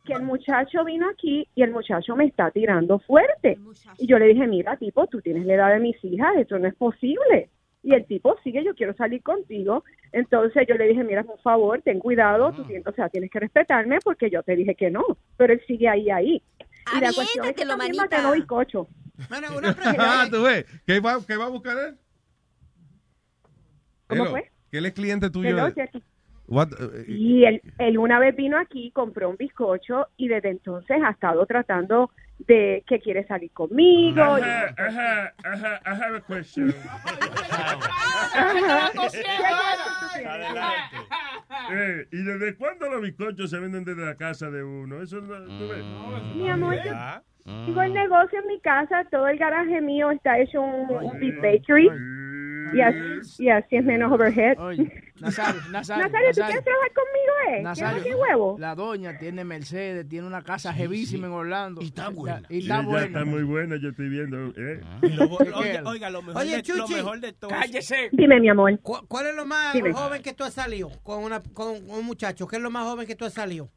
[0.06, 3.58] que el muchacho vino aquí y el muchacho me está tirando fuerte.
[3.98, 6.68] Y yo le dije, mira, tipo, tú tienes la edad de mis hijas, esto no
[6.70, 7.50] es posible.
[7.84, 9.84] Y el tipo sigue, yo quiero salir contigo.
[10.12, 13.40] Entonces yo le dije, mira, por favor, ten cuidado, tú tienes, o sea, tienes que
[13.40, 15.04] respetarme porque yo te dije que no.
[15.38, 16.44] Pero él sigue ahí, ahí.
[16.96, 18.88] Y la cuestión es que también me quedó bizcocho.
[19.30, 20.66] Ah, tú ves.
[20.86, 21.98] ¿Qué va, qué va a buscar él?
[24.08, 24.52] ¿Cómo Hello, fue?
[24.70, 25.50] Que él es cliente tuyo.
[25.50, 25.90] Hello, de-.
[26.52, 30.98] What, eh, Y él, él una vez vino aquí, compró un bizcocho y desde entonces
[31.02, 34.38] ha estado tratando de que quiere salir conmigo.
[34.38, 36.74] y- Ajá, ajá, ajá, I have a question.
[41.74, 45.02] Eh, ¿Y desde cuándo los bizcochos se venden desde la casa de uno?
[45.02, 45.86] Eso no, ¿tú ves?
[46.36, 46.92] Mi amor, yo
[47.66, 51.36] tengo el negocio en mi casa, todo el garaje mío está hecho un, un beef
[51.42, 51.88] bakery.
[51.88, 51.90] Y
[52.80, 54.56] así, y así es menos overhead.
[55.20, 56.04] Nazario, Nazario.
[56.06, 57.62] Nazario, ¿tú quieres trabajar conmigo, eh?
[57.64, 58.56] Nazario, ¿Quieres mi huevo?
[58.60, 61.82] La doña tiene Mercedes, tiene una casa jevísima en Orlando.
[61.82, 62.42] Y está buena.
[62.50, 63.06] Y está buena.
[63.08, 64.54] está muy buena, yo estoy viendo.
[64.56, 64.80] ¿eh?
[65.56, 66.94] Oiga, oiga, lo mejor, Oye, de, lo Chuchi.
[66.96, 67.50] mejor de todo.
[67.50, 68.10] Cállese.
[68.12, 68.80] Dime, mi amor.
[68.80, 69.92] ¿Cu- ¿Cuál es lo más Dime.
[69.92, 72.48] joven que tú has salido con, una, con un muchacho?
[72.48, 73.70] ¿Qué es lo más joven que tú has salido?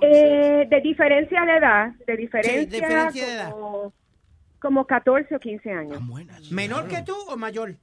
[0.00, 3.50] Eh, de diferencia de edad, de diferencia, diferencia de edad.
[3.50, 3.92] como,
[4.60, 6.02] como 14 o 15 años.
[6.50, 7.76] ¿Menor que tú o mayor?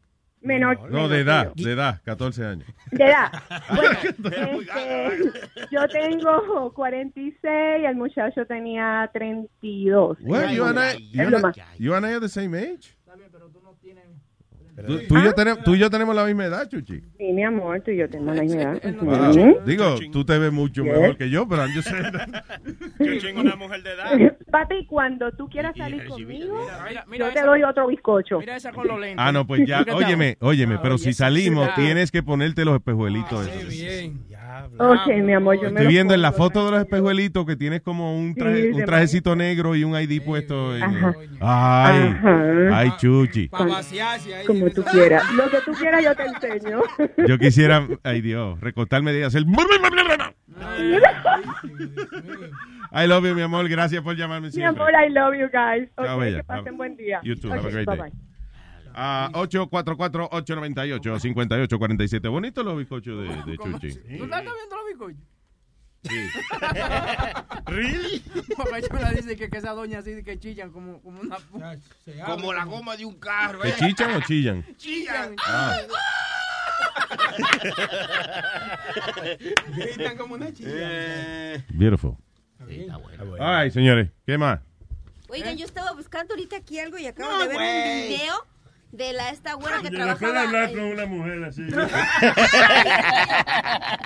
[0.46, 0.92] Menor.
[0.92, 2.68] No, de edad, de edad, 14 años.
[2.92, 3.32] De edad.
[3.76, 5.40] Bueno, este,
[5.72, 10.18] yo tengo 46, el muchacho tenía 32.
[10.22, 11.46] Well, you and I, you and.
[11.48, 12.96] I, you and I are the same age.
[14.76, 17.02] Tú, tú y yo tenemos, tú y yo tenemos la misma edad, Chuchi.
[17.18, 18.82] Sí, mi amor, tú y yo tenemos la misma edad.
[19.02, 19.62] Wow.
[19.66, 20.92] Digo, tú te ves mucho Yes.
[20.94, 21.66] mejor que yo, pero.
[21.68, 21.82] Yo
[23.20, 24.36] chingo una mujer de edad.
[24.52, 26.68] Papi, cuando tú quieras salir conmigo,
[27.08, 28.40] mira yo te esa- doy otro bizcocho.
[28.40, 29.18] Mira esa con los lentes.
[29.20, 31.82] Ah, no, pues ya, óyeme, óyeme, pero si salimos, sí.
[31.82, 33.48] tienes que ponerte los espejuelitos.
[33.48, 33.70] esos.
[33.70, 34.20] Bien.
[34.78, 37.82] Ok, mi amor, yo me Estoy viendo en la foto de los espejuelitos que tienes
[37.82, 40.72] como un, traje- Sí, un trajecito negro y un ID puesto.
[40.72, 40.82] Ay,
[41.42, 42.78] Ajá.
[42.80, 43.50] ay, Chuchi.
[44.74, 45.34] Como tú quieras.
[45.34, 46.82] Lo que tú quieras yo te enseño.
[47.28, 49.44] Yo quisiera, ay Dios, recortarme y hacer.
[52.92, 53.68] I love you, mi amor.
[53.68, 54.82] Gracias por llamarme Mi siempre.
[54.84, 55.90] amor, I love you guys.
[55.96, 56.38] Chao, Ok, bella.
[56.38, 57.20] que pasen buen día.
[57.24, 57.50] You too.
[57.50, 58.10] Ok, Have a great bye day.
[58.12, 58.20] bye.
[58.98, 62.30] Ah, 844-898-5847.
[62.30, 63.90] Bonito los bizcochos de, de Chuchi.
[64.18, 65.20] ¿Tú estás viendo los bizcochos?
[66.08, 66.30] Sí.
[67.72, 68.24] ¿Really?
[69.02, 71.38] La dice que, que esa doña así que chillan como, como una...
[72.26, 73.62] Como la goma de un carro.
[73.62, 73.76] ¿Que ¿eh?
[73.80, 74.66] chichan o chillan?
[74.78, 75.36] Chillan.
[75.46, 75.78] Ah.
[79.76, 80.70] Gritan como una chica.
[81.70, 82.16] Beautiful.
[83.40, 84.10] All right, señores.
[84.26, 84.60] ¿Qué más?
[85.30, 88.02] Oigan, yo estaba buscando ahorita aquí algo y acabo No, de ver güey.
[88.04, 88.48] un video
[88.96, 91.62] de la esta güera que puedo trabajaba hablar en- con una mujer así.
[91.64, 91.72] de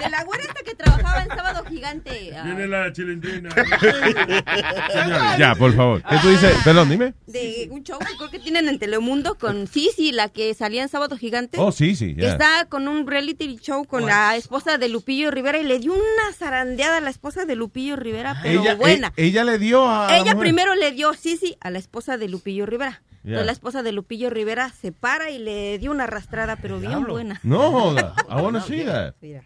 [0.10, 2.36] la güera esta que trabajaba en Sábado Gigante.
[2.36, 3.50] ah, Viene la chilindrina.
[3.52, 6.02] Señores, ya, por favor.
[6.10, 6.56] ¿Qué tú dices?
[6.64, 7.14] Perdón, dime.
[7.28, 10.90] de un show que creo que tienen en Telemundo con Sisi, la que salía en
[10.90, 11.58] Sábado Gigante.
[11.60, 12.16] Oh, sí, sí.
[12.16, 15.94] Que está con un reality show con la esposa de Lupillo Rivera y le dio
[15.94, 19.14] una zarandeada a la esposa de Lupillo Rivera, pero Ella, buena.
[19.16, 20.08] e- ella le dio a.
[20.08, 23.02] la Ella primero le dio Sisi a la esposa de Lupillo Rivera.
[23.24, 27.06] Entonces la esposa de Lupillo Rivera se para y le dio una arrastrada, pero bien
[27.06, 27.40] buena.
[27.44, 28.14] No joda.
[28.30, 29.14] I wanna see that.
[29.22, 29.44] Mira.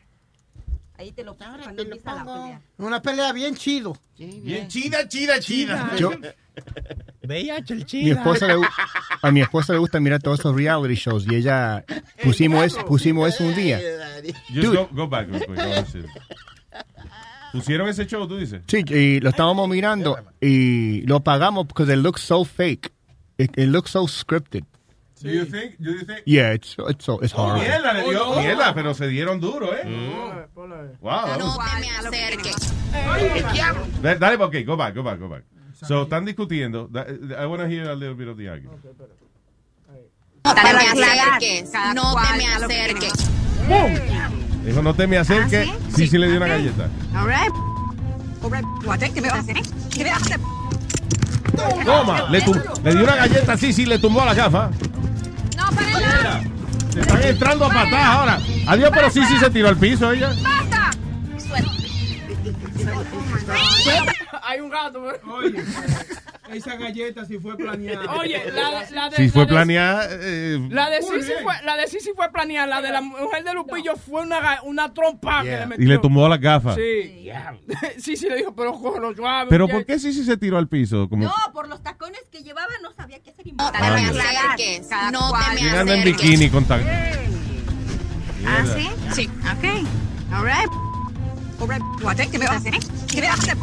[0.96, 2.62] Ahí te lo pongo cuando empieza la pelea.
[2.78, 3.98] Una pelea bien chido.
[4.18, 5.96] Bien chida, chida, chida.
[5.98, 6.12] Yo-
[7.24, 8.62] VIH, el Mi esposa le,
[9.24, 11.84] a mi esposa le gusta mirar todos esos reality shows y ella
[12.24, 13.80] pusimos eso, pusimos eso un día.
[14.54, 15.58] Just go, go back real quick.
[15.58, 16.04] I wanna see.
[17.52, 18.62] ¿Pusieron ese show, tú dices?
[18.68, 22.92] Sí, y lo estábamos mirando y lo pagamos porque it looks so fake.
[23.44, 24.64] It, it looks so scripted.
[25.22, 25.76] Do you think?
[25.80, 26.22] Do you think?
[26.26, 27.64] Yeah, it's it's so it's Oh, horrible.
[27.68, 29.84] mierda, le dio mierda, pero se dieron duro, ¿eh?
[31.02, 31.26] Wow.
[31.28, 32.74] that was- te me acerques.
[34.02, 35.44] Da- Dale, ok, go back, go back, go back.
[35.88, 36.88] So, están discutiendo.
[36.90, 37.06] Da-
[37.42, 38.80] I want to hear a little bit of the argument.
[40.46, 41.72] No te me acerques.
[41.96, 43.14] No te me acerques.
[44.66, 45.70] Dijo, no te me acerques.
[45.96, 46.90] Sí, sí le dio una galleta.
[47.16, 47.52] All right.
[48.44, 48.64] All right.
[51.86, 52.40] Toma, le,
[52.84, 54.70] le dio una galleta, sí, sí, le tumbó la gafa.
[55.58, 56.42] No, para
[56.92, 58.40] Se están entrando a patadas ahora.
[58.68, 60.34] Adiós, pero sí, sí se tiró al piso ella.
[60.42, 60.92] ¡Basta!
[64.46, 65.16] Hay un gato, güey.
[65.32, 65.64] Oye,
[66.52, 68.12] esa galleta si fue planeada.
[68.16, 68.92] Oye, la de...
[68.92, 70.08] La de Si fue la de- planeada.
[70.12, 73.54] eh, La de Sisi fue, la de Sisi fue planeada, la de la mujer de
[73.54, 75.86] Lupillo fue una, una trompa que le metió.
[75.86, 76.76] y le tumbó las gafas.
[76.76, 77.30] Sí.
[77.98, 79.50] Sí, sí, le dijo, pero cógelo suave.
[79.50, 79.68] Pero.
[79.68, 81.08] ¿por qué sí, sí se tiró al piso?
[81.10, 83.46] Como No, por los tacones que llevaba no sabía qué hacer.
[83.54, 84.90] No te me acerques.
[85.12, 86.22] No te me llegando en acerques.
[86.22, 86.82] bikini con tan...
[88.46, 88.90] ¿Ah, sí?
[89.14, 89.30] Sí.
[89.44, 89.64] Ok.
[90.34, 90.70] All right.
[91.62, 91.82] All right.
[92.04, 92.74] What ¿Qué me vas a hacer?
[93.10, 93.58] ¿Qué me vas a hacer?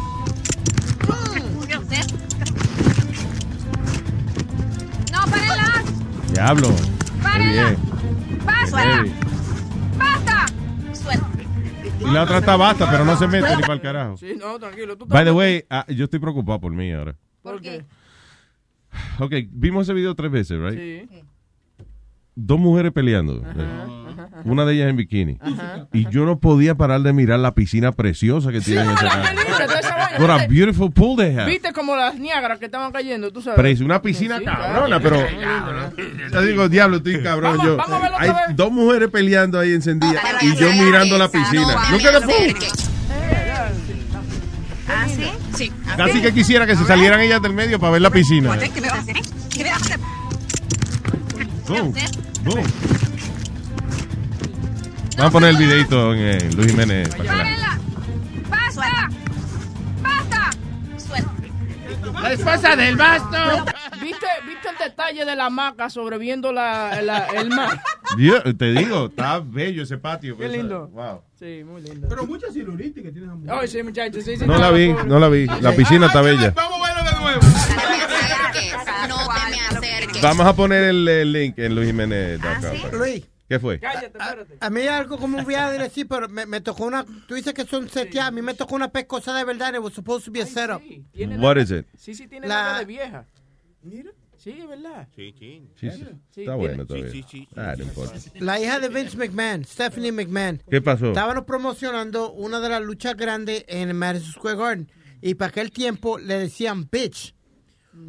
[5.11, 5.83] No, párenla.
[6.33, 6.75] Diablo.
[7.21, 7.75] Párenla.
[8.45, 9.05] Basta.
[9.97, 10.45] Basta.
[10.93, 11.27] Suelta.
[11.99, 14.17] Y la otra está basta, pero no se mete ni para el carajo.
[14.17, 14.97] Sí, no, tranquilo.
[14.97, 17.15] Tú By the way, ah, yo estoy preocupado por mí ahora.
[17.41, 17.85] ¿Por qué?
[19.19, 20.77] Ok, vimos ese video tres veces, right?
[21.09, 21.23] Sí.
[22.35, 23.43] Dos mujeres peleando.
[24.45, 25.37] Una de ellas en bikini.
[25.93, 29.09] Y yo no podía parar de mirar la piscina preciosa que tienen en esa la
[29.11, 29.29] casa.
[29.29, 30.53] película, toda esa vaina, What a ¿viste?
[30.53, 31.45] beautiful pool they have.
[31.51, 33.57] Viste como las niágaras que estaban cayendo, tú sabes.
[33.57, 35.25] Pero es una piscina Sí, cabrona, claro.
[35.27, 36.31] pero...
[36.31, 37.57] Yo digo, diablo, estoy cabrón.
[37.57, 37.77] Vamos- yo.
[37.77, 38.55] vamos a verlo Hay otra vez.
[38.55, 41.67] dos mujeres peleando ahí encendidas y yo mirando la no piscina.
[41.85, 42.33] te Look me at the pool.
[42.33, 42.73] acerques.
[44.87, 45.25] ¿Ah, sí?
[45.55, 45.71] Sí.
[45.97, 48.57] Casi que quisiera que se salieran ellas del medio para ver la piscina.
[51.71, 51.93] Boom,
[52.43, 52.63] boom.
[55.17, 57.09] Vamos a poner el videito en eh, Luis Jiménez.
[58.49, 59.09] ¡Basta!
[60.01, 60.49] ¡Basta!
[60.97, 61.31] Suelta.
[62.21, 63.37] La esposa del basto.
[64.01, 67.81] ¿Viste, ¿Viste el detalle de la hamaca sobreviendo la, la- el mar?
[68.17, 70.35] Dios, te digo, está bello ese patio.
[70.35, 70.87] Qué pues, lindo.
[70.89, 71.21] Wow.
[71.39, 72.07] Sí, muy lindo.
[72.09, 74.25] Pero mucha celulitis que tienes Ay, sí, muchachos.
[74.25, 75.45] Sí, sí, No la vi, no la vi.
[75.45, 76.51] La piscina está bella.
[76.53, 77.41] Vamos a verlo de nuevo.
[77.41, 80.00] No te me acerques.
[80.21, 82.39] Vamos a poner el, el link en Luis Jiménez.
[82.93, 83.23] Luis.
[83.47, 83.81] ¿Qué fue?
[84.19, 87.05] A, a mí algo como un viaje de decir, pero me, me tocó una.
[87.27, 88.29] Tú dices que son seteadas.
[88.29, 89.73] A mí me tocó una pescosa de verdad.
[89.73, 90.81] It was supposed to be a setup.
[91.39, 91.85] What is it?
[91.97, 93.25] Sí, sí, tiene La- la de vieja.
[93.83, 94.11] Mira.
[94.37, 95.07] Sí, es verdad.
[95.15, 95.67] Sí, sí.
[95.75, 96.41] Sí, sí.
[96.41, 97.11] Está bueno todavía.
[97.11, 97.47] Sí, sí, sí.
[97.55, 98.15] Ah, no importa.
[98.39, 100.63] La hija de Vince McMahon, Stephanie McMahon.
[100.69, 101.07] ¿Qué pasó?
[101.09, 104.91] Estaban promocionando una de las luchas grandes en el Madison Square Garden.
[105.21, 107.35] Y para aquel tiempo le decían bitch.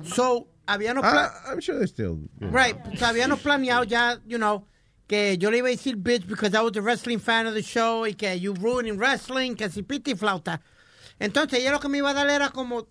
[0.04, 1.04] So, habíamos.
[1.04, 2.18] Ah, I'm sure they still.
[2.40, 4.66] Right, so habíamos planeado ya, you know,
[5.08, 7.62] que yo le iba a decir bitch because I was a wrestling fan of the
[7.62, 10.60] show y que you ruining wrestling, que si piti flauta.
[11.18, 12.86] Entonces ella lo que me iba a dar era como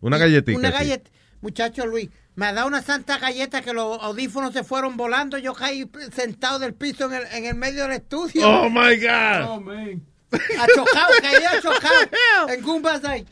[0.00, 0.58] Una galletita.
[0.58, 0.74] una sí.
[0.74, 1.10] galleta.
[1.40, 5.38] Muchacho Luis, me ha dado una santa galleta que los audífonos se fueron volando.
[5.38, 8.48] Yo caí sentado del piso en el, en el medio del estudio.
[8.48, 9.48] Oh my God.
[9.48, 10.02] Oh, man.
[10.32, 12.08] Achocado, caí achocado.
[12.48, 13.26] And Goomba's like,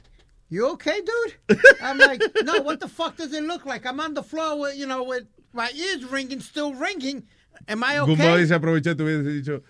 [0.49, 1.59] you okay, dude?
[1.83, 3.85] I'm like, no, what the fuck does it look like?
[3.87, 7.25] I'm on the floor with, you know, with my ears ringing, still ringing.
[7.69, 8.15] Am I okay?
[8.15, 9.63] Gumbo dice, aproveché, tú hubieses dicho,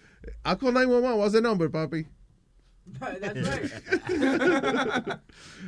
[0.44, 2.06] I'll call 911, what's the number, papi?
[3.00, 3.48] That's
[5.08, 5.18] right.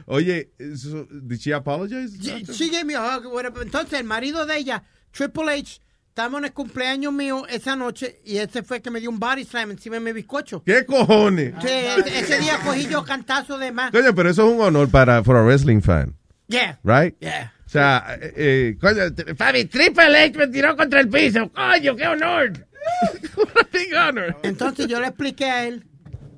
[0.09, 0.45] Oye,
[0.77, 2.17] so, did she apologize?
[2.21, 3.27] She, she gave me a hug.
[3.27, 3.65] whatever.
[3.65, 4.83] Entonces, el marido de ella,
[5.13, 5.81] Triple H,
[6.19, 9.45] estábamos en el cumpleaños mío esa noche y ese fue que me dio un body
[9.45, 10.65] slam encima de mi bizcocho.
[10.65, 11.55] ¿Qué cojones?
[11.61, 13.93] Sí, ese, ese día cogí yo cantazo de más.
[13.93, 16.17] Coño, pero eso es un honor para for a wrestling fan,
[16.49, 16.81] Yeah.
[16.83, 17.15] right?
[17.21, 17.53] Yeah.
[17.65, 19.03] O sea, eh, eh, coño,
[19.37, 21.53] Fabi, Triple H me tiró contra el piso.
[21.53, 22.53] Coño, qué honor.
[23.73, 24.41] big honor.
[24.43, 25.87] Entonces yo le expliqué a él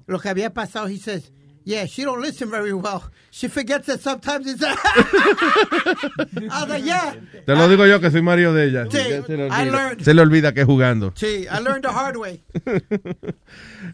[0.06, 0.88] lo que había pasado.
[0.88, 1.32] He says,
[1.70, 3.02] yeah, she don't listen very well.
[3.30, 4.62] She forgets that sometimes it's...
[4.64, 4.74] I
[6.62, 7.14] was like, yeah.
[7.46, 8.86] Te lo digo yo que soy marido de ella.
[8.90, 10.04] Sí, se, le I olvida, learned.
[10.04, 11.12] se le olvida que es jugando.
[11.14, 12.42] Sí, I learned the hard way.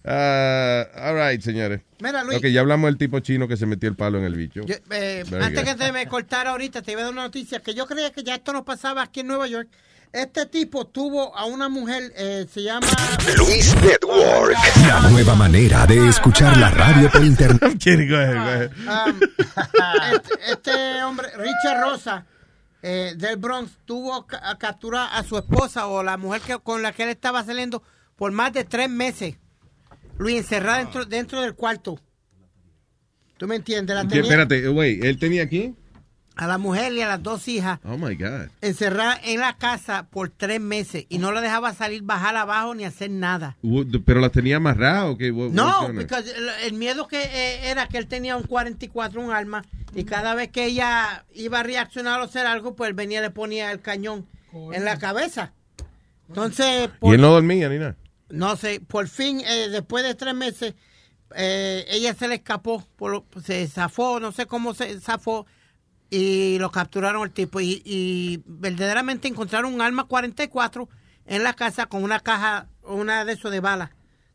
[0.05, 1.81] Ah, all right, señores.
[2.01, 2.39] Mira, Luis.
[2.39, 4.63] Ok, ya hablamos del tipo chino que se metió el palo en el bicho.
[4.65, 5.73] Yo, eh, antes good.
[5.73, 8.23] que se me cortara ahorita, te iba a dar una noticia que yo creía que
[8.23, 9.69] ya esto no pasaba aquí en Nueva York.
[10.17, 12.87] Este tipo tuvo a una mujer, eh, se llama...
[13.37, 14.57] Luis Network.
[14.89, 17.63] La nueva manera de escuchar la radio por internet.
[18.87, 19.21] Um,
[20.15, 22.25] este, este hombre, Richard Rosa,
[22.83, 26.93] eh, del Bronx, tuvo a capturar a su esposa o la mujer que, con la
[26.93, 27.83] que él estaba saliendo
[28.17, 29.35] por más de tres meses.
[30.17, 32.01] Luis, encerrada dentro, dentro del cuarto.
[33.37, 33.95] ¿Tú me entiendes?
[33.95, 34.09] La ¿Qué?
[34.09, 35.75] tenía- Espérate, güey, ¿él tenía aquí?
[36.37, 38.49] A la mujer y a las dos hijas Oh my God.
[38.61, 42.85] encerrada en la casa por tres meses y no la dejaba salir, bajar abajo ni
[42.85, 43.57] hacer nada.
[44.05, 45.31] ¿Pero las tenía amarradas o qué?
[45.33, 46.15] What- No, porque
[46.65, 49.65] el, miedo que eh, era que él tenía un 44, un arma,
[49.95, 53.23] y cada vez que ella iba a reaccionar o hacer algo, pues él venía y
[53.23, 54.27] le ponía el cañón
[54.73, 55.53] en la cabeza.
[56.29, 57.97] Entonces, Y por- él no dormía ni nada.
[58.29, 60.75] no sé, por fin, eh, después de tres meses,
[61.35, 65.47] eh, ella se le escapó, por se zafó, no sé cómo se zafó,
[66.11, 67.61] y lo capturaron el tipo.
[67.61, 70.89] Y, y verdaderamente encontraron un arma 44
[71.27, 73.91] en la casa con una caja, una de esos de balas.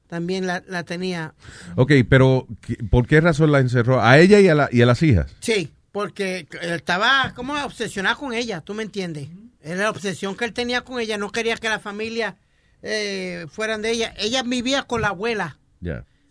[0.07, 1.33] También la, la tenía.
[1.77, 4.01] Ok, pero ¿qué- ¿por qué razón la encerró?
[4.01, 5.33] ¿A ella y a, la- y a las hijas?
[5.39, 9.29] Sí, porque estaba como obsesionado con ella, ¿tú me entiendes?
[9.61, 12.35] Era la obsesión que él tenía con ella, no quería que la familia
[12.81, 14.13] eh, fueran de ella.
[14.17, 15.57] Ella vivía con la abuela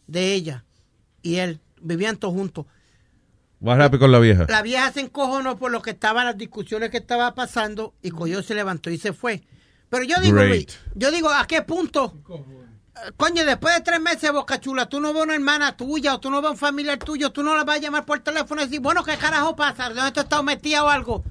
[0.07, 0.65] de ella
[1.23, 2.67] y él, vivían todos juntos.
[3.61, 4.47] What happened con la vieja?
[4.49, 8.43] La vieja se encojonó por lo que estaban las discusiones que estaba pasando y cogió,
[8.43, 9.43] se levantó y se fue.
[9.91, 10.43] Pero yo digo.
[10.43, 12.15] Luis, yo digo, ¿a qué punto?
[12.97, 16.21] Eh, Coño, después de tres meses, Boca Chula, tú no ves una hermana tuya o
[16.21, 18.65] tú no ves un familiar tuyo, tú no la vas a llamar por teléfono y
[18.65, 19.91] decir, bueno, ¿qué carajo pasa?
[19.91, 21.23] ¿Dónde tú estás metida o algo?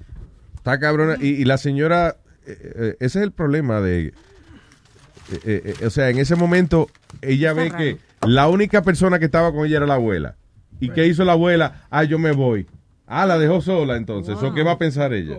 [0.56, 1.16] Está cabrona.
[1.20, 4.08] Y, y la señora, eh, eh, ese es el problema de...
[4.08, 4.14] eh,
[5.32, 6.90] eh, eh, o sea, en ese momento
[7.22, 7.98] ella ve que
[8.28, 10.36] la única persona que estaba con ella era la abuela.
[10.80, 11.86] ¿Y qué hizo la abuela?
[11.90, 12.68] Ah, yo me voy.
[13.06, 14.36] Ah, la dejó sola entonces.
[14.42, 15.38] ¿O qué va a pensar ella?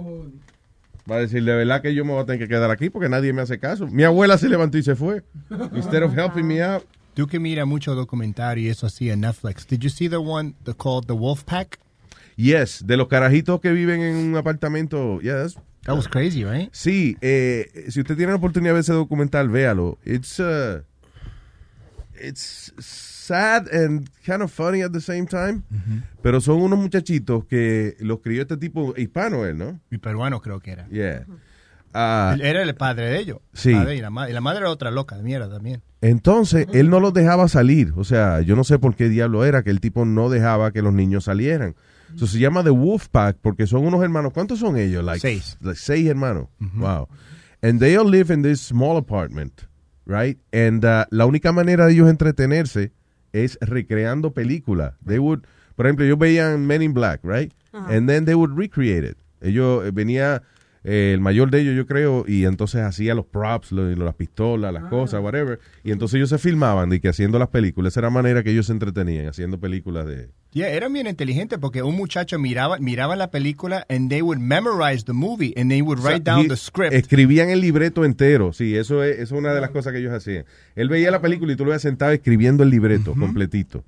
[1.10, 3.08] Va a decir, de verdad que yo me voy a tener que quedar aquí porque
[3.08, 3.86] nadie me hace caso.
[3.86, 5.22] Mi abuela se levantó y se fue.
[5.74, 6.84] Instead of helping me out.
[7.14, 9.66] Tú que mira mucho documentario y eso así en Netflix.
[9.66, 11.78] Did you see the one the, called The Wolf Pack?
[12.36, 15.20] Yes, de los carajitos que viven en un apartamento.
[15.20, 16.68] Yeah, that's- That was crazy, right?
[16.72, 19.98] Sí, eh, si usted tiene la oportunidad de ver ese documental, véalo.
[20.04, 20.82] It's, uh,
[22.22, 22.72] it's
[23.30, 25.62] sad and kind of funny at the same time.
[26.22, 29.80] Pero son unos muchachitos que los crió este tipo hispano, él, ¿no?
[29.90, 30.88] Mi peruano creo que era.
[30.88, 31.26] Yeah.
[31.94, 33.38] ah, Él Era el padre de ellos.
[33.52, 33.72] Sí.
[33.72, 35.82] Padre y, la madre, y la madre era otra loca de mierda también.
[36.00, 37.92] Entonces, él no los dejaba salir.
[37.96, 40.82] O sea, yo no sé por qué diablo era que el tipo no dejaba que
[40.82, 41.76] los niños salieran.
[42.14, 44.32] Eso se llama The Wolf Pack porque son unos hermanos.
[44.32, 45.04] ¿Cuántos son ellos?
[45.04, 45.56] Like, Seis.
[45.60, 46.48] like seis hermanos.
[46.74, 47.08] Wow.
[47.62, 49.68] And they all live in this small apartment,
[50.06, 50.36] right?
[50.52, 52.92] And uh, la única manera de ellos entretenerse
[53.32, 54.94] es recreando películas.
[55.06, 55.42] They would,
[55.76, 57.52] por ejemplo, ellos veían Men in Black, right?
[57.72, 59.16] And then they would recreate it.
[59.40, 60.42] Ellos eh, venía
[60.84, 64.72] eh, el mayor de ellos, yo creo, y entonces hacía los props, lo- las pistolas,
[64.72, 65.58] las cosas, whatever.
[65.84, 67.92] Y entonces ellos se filmaban de que haciendo las películas.
[67.92, 70.28] Esa era la manera que ellos se entretenían, haciendo películas de...
[70.52, 75.04] Yeah, eran bien inteligentes porque un muchacho miraba, miraba la película and they would memorize
[75.04, 76.92] the movie and they would O sea, write down the script.
[76.92, 80.12] Escribían el libreto entero, sí, eso es, eso es una de las cosas que ellos
[80.12, 80.44] hacían.
[80.74, 83.84] Él veía la película y tú lo veías sentado escribiendo el libreto completito.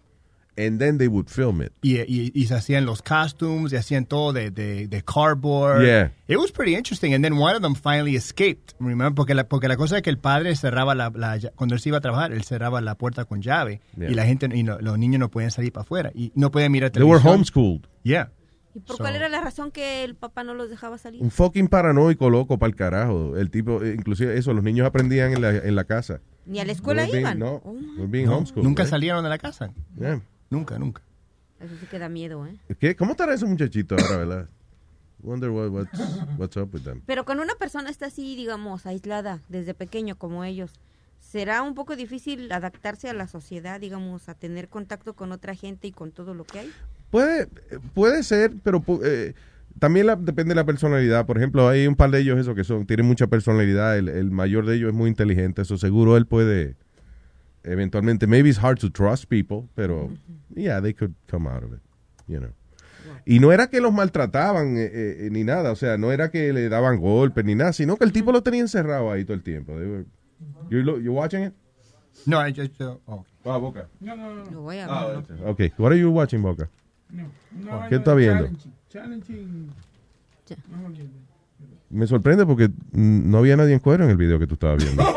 [0.54, 1.72] And then they would film it.
[1.82, 5.82] Y, y, y se hacían los costumes, y hacían todo de, de, de cardboard.
[5.82, 6.12] Yeah.
[6.28, 7.14] It was pretty interesting.
[7.14, 8.74] And then one of them finally escaped.
[8.78, 9.14] Remember?
[9.14, 11.88] Porque la, porque la cosa es que el padre cerraba la, la- cuando él se
[11.88, 13.80] iba a trabajar, él cerraba la puerta con llave.
[13.96, 14.10] Yeah.
[14.10, 16.10] Y la gente, y no- los niños no podían salir para afuera.
[16.14, 17.34] Y no podían mirar They were televisión.
[17.34, 17.86] homeschooled.
[18.02, 18.30] Yeah.
[18.74, 21.22] ¿Y por So- cuál era la razón que el papá no los dejaba salir?
[21.22, 23.36] Un fucking paranoico loco para el carajo.
[23.38, 26.20] El tipo, eh, inclusive eso, los niños aprendían en la, en la casa.
[26.44, 27.38] ¿Ni a la escuela They were being- iban?
[27.38, 28.90] No, Oh, being No, homeschooled, nunca right?
[28.90, 29.72] salieron de la casa.
[29.98, 30.20] Yeah.
[30.52, 31.02] Nunca, nunca.
[31.60, 32.54] Eso sí que da miedo, ¿eh?
[32.78, 32.94] ¿Qué?
[32.94, 34.48] ¿Cómo estará ese muchachito ahora, verdad?
[35.22, 36.00] Wonder what, what's,
[36.36, 37.00] what's up with them.
[37.06, 40.72] Pero cuando una persona está así, digamos, aislada desde pequeño como ellos,
[41.20, 45.86] ¿será un poco difícil adaptarse a la sociedad, digamos, a tener contacto con otra gente
[45.88, 46.70] y con todo lo que hay?
[47.10, 47.46] Puede,
[47.94, 49.32] puede ser, pero eh,
[49.78, 51.24] también la- depende de la personalidad.
[51.24, 53.96] Por ejemplo, hay un par de ellos eso que son tienen mucha personalidad.
[53.96, 56.74] El, el mayor de ellos es muy inteligente, eso seguro él puede
[57.64, 58.26] eventualmente.
[58.26, 60.10] Maybe it's hard to trust people, pero
[60.54, 61.80] yeah, they could come out of it,
[62.26, 62.50] you know.
[63.24, 66.52] Y no era que los maltrataban eh, eh, ni nada, o sea, no era que
[66.52, 69.42] le daban golpes ni nada, sino que el tipo lo tenía encerrado ahí todo el
[69.42, 69.72] tiempo.
[69.74, 70.06] Were-
[70.70, 71.52] you, lo- you watching it?
[72.26, 73.24] No, I just, uh, oh.
[73.44, 73.88] Ah, Boca.
[74.00, 74.50] No, no, no.
[74.50, 75.46] Lo voy a Ah, ver.
[75.48, 76.68] Ok, what are you watching, Boca?
[77.10, 77.24] No,
[77.54, 78.44] una ¿Qué vaina está viendo?
[78.44, 79.72] challenging, challenging.
[80.70, 80.88] No
[81.92, 85.04] me sorprende porque no había nadie en cuero en el video que tú estabas viendo.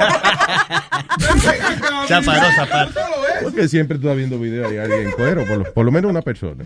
[2.09, 2.99] Ya paró, zapato.
[3.41, 5.91] Porque siempre tú estás viendo video y hay alguien en cuero, por lo, por lo
[5.91, 6.63] menos una persona.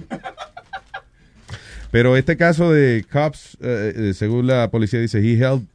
[1.91, 5.65] Pero este caso de cops, eh, eh, según la policía dice, he held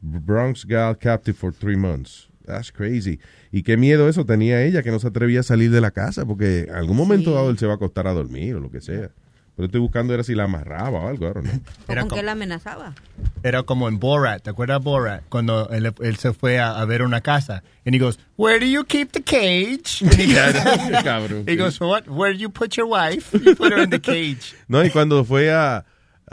[0.00, 2.28] Bronx gal captive for three months.
[2.46, 3.18] That's crazy.
[3.50, 6.24] Y qué miedo eso tenía ella, que no se atrevía a salir de la casa,
[6.24, 8.80] porque en algún momento dado él se va a acostar a dormir o lo que
[8.80, 9.10] sea.
[9.54, 11.44] Pero estoy buscando era si la amarraba o algo, know.
[11.88, 12.94] ¿O con qué la amenazaba?
[13.42, 15.22] Era como en Borat, ¿te acuerdas de Borat?
[15.28, 17.62] Cuando él, él se fue a, a ver una casa.
[17.84, 20.00] And he goes, where do you keep the cage?
[20.02, 21.44] And he goes, Cabrón.
[21.46, 22.08] he goes what?
[22.08, 23.32] Where do you put your wife?
[23.32, 24.54] You put her in the cage.
[24.68, 25.84] No, y cuando fue a,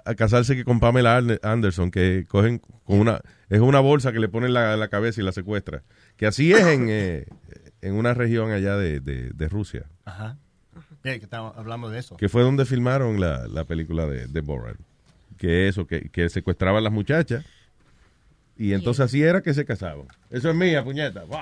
[0.05, 4.29] a casarse que con Pamela Anderson, que cogen con una, es una bolsa que le
[4.29, 5.83] ponen la, la cabeza y la secuestra.
[6.15, 7.25] Que así es en, eh,
[7.81, 10.37] en una región allá de, de, de Rusia, Ajá.
[11.03, 12.17] Yeah, que estábamos hablando de eso.
[12.17, 14.75] que fue donde filmaron la, la película de, de Borat.
[15.37, 17.45] Que eso, que, que secuestraban a las muchachas.
[18.57, 20.07] Y entonces así era que se casaban.
[20.29, 21.23] Eso es mía, puñeta.
[21.23, 21.39] ¡Wow!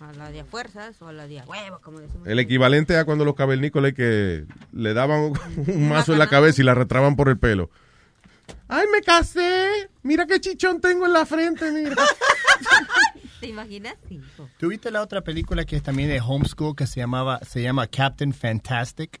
[0.00, 2.26] ¿A la de a fuerzas o a la de a huevo, como decimos?
[2.28, 6.62] El equivalente a cuando los cavernícolas que le daban un, un mazo en la cabeza
[6.62, 7.70] y la arrastraban por el pelo.
[8.68, 9.90] ¡Ay, me casé!
[10.04, 11.96] Mira qué chichón tengo en la frente, mira.
[13.40, 13.94] ¿Te imaginas?
[14.08, 14.20] Sí.
[14.58, 18.32] ¿Tuviste la otra película que es también de homeschool que se llamaba se llama Captain
[18.32, 19.20] Fantastic?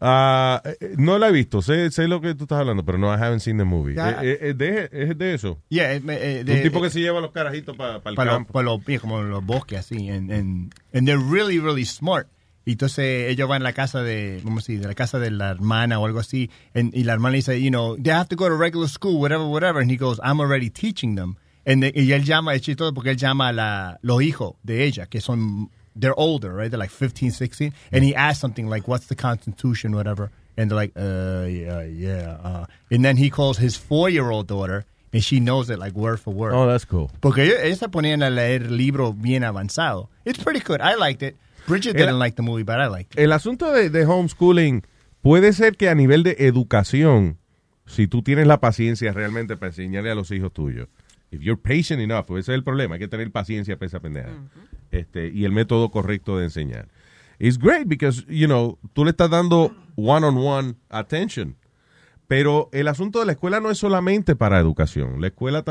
[0.00, 3.16] Eh, no la he visto, sé, sé lo que tú estás hablando, pero no, I
[3.16, 3.94] haven't seen the movie.
[3.94, 4.22] Ya.
[4.22, 5.58] Eh, eh, es, de, es de eso.
[5.68, 8.24] Yeah, eh, eh, Un de- tipo que eh, se lleva los carajitos para el para
[8.24, 8.52] los, campo.
[8.52, 12.28] para los- yeah, como los bosques así and, and, and they're really really smart
[12.66, 15.30] y entonces ellos van a la casa de vamos a decir de la casa de
[15.30, 18.36] la hermana o algo así and- y la hermana dice you know they have to
[18.36, 21.92] go to regular school whatever whatever and he goes I'm already teaching them and they-
[21.94, 25.20] y él llama es chistoso porque él llama a la, los hijos de ella que
[25.20, 29.14] son they're older right they're like 15 16 and he asks something like what's the
[29.16, 32.66] constitution whatever and they're like uh yeah yeah uh.
[32.90, 36.18] and then he calls his four year old daughter and she knows it like word
[36.18, 37.10] for word Oh, that's cool.
[37.20, 40.08] porque ellos, se ponían a leer libros bien avanzados.
[40.24, 40.80] It's pretty good.
[40.80, 41.36] I liked it.
[41.68, 43.20] Bridget didn't like the movie, but I liked it.
[43.20, 44.82] El asunto de, de homeschooling
[45.22, 47.38] puede ser que a nivel de educación,
[47.86, 50.88] si tú tienes la paciencia realmente para enseñarle a los hijos tuyos,
[51.34, 54.30] if you're patient enough, ese es el problema, hay que tener paciencia para esa pendeja.
[54.90, 56.88] este, y el método correcto de enseñar.
[57.38, 61.56] It's great because, you know, tú le estás dando one-on-one attention.
[62.26, 65.20] Pero el asunto de la escuela no es solamente para educación.
[65.20, 65.62] La escuela,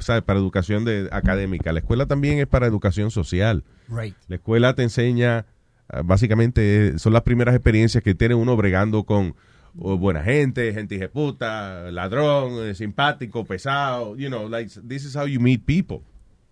[0.00, 1.72] sea, para educación de, académica.
[1.72, 3.64] La escuela también es para educación social.
[3.88, 4.14] Right.
[4.28, 5.46] La escuela te enseña,
[5.88, 9.34] ah, básicamente, eh, son las primeras experiencias que tiene uno bregando con
[9.74, 15.40] buena gente, gente puta, ladrón, eh, simpático, pesado, you know, like this is how you
[15.40, 16.02] meet people,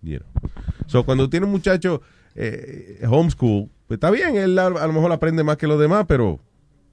[0.03, 0.29] you know.
[0.87, 2.03] So cuando tiene un muchacho
[2.35, 6.07] eh, homeschool, pues está bien, él a, a lo mejor aprende más que los demás,
[6.09, 6.41] pero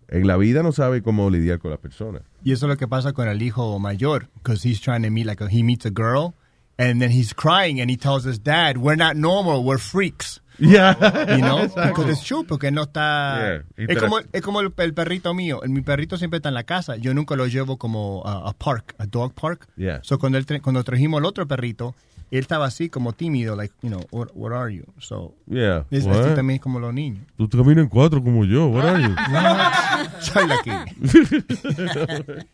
[0.10, 2.22] en la vida no sabe cómo lidiar con las personas.
[2.44, 5.26] Y eso es lo que pasa con el hijo mayor, because he's trying to meet,
[5.26, 6.34] like, he meets a girl,
[6.78, 10.42] and then he's crying, and he tells his dad, we're not normal, we're freaks.
[10.60, 10.98] Yeah.
[11.38, 11.68] You know?
[11.88, 13.64] Because it's true, porque él no está...
[13.78, 13.86] Yeah.
[13.88, 15.62] Es como, es como el, el perrito mío.
[15.68, 16.96] Mi perrito siempre está en la casa.
[16.98, 19.68] Yo nunca lo llevo como a, a park, a dog park.
[19.76, 20.00] Yeah.
[20.04, 21.94] So cuando, él tra- cuando trajimos el otro perrito,
[22.32, 24.84] él estaba así como tímido, like, you know, what, what are you?
[25.00, 25.86] So, Yeah.
[25.92, 27.24] es, así también es como los niños.
[27.38, 29.16] Tú caminas en cuatro como yo, what are you?
[30.20, 32.46] Soy la que...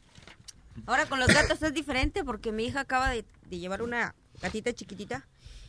[0.85, 4.73] Ahora con los gatos es diferente porque mi hija acaba de, de llevar una gatita
[4.73, 5.25] chiquitita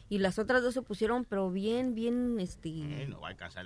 [0.08, 3.08] y las otras dos se pusieron pero bien, bien, este,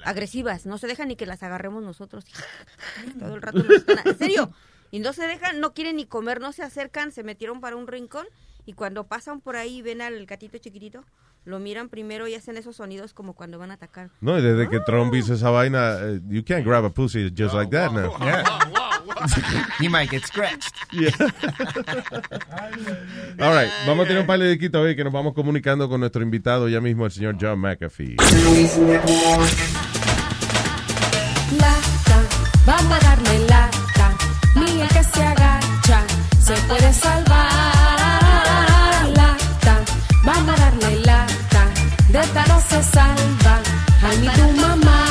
[0.04, 0.66] agresivas.
[0.66, 2.24] No se dejan ni que las agarremos nosotros.
[3.18, 4.52] Todo el rato nos están, en serio.
[4.90, 7.86] Y no se dejan, no quieren ni comer, no se acercan, se metieron para un
[7.86, 8.26] rincón
[8.64, 11.04] y cuando pasan por ahí y ven al gatito chiquitito,
[11.44, 14.10] lo miran primero y hacen esos sonidos como cuando van a atacar.
[14.20, 17.54] No, y desde que Trump hizo esa vaina, eh, you can't grab a pussy just
[17.54, 18.12] like that now.
[19.80, 20.74] He might get scratched.
[20.92, 21.10] Yeah.
[23.40, 26.00] All right, vamos a tener un par de disquitos hoy que nos vamos comunicando con
[26.00, 28.16] nuestro invitado ya mismo, el señor John McAfee.
[31.56, 32.22] Lata,
[32.66, 34.14] vamos a darle lata.
[34.56, 36.02] El que se agacha
[36.40, 37.48] se puede salvar.
[39.14, 39.84] Lata,
[40.24, 41.68] vamos a darle lata.
[42.10, 43.60] De esta no se salva.
[44.02, 45.04] Ay, ni tu mamá.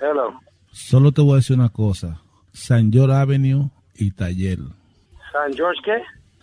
[0.00, 0.51] Hello.
[0.92, 2.20] Solo te voy a decir una cosa.
[2.52, 4.58] San George Avenue y Taller.
[5.32, 6.02] San George, ¿qué?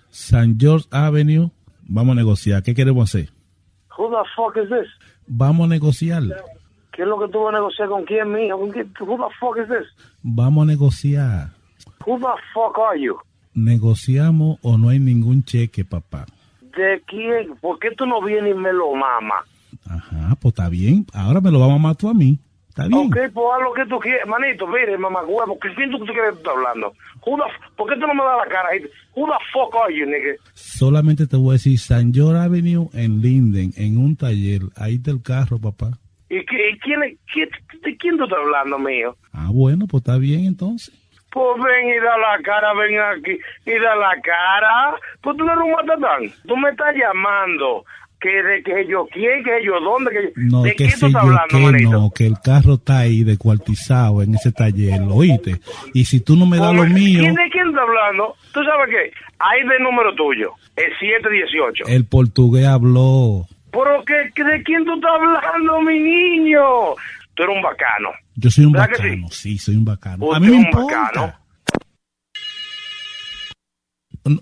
[0.10, 1.52] San George Avenue,
[1.84, 2.64] vamos a negociar.
[2.64, 3.30] ¿Qué queremos hacer?
[3.96, 4.90] Who the fuck is this?
[5.28, 6.24] Vamos a negociar.
[6.92, 8.52] ¿Qué es lo que tú vas a negociar con quién, quién?
[8.52, 9.88] Who the fuck is this?
[10.24, 11.52] Vamos a negociar.
[12.08, 13.18] Who the fuck are you?
[13.54, 16.26] Negociamos o no hay ningún cheque, papá.
[16.76, 17.56] ¿De quién?
[17.62, 19.46] ¿Por qué tú no vienes y me lo mamas?
[19.88, 21.06] Ah, pues está bien.
[21.14, 22.40] Ahora me lo vamos a matar tú a mí.
[22.70, 23.08] Está bien.
[23.08, 24.26] Ok, pues haz lo que tú quieres.
[24.28, 25.98] Manito, mire, mamá huevo, ¿qué crees que
[26.44, 26.94] tú hablando?
[27.26, 28.70] Who the f- ¿Por qué tú no me das la cara?
[29.16, 30.36] Who the fuck are you, nigga?
[30.54, 34.62] Solamente te voy a decir San George Avenue en Linden, en un taller.
[34.78, 35.92] Ahí está el carro, papá.
[36.30, 37.00] ¿Y, qué- y quién,
[37.34, 37.50] quién-
[37.82, 39.18] de quién tú estás hablando, mío?
[39.34, 40.94] Ah, bueno, pues está bien entonces.
[41.32, 44.96] Pues ven y da la cara, ven aquí y da la cara.
[45.22, 46.32] Pues tú no eres un matatán.
[46.48, 47.84] Tú me estás llamando
[48.22, 51.12] que de que yo quién, que yo dónde, que No, ¿de que tú sé estás
[51.12, 55.60] yo hablando, que no, que el carro está ahí descuartizado en ese taller, ¿lo oíste?
[55.94, 58.36] Y si tú no me das lo mío, ¿Quién, ¿De quién está hablando?
[58.54, 59.12] ¿Tú sabes qué?
[59.40, 61.86] Ahí del número tuyo, el 718.
[61.88, 63.46] el portugués habló.
[63.72, 66.60] ¿Pero qué, qué- de quién tú estás hablando, mi niño?
[67.36, 68.10] Tú eres un bacano.
[68.36, 69.58] Yo soy un ¿Verdad que bacano, sí?
[69.58, 70.26] soy un bacano.
[70.26, 71.00] Usted A mí me importa.
[71.04, 71.34] bacano.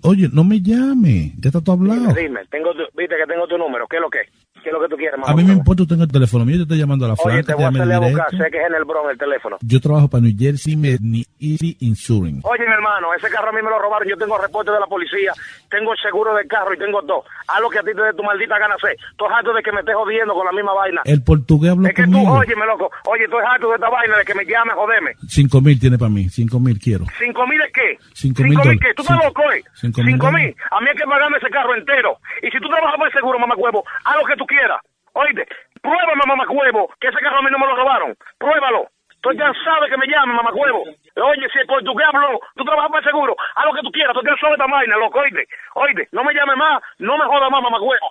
[0.02, 2.12] Oye, no me llame, ya está todo hablado.
[2.14, 3.86] Dime, tengo tu- viste que tengo tu número.
[3.88, 4.18] ¿Qué es lo que?
[4.62, 5.32] ¿Qué es lo que tú quieres, mamá?
[5.32, 7.14] A mí me importa, tú tengo el teléfono mío, yo te estoy llamando a la
[7.14, 8.26] Oye, flaca, te voy a hacerle a buscar.
[8.30, 8.44] directo.
[8.44, 9.56] Sé que es en el Bronx el teléfono.
[9.62, 12.40] Yo trabajo para New Jersey Medney Easy Insurance.
[12.44, 14.08] Oye, mi hermano, ese carro a mí me lo robaron.
[14.08, 15.32] Yo tengo reporte de la policía,
[15.70, 17.24] tengo el seguro del carro y tengo todo.
[17.48, 18.96] Haz lo que a ti te dé tu maldita gana hacer.
[19.10, 21.00] Estoy harto de que me estés jodiendo con la misma vaina.
[21.04, 22.32] El portugués habló es que tú, conmigo.
[22.34, 22.90] óyeme, loco.
[23.06, 25.12] Oye, estoy harto de esta vaina de que me llame, jodeme.
[25.28, 27.04] Cinco mil tiene para mí, cinco mil quiero.
[27.18, 27.98] ¿Cinco mil es qué?
[28.14, 28.94] Cinco mil qué?
[28.94, 29.62] ¿Tú estás loco, eh?
[29.74, 30.52] cinco mil Cinco mil.
[30.52, 30.56] dólares.
[30.70, 32.18] A mí hay que pagarme ese carro entero.
[32.42, 34.80] Y si tú trabajas por el seguro, mamá huevo, haz lo que tú quieras.
[35.12, 35.46] Oíste,
[35.82, 38.16] pruébame, mamá huevo, que ese carro a mí no me lo robaron.
[38.38, 38.88] Pruébalo.
[39.18, 40.82] Estoy cansado de que me llame, mamá huevo.
[40.82, 44.14] Oye, si el portugués habló, tú trabajas por el seguro, haz lo que tú quieras.
[44.14, 45.42] Estoy cansado de esta vaina, loco, oíste.
[45.74, 48.08] Oíste, no me llame más, no me joda más, mamá huevo.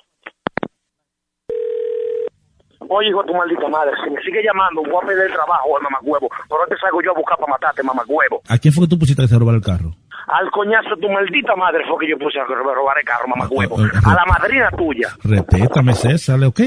[2.90, 5.80] Oye, hijo de tu maldita madre, si me sigue llamando, voy a perder el trabajo,
[5.82, 6.30] mamá huevo.
[6.48, 8.42] Pero te salgo yo a buscar para matarte, mamá huevo.
[8.50, 9.96] ¿A quién fue que tú pusiste se robara el carro?
[10.28, 13.48] Al coñazo de tu maldita madre fue que yo puse a robar el carro, mamá
[13.50, 13.78] huevo.
[13.80, 15.08] A la madrina tuya.
[15.24, 16.60] Respétame, César, ¿ok?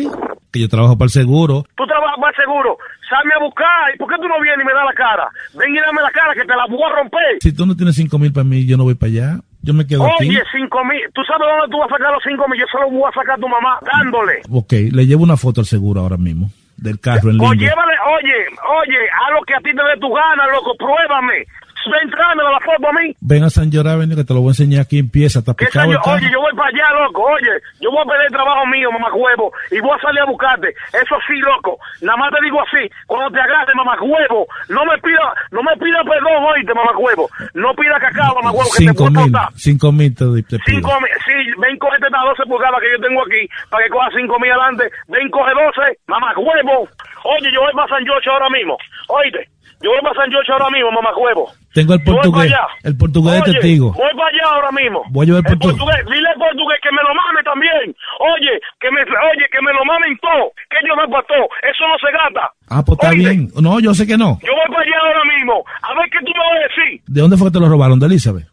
[0.50, 1.64] Que yo trabajo para el seguro.
[1.76, 2.78] Tú trabajas más seguro.
[3.08, 3.94] Salme a buscar.
[3.94, 5.28] ¿Y por qué tú no vienes y me das la cara?
[5.54, 7.36] Ven y dame la cara que te la voy a romper.
[7.40, 9.28] Si tú no tienes cinco mil para mí, yo no voy para allá.
[9.62, 10.28] Yo me quedo aquí.
[10.30, 11.02] Oye, cinco mil.
[11.12, 12.58] ¿Tú sabes dónde tú vas a sacar los cinco mil?
[12.58, 14.40] Yo se los voy a sacar a tu mamá dándole.
[14.50, 16.48] Ok, le llevo una foto al seguro ahora mismo.
[16.80, 17.68] Del carro en O línea.
[17.68, 20.72] llévale, oye, oye, haz lo que a ti te dé tu gana, loco.
[20.80, 21.44] Pruébame.
[21.90, 23.14] Ven, tráemela la foto a mí.
[23.20, 24.98] Ven a San George Avenue que te lo voy a enseñar aquí.
[24.98, 25.98] Empieza, está ¿Qué picado el.
[25.98, 27.22] Oye, yo voy para allá, loco.
[27.22, 30.26] Oye, yo voy a perder el trabajo mío, mamá huevo, y voy a salir a
[30.26, 30.68] buscarte.
[30.92, 31.78] Eso sí, loco.
[32.02, 32.82] Nada más te digo así.
[33.06, 37.28] Cuando te agarre, mamá huevo, no me pida, no me pida perdón, oíste, mamá huevo.
[37.54, 40.78] No pida cacao, mamá huevo, que te Cinco a mil, cinco mil te, te pido.
[40.78, 44.08] Cinco mil, sí, ven, cógete estas 12 pulgadas que yo tengo aquí para que coja
[44.14, 44.84] cinco mil adelante.
[45.08, 46.88] Ven, coge 12, mamá huevo.
[47.24, 48.76] Oye, yo voy para San George ahora mismo.
[49.08, 49.48] Oíste,
[49.80, 51.48] Yo voy para San George ahora mismo, mamacuevo.
[51.72, 52.52] Tengo el Yo voy portugués.
[52.52, 52.74] para allá.
[52.84, 53.92] El portugués de Oye, testigo.
[53.96, 54.98] Voy para allá ahora mismo.
[55.08, 55.76] Voy a llevar el portugués.
[55.80, 57.84] portugués, dile al portugués que me lo mame también.
[58.20, 60.52] Oye, que me, oye, que me lo mamen todo.
[60.68, 61.46] Que yo me todo.
[61.64, 62.44] Eso no se gasta.
[62.68, 63.48] Ah, pues está bien.
[63.56, 64.36] No, yo sé que no.
[64.44, 65.64] Yo voy para allá ahora mismo.
[65.80, 67.00] A ver qué tú me vas a decir.
[67.08, 67.96] ¿De dónde fue que te lo robaron?
[67.98, 68.44] ¿De Elizabeth?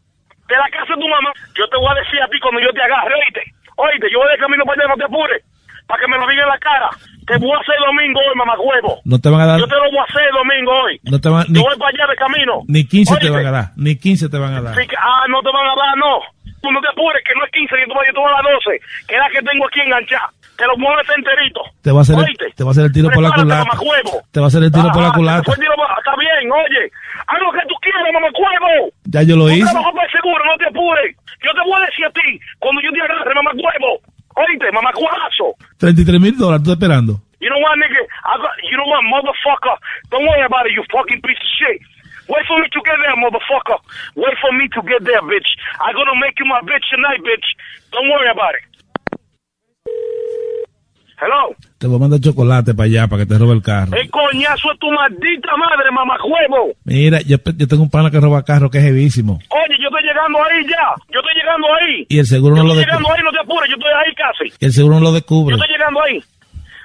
[0.48, 1.32] De la casa de tu mamá.
[1.60, 3.44] Yo te voy a decir a ti cuando yo te agarre, oíste.
[3.76, 5.44] Oíste, yo voy de camino para allá, no te apures.
[5.92, 6.90] Para que me lo diga en la cara.
[7.28, 9.02] Te voy a hacer domingo hoy, mamacuevo.
[9.04, 9.60] No te van a dar.
[9.60, 11.00] Yo te lo voy a hacer domingo hoy.
[11.04, 12.54] No te van, ni, Yo voy para allá de camino.
[12.68, 13.66] ni 15 te van a dar.
[13.76, 14.76] Ni 15 te van a dar.
[14.76, 16.20] Sí, que- ah, no te van a dar, no.
[16.64, 18.36] Tú no te apures, que no es 15, yo te voy, yo te voy a
[18.42, 18.80] dar 12.
[19.08, 20.32] Que es la que tengo aquí enganchada.
[20.58, 21.62] Te lo mueves enterito.
[21.86, 23.66] Te va a hacer el, te va a hacer el tiro por la Prepárate, culata.
[23.70, 24.12] mamacuevo.
[24.32, 25.54] Te va a hacer el tiro por la culata.
[25.54, 26.84] tiro Está bien, oye.
[27.28, 28.90] Haz lo que tú quieras, mamacuevo.
[29.06, 29.70] Ya yo lo Tú hice.
[29.70, 31.12] el seguro, no te apures.
[31.46, 34.02] Yo te voy a decir a ti, cuando yo te agarre, mamacuevo.
[34.38, 35.56] Oíste, mamacuazo.
[35.80, 37.14] 33 mil dólares, estoy esperando.
[37.40, 38.02] You know what, nigga?
[38.26, 39.76] I got, you know what, motherfucker?
[40.10, 41.82] Don't worry about it, you fucking piece of shit.
[42.30, 43.80] Wait for me to get there, motherfucker.
[44.16, 45.50] Wait for me to get there, bitch.
[45.80, 47.48] I'm gonna make you my bitch tonight, bitch.
[47.92, 48.64] Don't worry about it.
[51.20, 51.56] Hello.
[51.80, 53.96] Te voy a mandar chocolate para allá, para que te robe el carro.
[53.98, 56.74] El coñazo es tu maldita madre, mamacuevo.
[56.86, 59.34] Mira, yo, yo tengo un pana que roba carro que es heavísimo.
[59.50, 60.94] Oye, yo estoy llegando ahí ya.
[61.12, 62.06] Yo estoy llegando ahí.
[62.10, 63.08] Y el seguro yo no lo estoy descubre.
[63.08, 63.70] llegando ahí, no te apures.
[63.70, 64.54] Yo estoy ahí casi.
[64.60, 65.56] Y el seguro no lo descubre.
[65.58, 66.24] Yo estoy llegando ahí.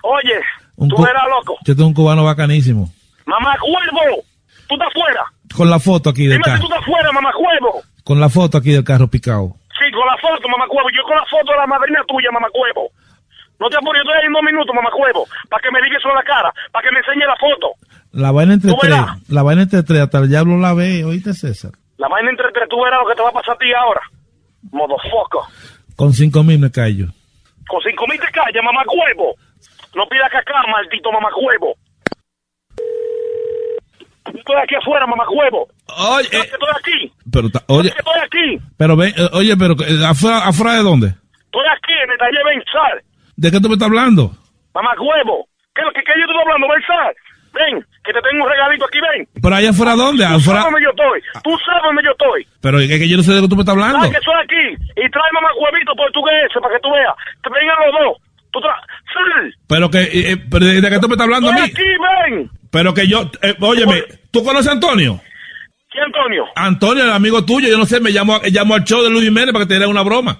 [0.02, 0.34] Oye,
[0.76, 1.58] Un tú verás, loco.
[1.64, 2.90] Yo tengo un cubano bacanísimo.
[3.26, 4.24] Mamacuevo.
[4.68, 5.24] Tú estás fuera.
[5.54, 6.60] Con la foto aquí del Dime si carro.
[6.62, 7.82] tú estás fuera, mamacuevo.
[8.04, 9.56] Con la foto aquí del carro picado.
[9.78, 10.88] Sí, con la foto, mamacuevo.
[10.96, 12.88] Yo con la foto de la madrina tuya, mamacuevo.
[13.62, 15.22] No te apures, yo estoy ahí en dos minutos, mamacuevo.
[15.48, 16.50] Para que me digas eso en la cara.
[16.72, 17.78] Para que me enseñe la foto.
[18.10, 18.98] La vaina entre Tú tres.
[19.28, 20.00] La vaina entre tres.
[20.02, 21.04] Hasta el diablo la ve.
[21.04, 21.70] ¿Oíste, César?
[21.96, 24.00] La vaina entre tres, tú verás lo que te va a pasar a ti ahora.
[24.72, 25.46] Motherfucker.
[25.94, 27.06] Con cinco mil me callo.
[27.68, 29.36] Con cinco mil te callas, mamacuevo.
[29.94, 31.76] No pidas caca, maldito mamacuevo.
[34.26, 35.68] Estoy aquí afuera, mamacuevo.
[36.10, 37.12] Oye, Estoy aquí.
[37.30, 38.64] Pero, oye, Estoy aquí.
[38.76, 41.06] pero ven, eh, oye, pero eh, afuera, afuera de dónde?
[41.08, 43.02] Estoy aquí en el taller Bensal.
[43.36, 44.32] ¿De qué tú me estás hablando?
[44.74, 45.48] Mamacuevo.
[45.74, 46.68] ¿Qué, qué, qué yo estoy hablando?
[47.52, 49.28] Ven, que te tengo un regalito aquí, ven.
[49.40, 50.24] Pero allá afuera dónde?
[50.24, 50.62] Tú Afuera.
[50.62, 51.20] sabes dónde yo estoy.
[51.44, 52.46] Tú sabes dónde yo estoy.
[52.60, 53.98] Pero es que yo no sé de qué tú me estás hablando.
[53.98, 54.64] Sabes que estoy aquí.
[54.96, 57.14] Y trae mamá huevito portugués para que tú veas.
[57.42, 58.12] Te vengan los dos.
[58.52, 58.74] Tú tra...
[59.12, 59.54] Sí.
[59.68, 61.60] Pero que, eh, pero ¿de qué tú me estás hablando a mí?
[61.60, 62.50] aquí, ven.
[62.70, 65.20] Pero que yo, eh, óyeme, ¿tú conoces a Antonio?
[65.90, 66.44] ¿Quién, Antonio?
[66.56, 69.52] Antonio, el amigo tuyo, yo no sé, me llamo, llamo al show de Luis Jiménez
[69.52, 70.38] para que te dé una broma.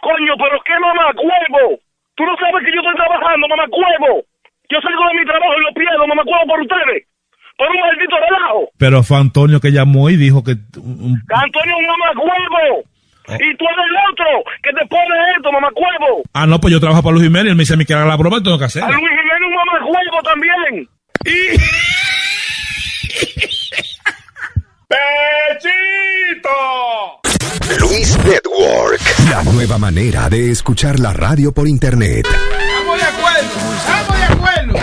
[0.00, 1.78] Coño, pero qué mamá huevo.
[2.16, 4.22] Tú no sabes que yo estoy trabajando, mamá huevo.
[4.70, 7.06] Yo salgo de mi trabajo y lo pierdo, mamá huevo, por ustedes.
[7.56, 8.70] Por un maldito relajo.
[8.78, 10.52] Pero fue Antonio que llamó y dijo que...
[10.52, 12.84] Antonio es un mamá huevo.
[13.28, 13.34] Oh.
[13.34, 14.26] Y tú eres el otro
[14.62, 16.22] que te pone esto, mamá huevo.
[16.32, 18.06] ah, no, pues yo trabajo para Luis Jiménez, él me dice a mí que haga
[18.06, 18.88] la broma, tengo que A hacerla.
[18.88, 20.88] Luis Jiménez un mamá huevo también.
[27.78, 29.00] Luis Network.
[29.30, 32.26] La nueva manera de escuchar la radio por internet.
[32.26, 33.48] Estamos de acuerdo.
[33.76, 34.78] Estamos de acuerdo.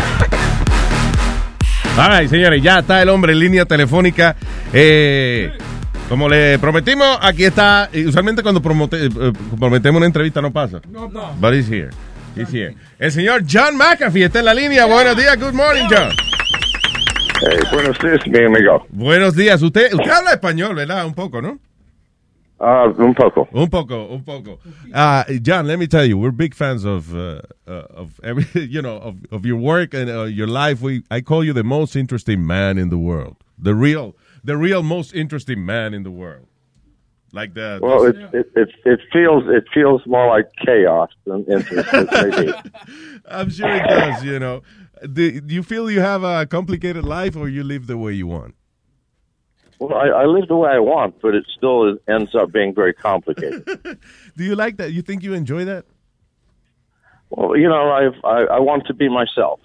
[1.98, 4.36] All right, señores, ya está el hombre en línea telefónica.
[4.74, 5.52] Eh,
[6.08, 7.90] como le prometimos, aquí está.
[7.92, 10.82] y Usualmente cuando promote- eh, prometemos una entrevista no pasa.
[10.88, 11.34] No, no.
[11.40, 11.90] But he's here.
[12.36, 12.76] He's here.
[13.00, 14.86] El señor John McAfee está en la línea.
[14.86, 16.10] Buenos días, good morning, John.
[17.72, 18.86] Buenos días, mi amigo.
[18.90, 19.62] Buenos días.
[19.62, 21.06] Usted, usted habla español, ¿verdad?
[21.06, 21.60] Un poco, ¿no?
[22.60, 23.48] Ah, un poco.
[23.52, 24.60] Un poco, un poco.
[24.94, 28.82] Uh, John, let me tell you, we're big fans of uh, uh, of every, you
[28.82, 30.82] know, of, of your work and uh, your life.
[30.82, 34.84] We, I call you the most interesting man in the world, the real, the real
[34.84, 36.48] most interesting man in the world.
[37.34, 37.80] Like the.
[37.82, 41.90] Well, it, it it it feels it feels more like chaos than interest.
[43.30, 44.24] I'm sure it does.
[44.24, 44.62] You know,
[45.14, 48.56] do, you feel you have a complicated life, or you live the way you want?
[49.80, 52.94] Well, I, I live the way I want, but it still ends up being very
[52.94, 53.66] complicated.
[54.38, 54.94] Do you like that?
[54.94, 55.86] You think you enjoy that?
[57.30, 59.60] well, you know, I've, I I want to be myself,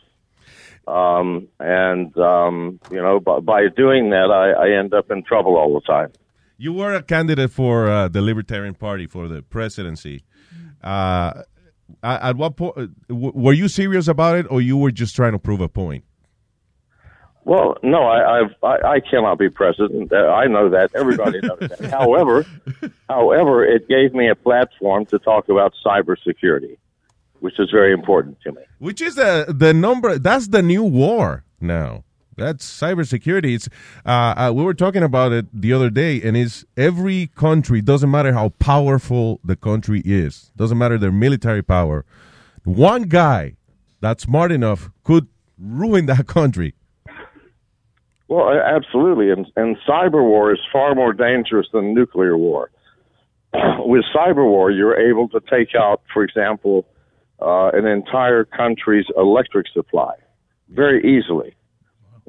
[0.86, 5.56] um, and um, you know, by, by doing that, I, I end up in trouble
[5.56, 6.12] all the time.
[6.56, 10.24] You were a candidate for uh, the Libertarian Party for the presidency.
[10.82, 11.42] Uh,
[12.02, 15.38] at at what point were you serious about it, or you were just trying to
[15.38, 16.04] prove a point?
[17.44, 20.12] Well, no, I, I've, I, I cannot be president.
[20.12, 20.90] Uh, I know that.
[20.94, 21.90] Everybody knows that.
[21.90, 22.44] however,
[23.08, 26.76] however, it gave me a platform to talk about cybersecurity,
[27.40, 28.62] which is very important to me.
[28.78, 30.18] Which is the the number?
[30.18, 32.04] That's the new war now.
[32.36, 33.54] That's cybersecurity.
[33.54, 33.68] It's
[34.06, 37.80] uh, uh, we were talking about it the other day, and it's every country.
[37.80, 40.50] Doesn't matter how powerful the country is.
[40.56, 42.04] Doesn't matter their military power.
[42.64, 43.56] One guy
[44.00, 45.26] that's smart enough could
[45.58, 46.74] ruin that country.
[48.28, 52.70] Well, absolutely, and, and cyber war is far more dangerous than nuclear war.
[53.80, 56.86] With cyber war, you're able to take out, for example,
[57.42, 60.14] uh, an entire country's electric supply
[60.68, 61.56] very easily.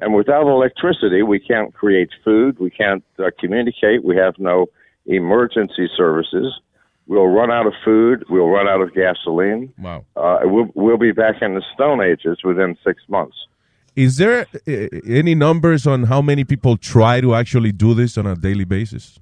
[0.02, 4.66] And without electricity, we can't create food, we can't uh, communicate, we have no
[5.06, 6.48] emergency services.
[7.06, 9.72] We'll run out of food, we'll run out of gasoline.
[9.78, 10.04] Wow.
[10.16, 13.36] Uh, we'll, we'll be back in the Stone Ages within six months.
[13.94, 14.72] Is there uh,
[15.06, 19.20] any numbers on how many people try to actually do this on a daily basis?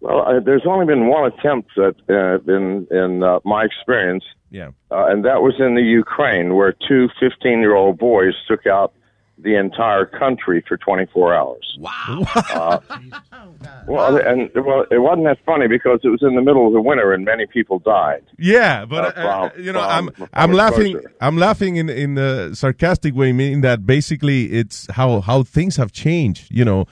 [0.00, 4.70] Well, uh, there's only been one attempt that, uh, in in uh, my experience, Yeah.
[4.90, 8.92] uh, and that was in the Ukraine, where two 15 year old boys took out
[9.38, 11.76] the entire country for 24 hours.
[11.78, 12.22] Wow.
[12.34, 12.78] Uh,
[13.86, 16.80] well, and well, it wasn't that funny because it was in the middle of the
[16.80, 18.22] winter and many people died.
[18.38, 20.92] Yeah, but Uh, uh, from- you know, from- I'm from I'm laughing.
[20.96, 21.12] exposure.
[21.20, 25.92] I'm laughing in in a sarcastic way, meaning that basically it's how how things have
[25.92, 26.44] changed.
[26.50, 26.86] You know,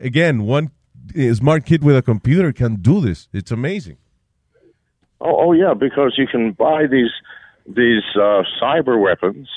[0.00, 0.70] again, one
[1.34, 3.28] smart kid with a computer can do this.
[3.32, 3.96] It's amazing.
[5.20, 7.12] Oh, oh yeah, because you can buy these
[7.66, 9.48] these uh, cyber weapons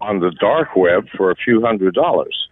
[0.00, 2.48] on the dark web for a few hundred dollars,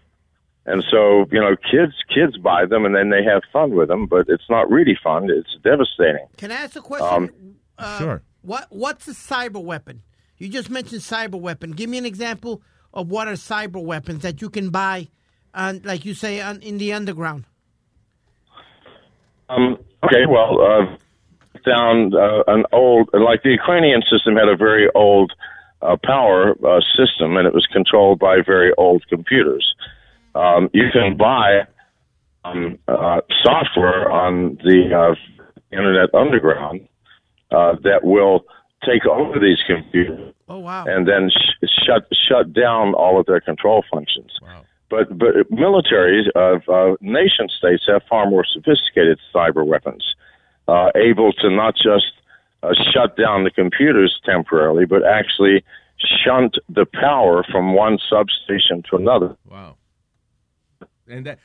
[0.67, 4.07] and so you know kids kids buy them and then they have fun with them,
[4.07, 5.29] but it's not really fun.
[5.31, 6.27] It's devastating.
[6.37, 7.09] Can I ask a question?
[7.09, 7.31] Um,
[7.77, 8.23] Uh, sure.
[8.43, 10.03] What What's a cyber weapon?
[10.39, 11.73] You just mentioned cyber weapon.
[11.73, 12.63] Give me an example
[12.93, 15.09] of what are cyber weapons that you can buy,
[15.55, 17.45] on, like you say, on, in the underground.
[19.49, 20.97] Um, okay, well, uh,
[21.65, 25.33] down uh, an old, like the Ukrainian system had a very old
[25.83, 29.75] uh, power uh, system, and it was controlled by very old computers.
[30.35, 31.67] Um, you can buy
[32.45, 35.15] um, uh, software on the uh,
[35.73, 36.89] Internet Underground
[37.51, 38.45] uh, that will
[38.85, 40.85] take over these computers Oh wow!
[40.87, 44.33] and then sh- shut shut down all of their control functions.
[44.91, 50.15] But but militaries of uh, nation states have far more sophisticated cyber weapons,
[50.69, 52.13] uh, able to not just
[52.63, 55.65] uh, shut down the computers temporarily, but actually
[56.25, 59.37] shunt the power from one substation to another.
[59.49, 59.77] Wow.
[61.09, 61.39] And that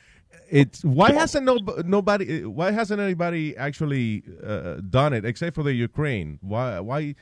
[0.50, 5.72] it's why hasn't no, nobody why hasn't anybody actually uh, done it except for the
[5.72, 6.38] Ukraine?
[6.40, 7.14] Why why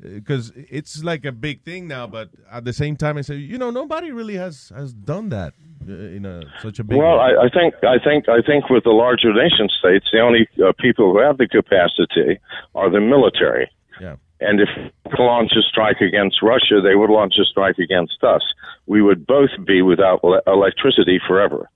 [0.00, 3.58] because it's like a big thing now, but at the same time, I say you
[3.58, 5.54] know nobody really has has done that
[5.88, 6.98] uh, in a such a big.
[6.98, 7.34] Well, way.
[7.40, 10.72] I, I think I think I think with the larger nation states, the only uh,
[10.78, 12.38] people who have the capacity
[12.74, 13.70] are the military.
[14.00, 14.16] Yeah.
[14.40, 14.68] And if
[15.04, 18.42] they launch a strike against Russia, they would launch a strike against us.
[18.86, 21.70] We would both be without ele- electricity forever.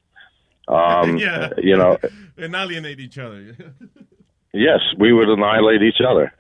[0.66, 1.98] Um, yeah, You know,
[2.36, 3.54] and alienate each other.
[4.52, 6.32] yes, we would annihilate each other.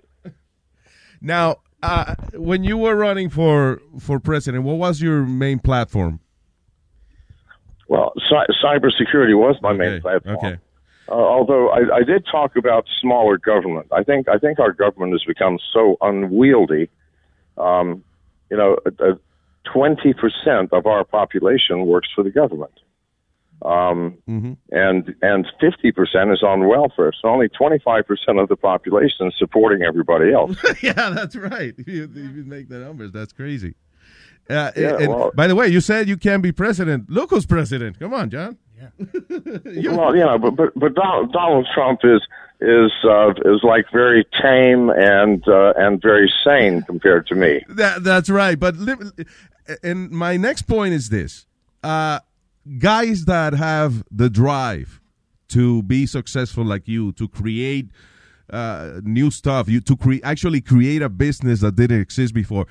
[1.22, 6.20] now, uh, when you were running for for president, what was your main platform?
[7.88, 10.36] Well, cy- cybersecurity was my main platform.
[10.36, 10.58] Okay.
[11.08, 15.12] Uh, although I, I did talk about smaller government, I think I think our government
[15.12, 16.90] has become so unwieldy.
[17.56, 18.04] Um,
[18.50, 18.76] you know,
[19.72, 22.72] twenty percent of our population works for the government,
[23.62, 27.12] um, and and fifty percent is on welfare.
[27.20, 30.56] So only twenty five percent of the population is supporting everybody else.
[30.82, 31.74] yeah, that's right.
[31.86, 33.12] You, you make the numbers.
[33.12, 33.74] That's crazy.
[34.50, 37.10] Uh, Yeah, and well- by the way, you said you can't be president.
[37.10, 37.98] Look who's president.
[37.98, 38.56] Come on, John.
[38.78, 38.88] Yeah.
[39.92, 42.20] Well, you know, but but but Donald, Donald Trump is
[42.60, 47.64] is uh, is like very tame and uh, and very sane compared to me.
[47.68, 48.58] That, that's right.
[48.58, 48.94] But li-
[49.82, 51.46] and my next point is this:
[51.82, 52.20] uh,
[52.78, 55.00] guys that have the drive
[55.48, 57.90] to be successful, like you, to create
[58.50, 62.66] uh, new stuff, you to create actually create a business that didn't exist before.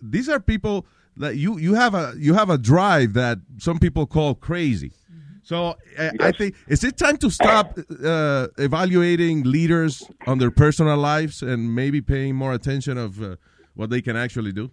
[0.00, 0.86] These are people
[1.16, 4.92] that you you have a you have a drive that some people call crazy.
[5.42, 10.96] So uh, I think is it time to stop uh, evaluating leaders on their personal
[10.96, 13.36] lives and maybe paying more attention of uh,
[13.74, 14.70] what they can actually do?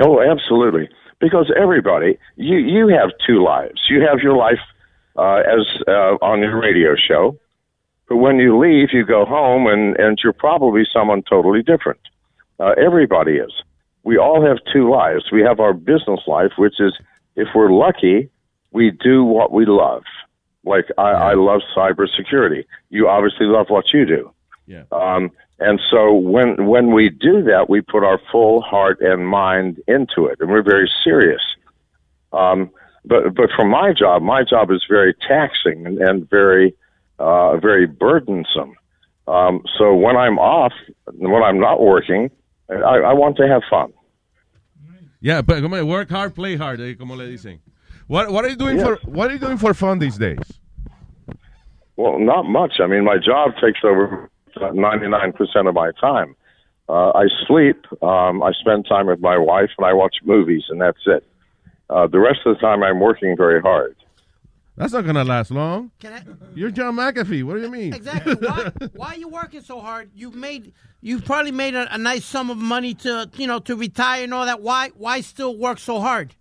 [0.00, 0.88] Oh, absolutely.
[1.20, 3.80] Because everybody, you you have two lives.
[3.90, 4.60] You have your life
[5.16, 7.36] uh, as uh, on your radio show,
[8.08, 12.00] but when you leave, you go home, and and you're probably someone totally different.
[12.60, 13.52] Uh, everybody is.
[14.04, 15.30] We all have two lives.
[15.30, 16.94] We have our business life, which is,
[17.36, 18.30] if we're lucky,
[18.70, 20.04] we do what we love.
[20.64, 22.64] Like I, I love cybersecurity.
[22.90, 24.32] You obviously love what you do.
[24.66, 24.84] Yeah.
[24.92, 29.80] Um, and so when when we do that, we put our full heart and mind
[29.88, 31.42] into it, and we're very serious.
[32.32, 32.70] Um,
[33.04, 36.74] but but for my job, my job is very taxing and, and very
[37.18, 38.76] uh, very burdensome.
[39.26, 40.72] Um, so when I'm off,
[41.12, 42.30] when I'm not working,
[42.70, 43.92] I, I want to have fun.
[45.20, 47.58] Yeah, but work hard, play hard, eh, como le dicen.
[48.06, 50.38] What What are you doing for What are you doing for fun these days?
[51.96, 52.74] Well, not much.
[52.78, 54.30] I mean, my job takes over
[54.74, 56.34] ninety nine percent of my time.
[56.88, 57.84] Uh, I sleep.
[58.02, 61.24] Um, I spend time with my wife, and I watch movies, and that's it.
[61.90, 63.94] Uh, the rest of the time, I'm working very hard.
[64.78, 65.90] That's not gonna last long.
[66.54, 67.42] You're John McAfee.
[67.42, 67.92] What do you mean?
[67.92, 68.34] Exactly.
[68.34, 70.10] Why, why are you working so hard?
[70.14, 73.74] You've made, you've probably made a, a nice sum of money to, you know, to
[73.74, 74.62] retire and all that.
[74.62, 76.36] Why, why still work so hard?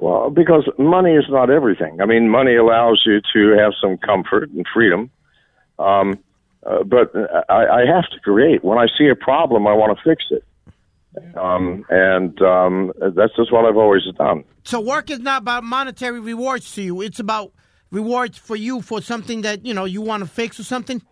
[0.00, 2.02] Well, because money is not everything.
[2.02, 5.10] I mean, money allows you to have some comfort and freedom.
[5.78, 6.18] Um,
[6.66, 7.12] uh, but
[7.48, 8.64] I, I have to create.
[8.64, 10.44] When I see a problem, I want to fix it.
[11.36, 14.44] Um, and um, that's just what I've always done.
[14.64, 17.02] So work is not about monetary rewards to you.
[17.02, 17.52] It's about
[17.90, 21.02] rewards for you for something that you know you want to fix or something.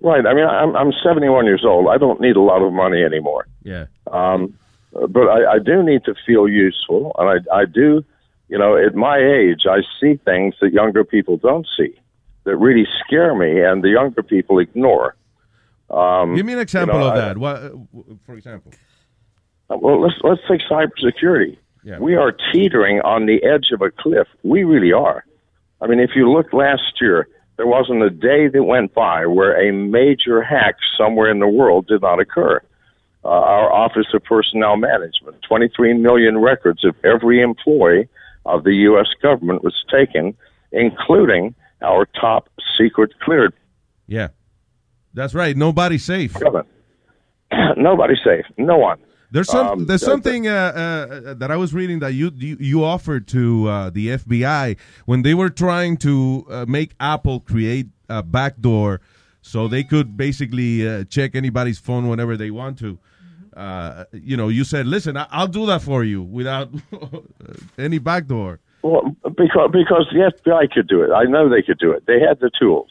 [0.00, 0.24] Right.
[0.24, 1.88] I mean, I'm, I'm 71 years old.
[1.88, 3.48] I don't need a lot of money anymore.
[3.64, 3.86] Yeah.
[4.10, 4.56] Um,
[4.92, 8.04] but I, I do need to feel useful, and I, I do,
[8.48, 11.98] you know, at my age, I see things that younger people don't see
[12.48, 15.14] that really scare me, and the younger people ignore.
[15.90, 17.38] Um, Give me an example you know, of I- that.
[17.38, 17.70] What, uh,
[18.24, 18.72] for example?
[19.68, 21.58] Well, let's let's take cybersecurity.
[21.84, 21.98] Yeah.
[21.98, 24.26] We are teetering on the edge of a cliff.
[24.42, 25.24] We really are.
[25.82, 29.52] I mean, if you look last year, there wasn't a day that went by where
[29.60, 32.62] a major hack somewhere in the world did not occur.
[33.24, 38.08] Uh, our Office of Personnel Management, 23 million records of every employee
[38.46, 39.08] of the U.S.
[39.20, 40.34] government was taken,
[40.72, 42.48] including our top
[42.78, 43.54] secret cleared.
[44.06, 44.28] Yeah,
[45.14, 45.56] that's right.
[45.56, 46.36] Nobody's safe.
[47.76, 48.44] Nobody's safe.
[48.56, 48.98] No one.
[49.30, 49.66] There's some.
[49.66, 53.68] Um, there's something uh, uh, that I was reading that you you, you offered to
[53.68, 59.02] uh, the FBI when they were trying to uh, make Apple create a backdoor
[59.42, 62.98] so they could basically uh, check anybody's phone whenever they want to.
[63.54, 66.70] Uh, you know, you said, "Listen, I, I'll do that for you without
[67.78, 71.10] any backdoor." Well, because because the FBI could do it.
[71.10, 72.06] I know they could do it.
[72.06, 72.90] They had the tools.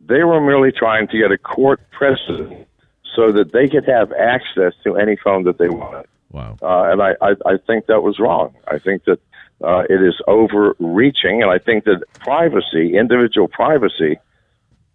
[0.00, 2.66] They were merely trying to get a court precedent
[3.14, 6.06] so that they could have access to any phone that they wanted.
[6.30, 6.56] Wow.
[6.62, 8.54] Uh, and I, I I think that was wrong.
[8.68, 9.20] I think that
[9.62, 14.18] uh, it is overreaching, and I think that privacy, individual privacy,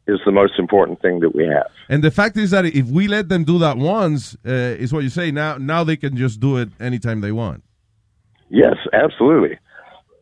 [0.08, 1.68] is the most important thing that we have.
[1.90, 5.04] And the fact is that if we let them do that once, uh, is what
[5.04, 5.32] you say.
[5.32, 7.64] Now, now they can just do it anytime they want.
[8.50, 9.60] Yes, absolutely.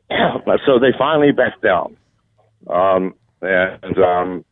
[0.66, 1.98] so they finally backed down,
[2.68, 4.46] um, and um,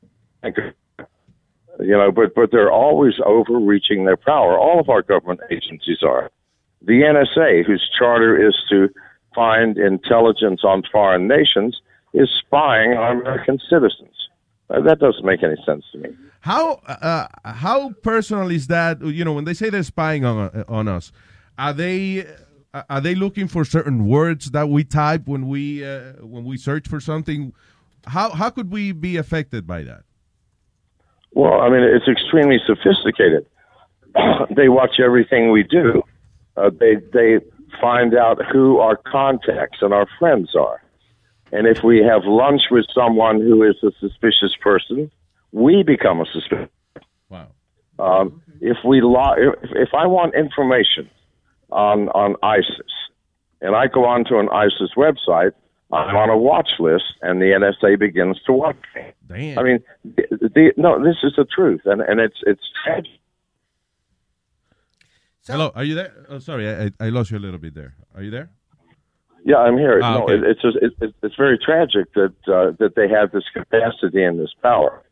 [1.80, 4.58] you know, but but they're always overreaching their power.
[4.58, 6.32] All of our government agencies are.
[6.82, 8.90] The NSA, whose charter is to
[9.34, 11.82] find intelligence on foreign nations,
[12.14, 14.14] is spying on American citizens.
[14.70, 16.10] Uh, that doesn't make any sense to me.
[16.42, 19.02] How uh, how personal is that?
[19.02, 21.12] You know, when they say they're spying on on us,
[21.58, 22.26] are they
[22.74, 26.88] are they looking for certain words that we type when we uh, when we search
[26.88, 27.54] for something?
[28.06, 30.04] How how could we be affected by that?
[31.34, 33.46] Well, I mean, it's extremely sophisticated.
[34.56, 36.04] they watch everything we do.
[36.58, 37.40] Uh, they they
[37.80, 40.82] find out who our contacts and our friends are,
[41.52, 45.12] and if we have lunch with someone who is a suspicious person,
[45.52, 46.70] we become a suspicious.
[47.30, 47.50] Wow.
[48.00, 51.10] Um, if we lo- if, if I want information
[51.74, 52.94] on on ISIS,
[53.62, 55.54] and I go onto an ISIS website,
[55.94, 59.14] I'm on a watch list, and the NSA begins to watch me.
[59.28, 59.60] Damn.
[59.60, 63.20] I mean, the, the, no, this is the truth, and and it's it's tragic.
[65.46, 66.26] Hello, are you there?
[66.30, 67.96] Oh, sorry, I, I I lost you a little bit there.
[68.16, 68.50] Are you there?
[69.46, 70.00] Yeah, I'm here.
[70.02, 70.36] Ah, no, okay.
[70.36, 74.24] it, it's just, it, it, it's very tragic that uh, that they have this capacity
[74.24, 75.04] and this power.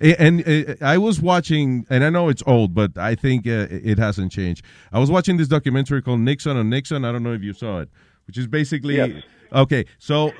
[0.00, 3.66] A- And uh, I was watching, and I know it's old, but I think uh,
[3.70, 4.64] it hasn't changed.
[4.92, 7.04] I was watching this documentary called Nixon on Nixon.
[7.04, 7.88] I don't know if you saw it,
[8.26, 9.22] which is basically Yes.
[9.52, 9.84] okay.
[9.98, 10.32] So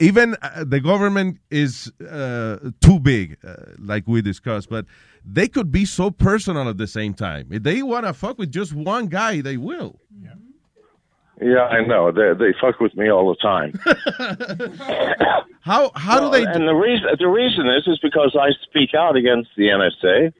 [0.00, 4.86] even uh, the government is uh, too big, uh, like we discussed, but
[5.24, 7.48] they could be so personal at the same time.
[7.50, 10.00] If they want to fuck with just one guy, they will.
[10.20, 10.30] Yeah,
[11.40, 12.12] I know.
[12.12, 13.72] They they fuck with me all the time.
[15.60, 16.44] how how do they?
[16.44, 20.32] And the reason the reason is is because I speak out against the NSA.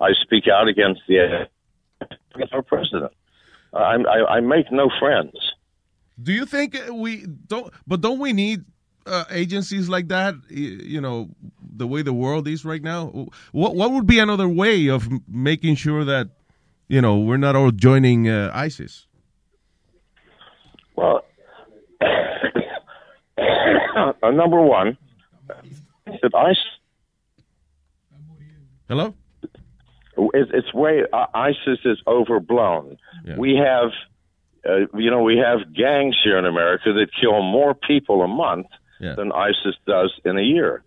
[0.00, 1.48] I speak out against the
[2.34, 3.12] against our president.
[3.74, 5.34] I, I I make no friends.
[6.20, 7.72] Do you think we don't?
[7.86, 8.64] But don't we need
[9.06, 10.34] uh, agencies like that?
[10.48, 11.28] You know,
[11.60, 13.28] the way the world is right now.
[13.52, 16.30] What what would be another way of making sure that
[16.88, 19.07] you know we're not all joining uh, ISIS?
[20.98, 21.22] Well,
[22.00, 22.06] uh,
[24.32, 24.98] number one,
[25.46, 26.52] that I
[28.88, 29.14] Hello.
[29.42, 32.96] it, it's way uh, ISIS is overblown.
[33.36, 33.90] We have
[34.68, 38.66] Uh, you know, we have gangs here in America that kill more people a month
[39.00, 39.14] Yeah.
[39.18, 40.82] than ISIS does in a year.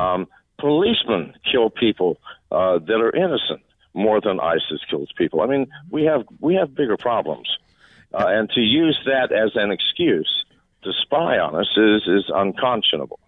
[0.00, 0.20] Um,
[0.58, 2.10] policemen kill people
[2.52, 3.62] uh, that are innocent
[3.94, 5.38] more than ISIS kills people.
[5.44, 7.48] I mean, we have we have bigger problems,
[8.14, 10.44] uh, and to use that as an excuse
[10.82, 13.20] to spy on us is is unconscionable.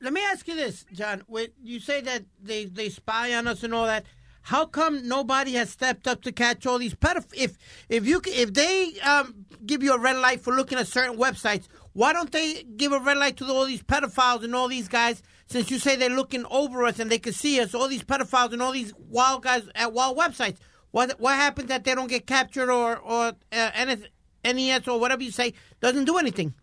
[0.00, 1.22] Let me ask you this, John.
[1.26, 4.04] When you say that they, they spy on us and all that,
[4.42, 7.32] how come nobody has stepped up to catch all these pedophiles?
[7.34, 7.56] If
[7.88, 11.68] if you if they um, give you a red light for looking at certain websites,
[11.94, 15.22] why don't they give a red light to all these pedophiles and all these guys?
[15.46, 18.52] Since you say they're looking over us and they can see us, all these pedophiles
[18.52, 20.58] and all these wild guys at wild websites.
[20.94, 24.02] What what happens that they don't get captured or or uh, NS,
[24.44, 26.54] NES or whatever you say doesn't do anything?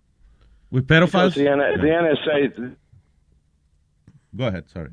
[0.72, 1.36] With Because pedophiles?
[1.36, 2.76] the, N- the NSA
[4.34, 4.92] Go ahead, sorry.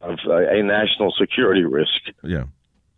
[0.00, 2.00] of uh, a national security risk.
[2.24, 2.44] Yeah.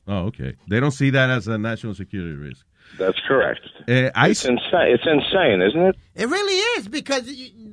[0.07, 0.55] Oh, okay.
[0.69, 2.65] They don't see that as a national security risk.
[2.97, 3.63] That's correct.
[3.89, 4.95] Uh, I It's insane.
[4.95, 5.97] It's insane, isn't it?
[6.15, 7.25] It really is because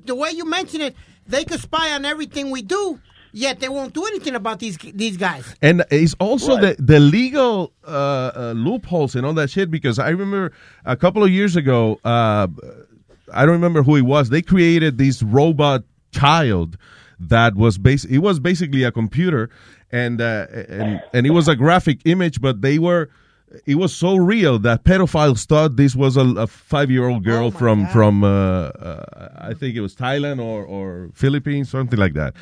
[0.05, 0.95] the way you mention it,
[1.27, 2.99] they could spy on everything we do,
[3.37, 5.55] yet they won't do anything about these these guys.
[5.61, 9.69] And it's also the the legal uh, uh, loopholes and all that shit.
[9.69, 10.51] Because I remember
[10.85, 12.47] a couple of years ago, uh,
[13.33, 14.29] I don't remember who it was.
[14.29, 16.77] They created this robot child
[17.19, 19.49] that was bas- It was basically a computer,
[19.91, 23.09] and uh, and and it was a graphic image, but they were.
[23.65, 28.23] It was so real that pedophiles thought this was a, a five-year-old girl from from
[28.23, 32.33] uh, uh, I think it was Thailand or or Philippines, something like that,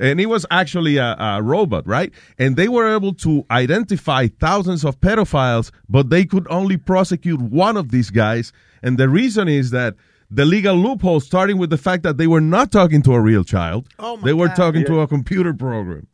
[0.00, 2.10] and it was actually a, a robot, right?
[2.38, 7.76] And they were able to identify thousands of pedophiles, but they could only prosecute one
[7.76, 8.50] of these guys,
[8.82, 9.94] and the reason is that
[10.30, 13.44] the legal loophole, starting with the fact that they were not talking to a real
[13.44, 14.56] child, Oh, my they were God.
[14.56, 16.06] talking to a computer program.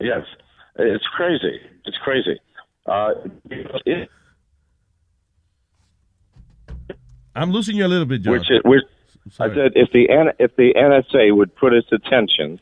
[0.00, 0.24] Yes,
[0.78, 1.60] it's crazy.
[1.84, 2.40] It's crazy.
[2.86, 3.10] Uh,
[3.86, 4.10] it,
[7.34, 8.34] I'm losing you a little bit, John.
[8.34, 8.82] which, it, which
[9.40, 12.60] I said, if the N, if the NSA would put its attention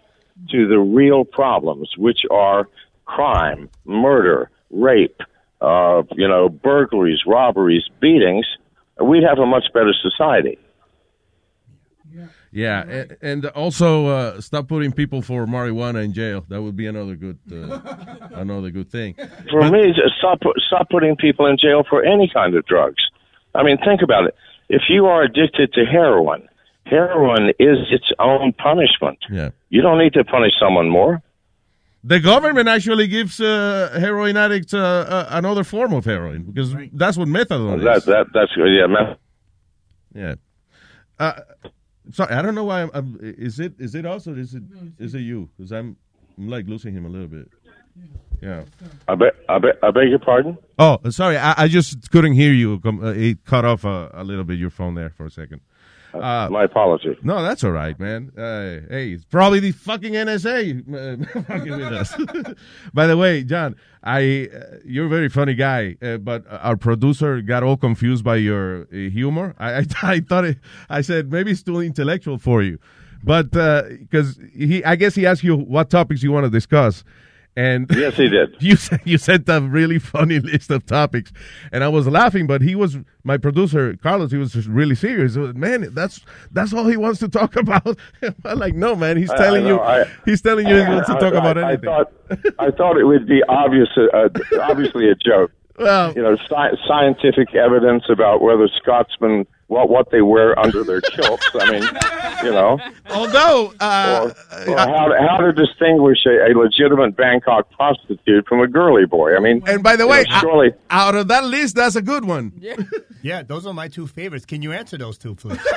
[0.50, 2.68] to the real problems, which are
[3.04, 5.20] crime, murder, rape,
[5.60, 8.46] uh, you know, burglaries, robberies, beatings,
[9.00, 10.58] we'd have a much better society.
[12.54, 16.44] Yeah, and, and also uh, stop putting people for marijuana in jail.
[16.48, 17.80] That would be another good, uh,
[18.34, 19.14] another good thing.
[19.50, 23.02] For me, stop stop putting people in jail for any kind of drugs.
[23.54, 24.34] I mean, think about it.
[24.68, 26.46] If you are addicted to heroin,
[26.84, 29.18] heroin is its own punishment.
[29.30, 29.50] Yeah.
[29.70, 31.22] You don't need to punish someone more.
[32.04, 37.16] The government actually gives uh, heroin addicts uh, uh, another form of heroin because that's
[37.16, 38.04] what methadone That is.
[38.06, 38.86] that that's yeah.
[38.88, 39.18] meth-
[40.14, 40.34] Yeah.
[41.18, 41.32] Uh,
[42.10, 42.82] sorry, I don't know why.
[42.82, 44.62] I'm, I'm, is it is it us or is it
[44.98, 45.48] is it you?
[45.56, 45.96] Because I'm,
[46.38, 47.48] I'm like losing him a little bit.
[48.40, 48.64] Yeah.
[49.06, 50.58] I beg I beg I beg your pardon.
[50.78, 51.36] Oh, sorry.
[51.36, 52.80] I, I just couldn't hear you.
[52.84, 55.60] Uh, It cut off a, a little bit your phone there for a second.
[56.14, 57.16] Uh, My apology.
[57.22, 58.32] No, that's all right, man.
[58.36, 62.14] Uh, hey, it's probably the fucking NSA uh, fucking with us.
[62.94, 67.40] By the way, John, I uh, you're a very funny guy, uh, but our producer
[67.40, 69.54] got all confused by your uh, humor.
[69.58, 70.58] I, I I thought it,
[70.90, 72.78] I said maybe it's too intellectual for you,
[73.24, 77.04] but because he, I guess he asked you what topics you want to discuss.
[77.54, 78.56] And Yes, he did.
[78.60, 81.32] You said you sent a really funny list of topics,
[81.70, 82.46] and I was laughing.
[82.46, 84.30] But he was my producer, Carlos.
[84.30, 85.36] He was just really serious.
[85.36, 86.20] Was, Man, that's
[86.50, 87.98] that's all he wants to talk about.
[88.44, 89.16] I'm like, no, man.
[89.18, 89.78] He's I- I telling you.
[89.80, 91.84] I- he's telling you he wants to talk I- about I anything.
[91.90, 92.12] thought
[92.58, 94.28] I thought it would be obvious, uh,
[94.62, 95.50] obviously a joke.
[95.78, 101.00] Well, you know, sci- scientific evidence about whether Scotsmen what what they wear under their
[101.16, 101.48] kilts.
[101.54, 101.82] I mean,
[102.44, 102.78] you know,
[103.10, 104.30] Although, uh,
[104.68, 109.34] or how to, how to distinguish a, a legitimate Bangkok prostitute from a girly boy.
[109.34, 110.72] I mean, and by the way, know, surely.
[110.90, 112.52] out of that list, that's a good one.
[112.58, 112.76] Yeah,
[113.22, 114.44] yeah, those are my two favorites.
[114.44, 115.58] Can you answer those two, please?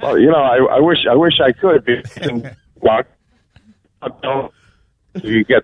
[0.00, 1.84] Well, you know, I, I wish I wish I could.
[1.84, 2.42] Because,
[2.80, 3.02] well,
[4.20, 4.52] don't
[5.22, 5.62] you get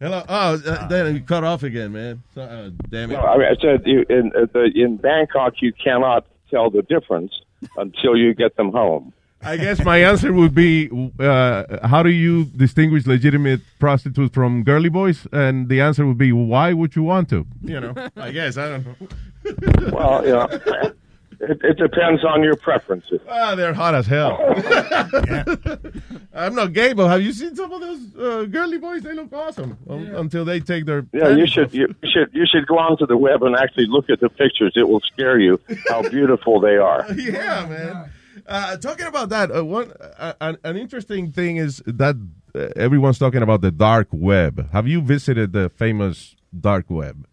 [0.00, 0.22] Hello.
[0.28, 2.22] Oh, uh, then you cut off again, man.
[2.34, 3.14] So, uh, damn it.
[3.14, 6.82] No, I, mean, I said you, in uh, the, in Bangkok you cannot tell the
[6.82, 7.32] difference
[7.76, 9.12] until you get them home.
[9.42, 14.88] I guess my answer would be, uh, how do you distinguish legitimate prostitutes from girly
[14.88, 15.28] boys?
[15.32, 17.46] And the answer would be, why would you want to?
[17.62, 19.90] You know, I guess I don't know.
[19.92, 20.48] Well, you know,
[21.40, 23.20] it, it depends on your preferences.
[23.28, 24.38] Ah, they're hot as hell.
[26.34, 29.02] I'm not gay, but have you seen some of those uh, girly boys?
[29.02, 31.06] They look awesome um, until they take their.
[31.12, 31.74] Yeah, you should off.
[31.74, 34.72] you should you should go onto the web and actually look at the pictures.
[34.74, 37.06] It will scare you how beautiful they are.
[37.16, 38.10] yeah, man.
[38.46, 42.16] Uh, talking about that, uh, one uh, an, an interesting thing is that
[42.54, 44.70] uh, everyone's talking about the dark web.
[44.70, 47.27] Have you visited the famous dark web?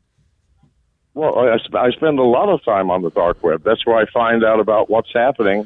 [1.16, 3.64] Well, I, I spend a lot of time on the dark web.
[3.64, 5.66] That's where I find out about what's happening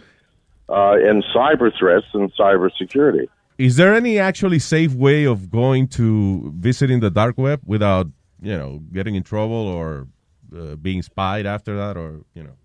[0.69, 3.27] uh, in cyber threats and cyber security.
[3.57, 8.07] Is there any actually safe way of going to visiting the dark web without,
[8.41, 10.07] you know, getting in trouble or
[10.55, 12.55] uh, being spied after that, or you know?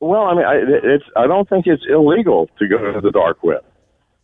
[0.00, 3.42] Well, I mean, I, it's I don't think it's illegal to go to the dark
[3.44, 3.64] web.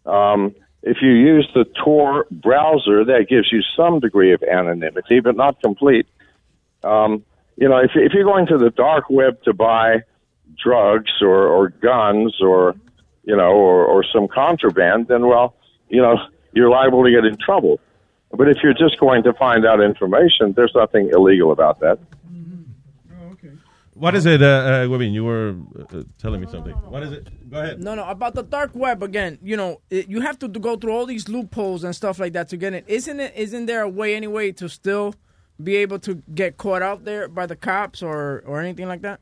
[0.04, 5.36] Um, if you use the Tor browser, that gives you some degree of anonymity, but
[5.36, 6.06] not complete.
[6.82, 7.24] Um,
[7.62, 9.98] you know, if, if you're going to the dark web to buy
[10.60, 12.74] drugs or, or guns or,
[13.22, 15.54] you know, or, or some contraband, then, well,
[15.88, 16.16] you know,
[16.54, 17.78] you're liable to get in trouble.
[18.32, 22.00] But if you're just going to find out information, there's nothing illegal about that.
[23.94, 25.12] What is it, uh, uh, Webin?
[25.12, 26.72] You were uh, telling me something.
[26.72, 27.28] What is it?
[27.48, 27.80] Go ahead.
[27.80, 29.38] No, no, about the dark web again.
[29.40, 32.48] You know, it, you have to go through all these loopholes and stuff like that
[32.48, 32.84] to get it.
[32.88, 33.32] Isn't it?
[33.36, 35.14] Isn't there a way anyway to still
[35.62, 39.20] be able to get caught out there by the cops or or anything like that?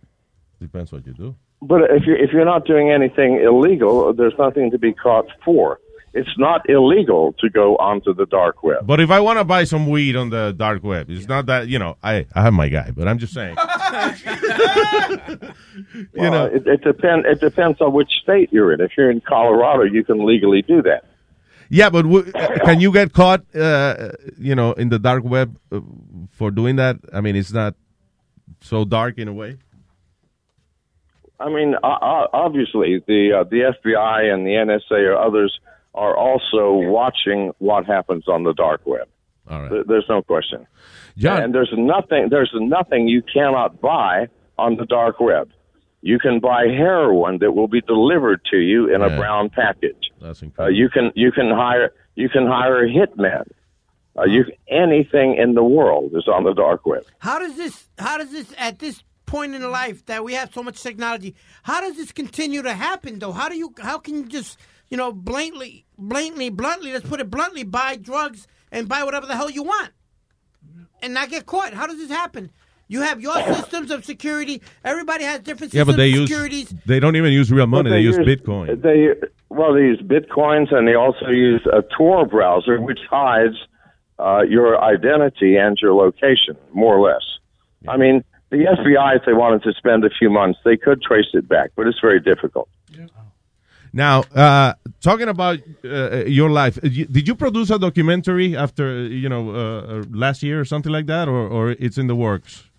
[0.60, 1.36] Depends what you do.
[1.62, 5.78] But if you're, if you're not doing anything illegal, there's nothing to be caught for.
[6.12, 8.84] It's not illegal to go onto the dark web.
[8.84, 11.68] But if I want to buy some weed on the dark web, it's not that
[11.68, 11.96] you know.
[12.02, 13.56] I I have my guy, but I'm just saying.
[16.14, 17.26] Well, know, it, it depends.
[17.28, 18.80] It depends on which state you're in.
[18.80, 21.04] If you're in Colorado, you can legally do that.
[21.72, 22.30] Yeah, but w-
[22.64, 25.80] can you get caught, uh, you know, in the dark web uh,
[26.32, 26.96] for doing that?
[27.12, 27.74] I mean, it's not
[28.60, 29.56] so dark in a way.
[31.38, 35.58] I mean, uh, obviously, the uh, the FBI and the NSA or others
[35.94, 39.08] are also watching what happens on the dark web.
[39.48, 39.86] All right.
[39.86, 40.66] There's no question.
[41.16, 42.28] John- And there's nothing.
[42.30, 44.28] There's nothing you cannot buy
[44.58, 45.50] on the dark web.
[46.02, 50.10] You can buy heroin that will be delivered to you in a brown package.
[50.20, 50.78] That's Uh, incredible.
[50.78, 53.46] you can you can hire you can hire a hitman.
[54.18, 57.04] Uh, you anything in the world is on the dark web.
[57.18, 57.88] How does this?
[57.98, 61.34] How does this at this point in life that we have so much technology?
[61.62, 63.32] How does this continue to happen though?
[63.32, 63.72] How do you?
[63.78, 64.58] How can you just
[64.88, 66.92] you know blatantly, blatantly, bluntly?
[66.94, 69.90] Let's put it bluntly: buy drugs and buy whatever the hell you want,
[71.02, 71.72] and not get caught.
[71.74, 72.50] How does this happen?
[72.90, 74.60] You have your systems of security.
[74.84, 76.68] Everybody has different Yeah, systems but they of use securities.
[76.86, 77.88] they don't even use real money.
[77.88, 78.82] But They, use use- Bitcoin.
[78.82, 78.98] They
[79.48, 83.56] well, they use bitcoins, and they also use a Tor browser, which hides
[84.18, 87.24] uh, your identity and your location, more or less.
[87.88, 91.30] I mean, the FBI, if they wanted to spend a few months, they could trace
[91.34, 92.68] it back, but it's very difficult.
[93.92, 96.82] Now, uh, talking about uh, your life, uh,
[97.16, 101.06] did you produce a documentary after you know uh, uh, last year or something like
[101.06, 102.69] that, or or it's in the works?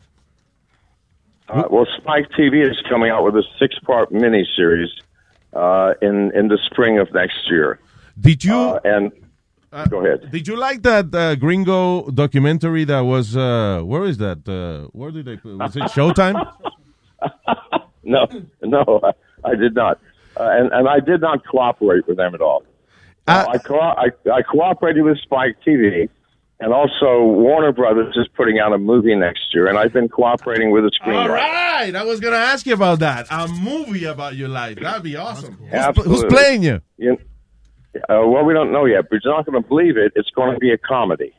[1.51, 4.87] Uh, well, Spike TV is coming out with a six-part miniseries
[5.53, 7.79] uh, in in the spring of next year.
[8.19, 8.55] Did you?
[8.55, 9.11] Uh, and
[9.89, 10.31] go ahead.
[10.31, 13.35] Did you like that uh, Gringo documentary that was?
[13.35, 14.47] Uh, where is that?
[14.47, 15.37] Uh, where did they?
[15.43, 16.37] Was it Showtime?
[18.03, 18.25] No,
[18.63, 19.11] no, I,
[19.51, 19.99] I did not,
[20.35, 22.63] uh, and and I did not cooperate with them at all.
[23.27, 26.09] Uh, I, co- I I cooperated with Spike TV,
[26.61, 30.71] and also Warner Brothers is putting out a movie next year, and I've been cooperating
[30.71, 31.29] with the All screenwriter.
[31.29, 33.27] right, I was gonna ask you about that.
[33.29, 34.79] A movie about your life.
[34.79, 35.55] That'd be awesome.
[35.55, 36.15] Who's, Absolutely.
[36.15, 36.81] who's playing you?
[36.97, 37.17] You-
[38.07, 40.13] uh, well, we don't know yet, but you're not going to believe it.
[40.15, 41.33] It's going to be a comedy.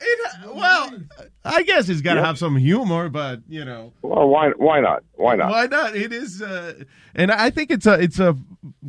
[0.00, 0.18] It,
[0.54, 0.92] Well,
[1.44, 2.26] I guess it's got to Yep.
[2.26, 3.92] have some humor, but you know.
[4.02, 5.02] Well, why why not?
[5.14, 5.50] Why not?
[5.50, 5.96] Why not?
[5.96, 6.84] It is, uh,
[7.16, 8.36] and I think it's a it's a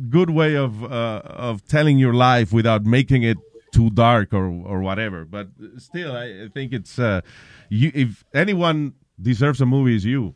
[0.08, 3.38] good way of uh, of telling your life without making it
[3.76, 5.24] too dark or or whatever.
[5.24, 5.46] But
[5.78, 7.20] still, I, I think it's uh,
[7.68, 7.90] you.
[7.94, 10.34] If anyone deserves a movie, is you.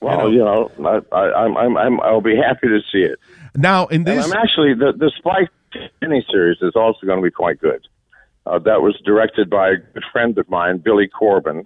[0.00, 3.18] Well, you know, I, I, I'm, I'm, I'm, I'll be happy to see it.
[3.56, 5.50] Now, in And this, I'm actually the the Spike
[6.02, 7.86] miniseries is also going to be quite good.
[8.44, 11.64] Uh, that was directed by a good friend of mine, Billy Corbin.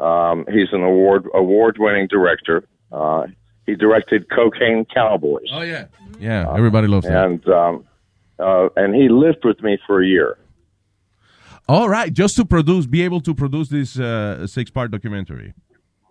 [0.00, 2.64] Um, he's an award award winning director.
[2.90, 3.26] Uh,
[3.66, 5.86] he directed Cocaine Cowboys, oh yeah,
[6.18, 7.24] yeah, everybody loves that.
[7.24, 7.84] and um,
[8.42, 10.38] uh, and he lived with me for a year.
[11.68, 15.54] All right, just to produce, be able to produce this uh, six part documentary.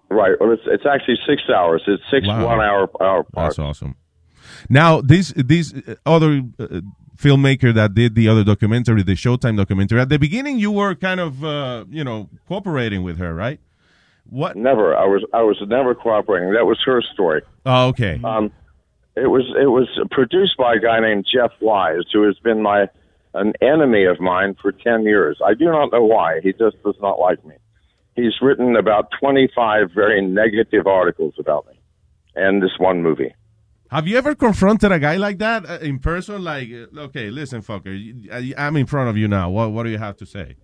[0.10, 0.34] Right.
[0.40, 1.84] Well, it's it's actually six hours.
[1.88, 2.46] It's six Wow.
[2.46, 3.96] one hour hour That's awesome.
[4.70, 6.82] Now, this this uh, other uh,
[7.18, 10.00] filmmaker that did the other documentary, the Showtime documentary.
[10.02, 13.60] At the beginning, you were kind of uh, you know cooperating with her, right?
[14.26, 14.56] What?
[14.56, 14.96] Never.
[14.96, 16.54] I was I was never cooperating.
[16.54, 17.42] That was her story.
[17.66, 18.20] Oh, okay.
[18.24, 18.52] Um,
[19.16, 22.88] it was it was produced by a guy named Jeff Wise, who has been my
[23.34, 25.40] an enemy of mine for ten years.
[25.46, 26.40] I do not know why.
[26.42, 27.56] He just does not like me.
[28.16, 31.80] He's written about twenty five very negative articles about me,
[32.36, 33.34] and this one movie.
[33.90, 36.42] Have you ever confronted a guy like that uh, in person?
[36.44, 37.94] Like, uh, okay, listen, fucker,
[38.58, 39.50] I'm in front of you now.
[39.50, 40.56] What what do you have to say?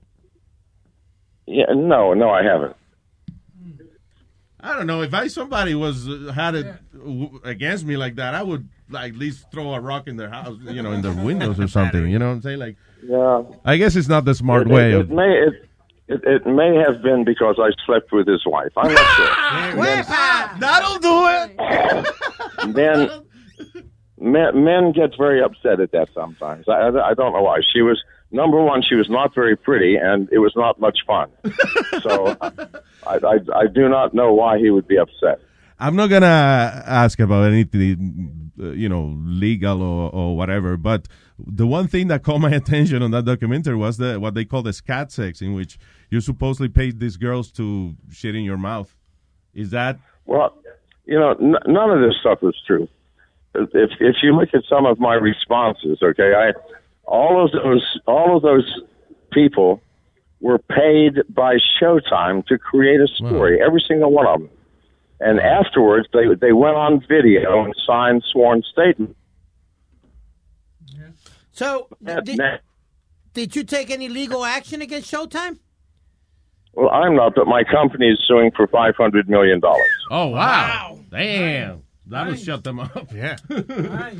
[1.46, 2.76] Yeah, no, no, I haven't.
[4.68, 5.02] I don't know.
[5.02, 9.14] If I somebody was uh, had it w- against me like that, I would like
[9.14, 12.08] at least throw a rock in their house, you know, in their windows or something.
[12.08, 12.60] You know what I'm saying?
[12.60, 13.44] Like, Yeah.
[13.66, 15.12] I guess it's not the smart It- way it, of.
[15.12, 15.54] it may it,
[16.10, 18.72] it, it may have been because I slept with his wife.
[18.78, 19.28] I'm not sure.
[20.60, 22.76] That'll do it.
[22.76, 23.10] men,
[24.20, 26.66] men men get very upset at that sometimes.
[26.68, 27.60] I, I, I don't know why.
[27.74, 28.02] She was
[28.32, 28.82] number one.
[28.88, 31.30] She was not very pretty, and it was not much fun.
[32.02, 32.36] so
[33.06, 35.40] I, I I do not know why he would be upset.
[35.80, 36.26] I'm not gonna
[36.88, 40.76] ask about anything, uh, you know, legal or, or whatever.
[40.76, 44.46] But the one thing that caught my attention on that documentary was the what they
[44.46, 45.78] call the scat sex, in which
[46.10, 48.96] you supposedly paid these girls to shit in your mouth.
[49.54, 50.58] Is that Well,
[51.06, 52.88] you know, n- none of this stuff is true.
[53.54, 56.54] If if you look at some of my responses, okay, I
[57.08, 58.70] all of those all of those
[59.32, 59.82] people
[60.40, 64.50] were paid by Showtime to create a story, every single one of them.
[65.20, 69.16] And afterwards, they they went on video and signed sworn statements.
[71.52, 72.40] So, did,
[73.34, 75.58] did you take any legal action against Showtime?
[76.74, 79.82] well, I'm not, but my company is suing for five hundred million dollars.
[80.12, 81.00] Oh wow!
[81.10, 83.12] Damn, that'll shut them up.
[83.12, 83.38] Yeah.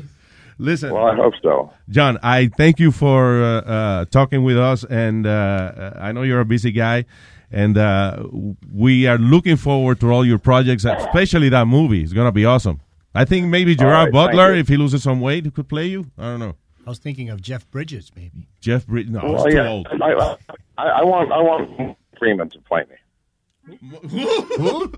[0.58, 0.92] Listen.
[0.92, 1.72] Well, I hope so.
[1.88, 6.40] John, I thank you for uh, uh, talking with us, and uh, I know you're
[6.40, 7.04] a busy guy,
[7.50, 8.24] and uh,
[8.72, 12.02] we are looking forward to all your projects, especially that movie.
[12.02, 12.80] It's gonna be awesome.
[13.14, 16.10] I think maybe Gerard right, Butler, if he loses some weight, he could play you.
[16.18, 16.56] I don't know.
[16.86, 18.48] I was thinking of Jeff Bridges, maybe.
[18.60, 19.12] Jeff Bridges.
[19.12, 19.86] No, Well, he's yeah, old.
[19.90, 20.36] I,
[20.78, 23.78] I, I want I want Freeman to play me.
[24.08, 24.92] Who?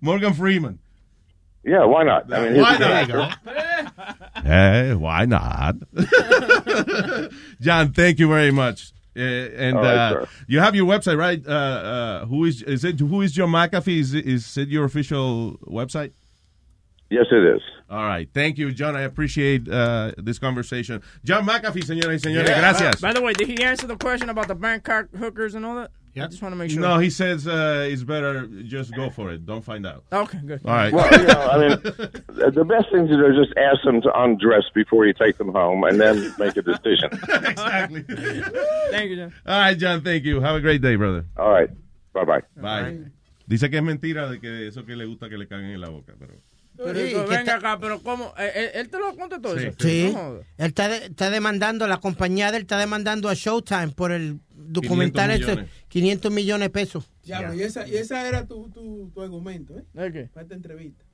[0.00, 0.78] Morgan Freeman.
[1.66, 2.32] Yeah, why not?
[2.32, 3.38] I mean, he's Why a good not?
[4.44, 5.74] Hey, why not?
[7.60, 8.92] John, thank you very much.
[9.16, 10.28] Uh, and All right, uh, sir.
[10.46, 11.42] you have your website, right?
[11.46, 13.00] Uh, uh, who is is it?
[13.00, 13.98] Who is John McAfee?
[13.98, 16.12] Is it, is it your official website?
[17.10, 17.62] Yes, it is.
[17.88, 18.94] All right, thank you, John.
[18.94, 21.02] I appreciate uh, this conversation.
[21.24, 22.60] John McAfee, señoras y señores, Yeah.
[22.60, 23.00] gracias.
[23.00, 25.76] By the way, did he answer the question about the bank card hookers and all
[25.76, 25.90] that?
[26.16, 26.24] Yeah.
[26.24, 26.80] I just want to make sure.
[26.80, 29.44] No, he says uh, it's better just go for it.
[29.44, 30.04] Don't find out.
[30.10, 30.60] Okay, good.
[30.64, 30.90] All right.
[30.92, 31.78] Well, you know, I mean,
[32.54, 35.52] the best thing to do is just ask them to undress before you take them
[35.52, 37.10] home, and then make a decision.
[37.44, 38.02] exactly.
[38.90, 39.32] Thank you, John.
[39.46, 40.00] All right, John.
[40.02, 40.40] Thank you.
[40.40, 41.26] Have a great day, brother.
[41.36, 41.68] All right.
[42.14, 42.42] Bye bye.
[42.56, 42.98] Bye.
[43.46, 45.90] Dice que es mentira de que eso que le gusta que le caguen en la
[45.90, 46.32] boca, pero.
[46.78, 48.34] Pero, Sí, que venga está- acá, pero ¿cómo?
[48.38, 49.70] Eh, eh, ¿Él te lo contestó eso?
[49.78, 50.10] Sí.
[50.14, 50.36] No.
[50.36, 54.40] Él está, de- está demandando, la compañía de él está demandando a Showtime por el
[54.68, 55.84] documental 500 ese, millones.
[55.88, 57.04] 500 millones de pesos.
[57.24, 59.84] Ya, y, esa, y esa era tu, tu, tu argumento, ¿eh?
[59.94, 60.22] ¿El qué?
[60.32, 61.04] Para esta entrevista.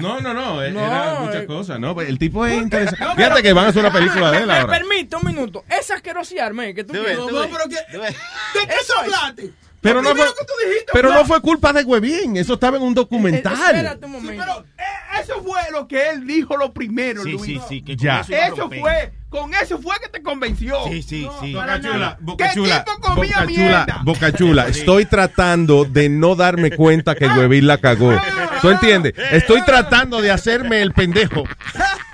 [0.00, 1.46] No, no, no, eh, No, era muchas eh.
[1.46, 2.00] cosas, ¿no?
[2.00, 3.04] El tipo es interesante.
[3.04, 4.78] No, Fíjate pero- que van a hacer una película de él ahora.
[4.78, 5.64] Permite un minuto.
[5.68, 7.18] Esa asquerosidad, men, que tú No, quieres.
[7.18, 9.52] no, pero que, ¿de qué Eso hablaste?
[9.80, 13.52] Pero no fue, dijiste, pero no fue culpa de Huevín, eso estaba en un documental.
[13.54, 14.42] Espérate un momento.
[14.44, 14.82] pero eh,
[15.22, 17.44] eso fue lo que él dijo lo primero, Sí, Luis.
[17.44, 18.20] sí, sí, que Ya.
[18.20, 20.76] eso fue, con eso fue que te convenció.
[20.88, 21.52] Sí, sí, sí.
[21.54, 22.18] para Boca Chula, nada.
[22.20, 23.84] Boca ¿Qué Chula, tipo comía Boca mierda?
[23.86, 24.66] Chula, Boca Chula.
[24.68, 28.12] Estoy tratando de no darme cuenta que Huevín la cagó.
[28.62, 29.14] ¿Tú entiendes?
[29.32, 31.44] Estoy tratando de hacerme el pendejo.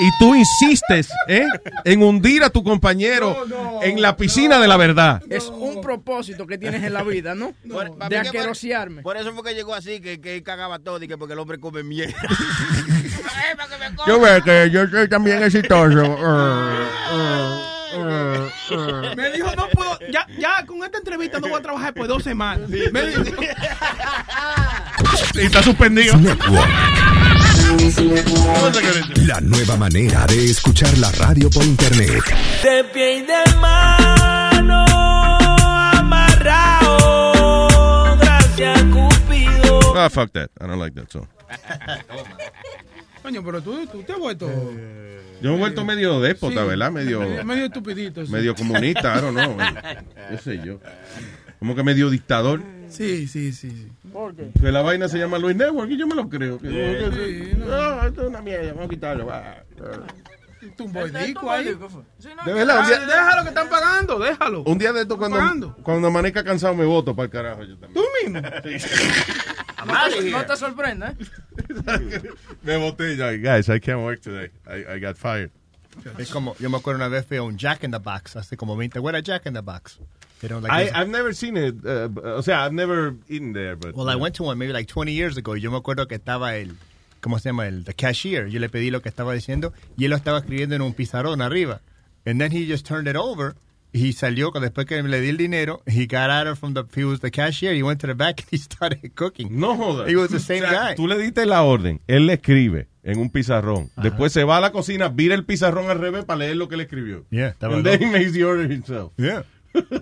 [0.00, 1.44] Y tú insistes ¿eh?
[1.84, 3.36] en hundir a tu compañero
[3.82, 5.22] en la piscina de la verdad.
[5.28, 7.52] Es un propósito que tienes en la vida, ¿no?
[7.68, 9.02] Por- de que por- asquerosearme.
[9.02, 11.40] Por eso fue que llegó así, que, que él cagaba todo y que porque el
[11.40, 12.14] hombre come mierda.
[14.06, 16.16] Yo veo que yo soy también exitoso.
[19.16, 19.67] Me dijo, no
[20.12, 22.68] ya, ya con esta entrevista no voy a trabajar por dos semanas.
[22.68, 23.22] Me dijo,
[25.34, 26.14] Y está suspendido.
[29.26, 32.22] La nueva manera de escuchar la radio por internet.
[32.62, 34.84] De pie y de mano
[35.92, 37.68] amarrado,
[38.18, 39.94] gracias Cupido.
[39.96, 40.50] Ah, fuck that.
[40.60, 41.26] I don't like that song.
[43.28, 44.46] Coño, pero tú, tú te has vuelto
[45.42, 46.66] Yo me he vuelto medio déspota, Sí.
[46.68, 46.90] ¿verdad?
[46.90, 48.24] Medio, medio, medio estupidito.
[48.24, 48.32] sí.
[48.32, 49.54] medio comunista, I don't know.
[50.30, 50.80] Qué sé yo.
[51.58, 52.62] Como que medio dictador.
[52.88, 53.70] Sí, sí, sí.
[53.70, 53.88] sí.
[54.10, 54.48] ¿Por qué?
[54.58, 56.58] Que la vaina se llama Luis Network y yo me lo creo.
[56.58, 57.10] Que- que-
[57.52, 57.66] Sí, no.
[57.70, 59.28] Ah, esto es una mierda, vamos a quitarlo.
[60.60, 64.62] De verdad, día, Déjalo que están pagando, déjalo.
[64.62, 65.76] un día de esto cuando, pagando.
[65.82, 67.62] cuando amanezca cansado me voto para el carajo.
[67.64, 67.94] Yo también.
[67.94, 68.40] Tú mismo.
[69.86, 72.22] No te, no te sorprenda, ¿eh?
[72.62, 73.30] Me voté ya.
[73.36, 74.50] Guys, I can't work today.
[74.66, 75.50] I, I got fired.
[76.18, 78.56] Es como, yo me acuerdo una vez fui a un Jack in the Box, hace
[78.56, 79.98] como 20, what a Jack in the Box.
[80.42, 81.84] You know, like I, I've never seen it.
[81.84, 83.96] Uh, o sea, I've never eaten there, but.
[83.96, 86.16] Well, I went to one maybe like 20 years ago y yo me acuerdo que
[86.16, 86.76] estaba el,
[87.28, 87.66] ¿cómo se llama?
[87.66, 88.48] El the cashier.
[88.48, 91.42] Yo le pedí lo que estaba diciendo y él lo estaba escribiendo en un pizarrón
[91.42, 91.82] arriba.
[92.24, 93.54] And then he just turned it over
[93.90, 95.82] He salió después que le di el dinero.
[95.86, 97.74] He got out of from the he was the cashier.
[97.74, 99.58] He went to the back and he started cooking.
[99.58, 100.08] No jodas.
[100.08, 100.94] He was the same O sea, guy.
[100.94, 103.90] Tú le diste la orden, él le escribe en un pizarrón.
[103.96, 106.76] Después se va a la cocina, vira el pizarrón al revés para leer lo que
[106.76, 107.24] le escribió.
[107.30, 109.12] Yeah, estaba And then he makes the order himself.
[109.16, 109.44] Yeah.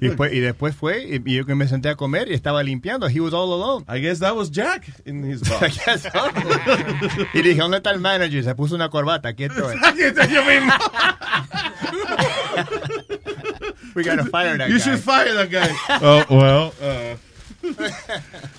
[0.01, 2.63] Y, después, y después fue y, y yo que me senté a comer y estaba
[2.63, 3.09] limpiando.
[3.09, 3.85] He was all alone.
[3.89, 5.63] I guess that was Jack in his box.
[5.63, 6.31] I guess so.
[7.35, 8.43] y dije, ¿dónde está el manager?
[8.45, 9.29] Se puso una corbata.
[9.31, 9.77] Aquí estoy.
[9.83, 10.73] Aquí estoy yo mismo.
[13.95, 14.85] We gotta fire that You guy.
[14.85, 15.69] should fire that guy.
[16.03, 16.73] oh, well.
[16.81, 17.17] uh,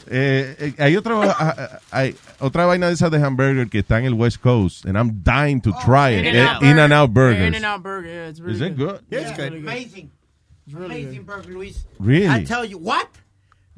[0.09, 3.99] eh, eh, hay otra ah, ah, hay otra vaina de esas de hamburger que está
[3.99, 6.25] en el West Coast and I'm dying to try it.
[6.25, 6.63] In-N-Out.
[6.63, 7.47] Eh, In-N-Out Burgers.
[7.47, 9.01] In-N-Out Burger, yeah, it's really Is it good?
[9.09, 9.53] Yeah, it's good.
[9.53, 10.11] Amazing.
[10.75, 11.85] Amazing burger, Luis.
[11.99, 12.27] Really?
[12.27, 13.07] I tell you, what?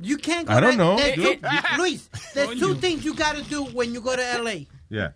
[0.02, 0.98] You can't go I don't to- know.
[0.98, 1.42] there's Good.
[1.44, 4.68] two- Luis, there's two things you got to do when you go to L.A.
[4.90, 5.10] Yeah.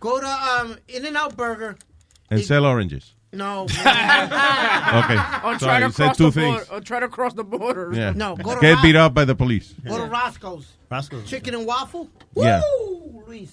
[0.00, 1.76] Go to um, In-N-Out Burger.
[2.30, 3.14] And sell oranges.
[3.32, 3.66] No.
[4.92, 5.14] Okay.
[5.16, 6.56] Or try Sorry, to you said cross two the things.
[6.56, 6.72] border.
[6.72, 7.90] Or try to cross the border.
[7.94, 8.12] Yeah.
[8.14, 9.72] No, go to Get Ross- beat up by the police.
[9.86, 10.66] Go to Roscoe's.
[10.90, 11.28] Roscoe's.
[11.28, 12.10] Chicken and waffle.
[12.36, 12.60] Yeah.
[12.80, 13.50] Woo, Luis.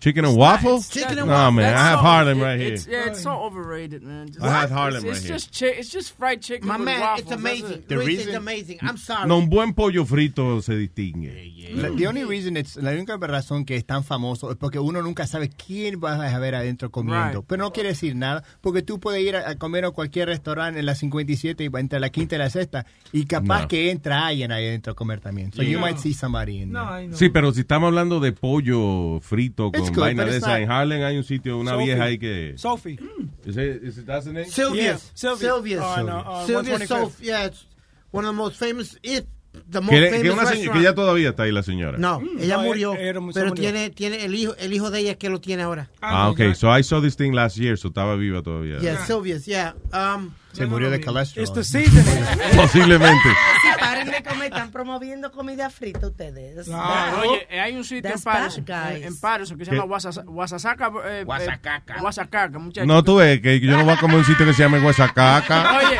[0.00, 0.80] Chicken and waffle?
[0.82, 1.52] Chicken and no, waffle.
[1.52, 2.72] man, That's I have so- Harlem it- right here.
[2.74, 4.28] It's, yeah, it's so overrated, man.
[4.28, 5.34] Just, I had Harlem it's, right it's here.
[5.34, 7.20] Just it's just fried chicken My with man, waffles.
[7.22, 7.72] it's amazing.
[7.72, 7.88] it.
[7.88, 8.78] The Luis, it's reason- amazing.
[8.82, 9.28] I'm sorry.
[9.28, 11.72] No, un buen pollo frito se distingue.
[11.74, 15.02] La, the only reason it's, la única razón que es tan famoso es porque uno
[15.02, 17.40] nunca sabe quién vas a ver adentro comiendo.
[17.40, 17.46] Right.
[17.48, 20.80] Pero no quiere decir nada, porque tú puedes ir a, a comer a cualquier restaurante
[20.80, 23.68] en la 57 y entre la quinta y la sexta y capaz No.
[23.68, 25.52] que entra alguien ahí adentro a comer también.
[25.52, 25.86] So you No.
[25.86, 27.08] might see somebody in there.
[27.16, 30.52] Sí, pero si estamos hablando de pollo frito It's good, vaina but de it's esa,
[30.54, 31.84] not- en Harlem hay un sitio, una Sophie.
[31.86, 32.54] vieja ahí que...
[32.56, 32.98] Sophie.
[33.44, 34.46] Is it, is it that's the name?
[34.46, 35.02] Sylvia's.
[35.04, 35.48] Yeah, Sylvia.
[35.48, 35.82] Sylvia's.
[35.84, 36.86] On, uh, on Sylvia's 125th.
[36.88, 37.66] Sof- yeah, it's
[38.10, 39.24] one of the most famous, if
[39.70, 40.72] the most Que, que famous una señora, restaurant.
[40.78, 41.98] que ya todavía está ahí la señora.
[41.98, 43.54] No, ella no, murió, era- era- se pero murió.
[43.62, 45.90] tiene tiene el hijo el hijo de ella que lo tiene ahora.
[46.00, 46.54] Ah, ok.
[46.54, 48.78] So I saw this thing last year, so estaba viva todavía.
[48.80, 49.74] Yeah, Sylvia's, yeah.
[49.92, 51.44] Um, Se murió de cholesterol.
[51.44, 52.04] It's the season.
[52.56, 53.28] Posiblemente.
[53.88, 56.68] Paren de comer, están promoviendo comida frita ustedes.
[56.72, 59.04] Ah, Oye, eh, hay un sitio en Patterson, guys.
[59.06, 60.90] en, Patterson que se llama Wasasa- Wasasaca.
[61.06, 61.94] Eh, Guasacaca.
[61.96, 62.86] eh, Guasacaca, muchachos.
[62.86, 65.78] No, tú ves que yo no voy a comer un sitio que se llama Guasacaca.
[65.78, 65.96] Oye,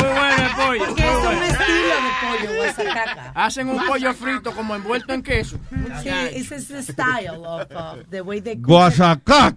[0.00, 0.84] muy bueno el pollo.
[0.86, 1.42] Porque es un bueno.
[1.42, 3.32] estilo de pollo, guasacaca.
[3.34, 5.58] Hacen un pollo frito como envuelto en queso.
[6.02, 8.68] Sí, ese es the style of uh, the way they cook.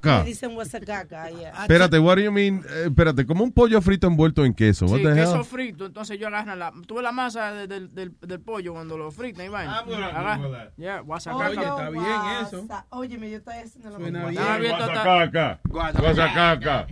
[0.04, 1.52] Le dicen guasacaca, yeah.
[1.62, 2.64] Espérate, what do you mean?
[2.70, 4.86] Eh, espérate, como un pollo frito envuelto en queso.
[4.86, 5.44] What Sí, the queso hell?
[5.46, 5.86] frito.
[5.86, 6.72] Entonces yo agarro la.
[6.88, 10.70] Tuve la masa de- del, del, del pollo cuando lo fritan y Agarra- Google that.
[10.78, 11.62] Yeah, Oye, guasacaca.
[11.62, 12.06] está bien
[12.42, 12.68] eso.
[12.90, 14.30] Óyeme, yo estoy haciendo lo Suena mismo.
[14.30, 14.42] bien.
[14.42, 15.60] Está abierto hasta- Guasacaca.
[16.00, 16.88] Guasacaca.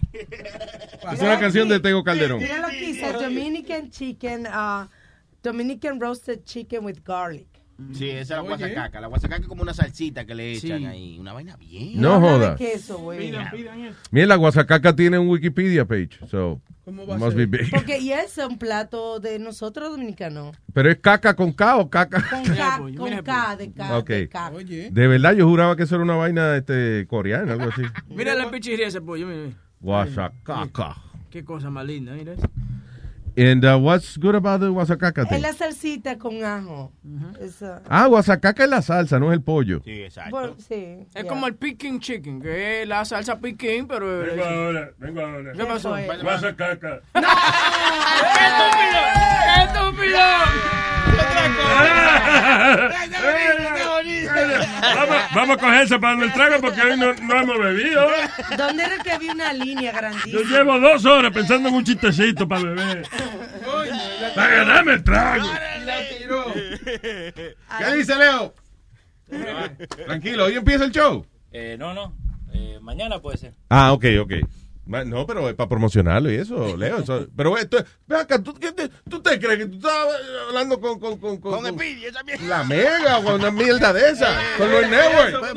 [1.13, 2.39] Es una canción de Tego Calderón.
[2.39, 3.11] Mira lo que dice,
[3.45, 4.87] Dominican chicken, uh,
[5.43, 7.47] Dominican roasted chicken with garlic.
[7.93, 9.01] Sí, esa es la guasacaca.
[9.01, 10.85] La guasacaca es como una salsita que le echan Sí.
[10.85, 11.17] ahí.
[11.19, 11.99] Una vaina bien.
[11.99, 12.55] No Habla de joda.
[12.55, 13.17] queso, güey.
[13.17, 13.97] Pidan, pidan eso.
[14.11, 17.47] Mira, la Guasacaca tiene un Wikipedia page, so ¿Cómo va a must ser?
[17.47, 17.71] be big.
[17.71, 20.55] Porque y es un plato de nosotros dominicanos.
[20.73, 22.23] Pero es caca con K o caca.
[22.29, 23.97] Con K, con K de K.
[23.97, 24.07] Ok.
[24.09, 24.51] de K.
[24.53, 24.89] Oye.
[24.91, 27.81] De verdad, yo juraba que eso era una vaina este, coreana, algo así.
[28.09, 29.25] Mira la pichirría ese pollo.
[29.25, 29.55] Mira.
[29.79, 30.97] Guasacaca.
[31.31, 32.33] Qué cosa más linda, mira.
[33.37, 36.91] And uh, what's good about the Guasacaca Es la salsita con ajo.
[37.89, 39.81] Ah, Guasacaca es la salsa, no es el pollo.
[39.85, 40.31] Sí, exacto.
[40.31, 41.07] Bueno, sí.
[41.13, 44.19] Es como el Peking Chicken, que es la salsa Peking, pero.
[44.19, 45.53] Vengo ahora, vengo ahora.
[45.53, 45.95] ¿Qué pasó?
[46.21, 47.01] Guasacaca.
[47.13, 47.19] ¡Qué
[48.47, 49.01] estúpido!
[49.55, 50.19] ¡Qué estúpido!
[54.95, 58.07] Vamos, vamos a cogerse para el trago porque hoy no, no hemos bebido.
[58.57, 60.41] ¿Dónde era que había una línea Yo grandísima?
[60.49, 63.07] llevo dos horas pensando en un chistecito para beber.
[64.35, 65.45] Para ganarme el trago.
[66.83, 68.53] ¿Qué dice Leo?
[70.05, 71.25] Tranquilo, hoy empieza el show.
[71.51, 72.13] Eh, no, no.
[72.53, 73.53] Eh, mañana puede ser.
[73.69, 74.33] Ah, ok, ok.
[75.05, 76.97] No, pero es para promocionarlo y eso, Leo.
[76.99, 77.77] eso- pero esto,
[78.07, 79.93] ve acá, ¿tú, qué te, ¿tú te crees que tú estás
[80.47, 82.49] hablando con, con, con, con, Con también.
[82.49, 84.37] la mega o con una mierda de esa?
[84.57, 85.55] Con los network.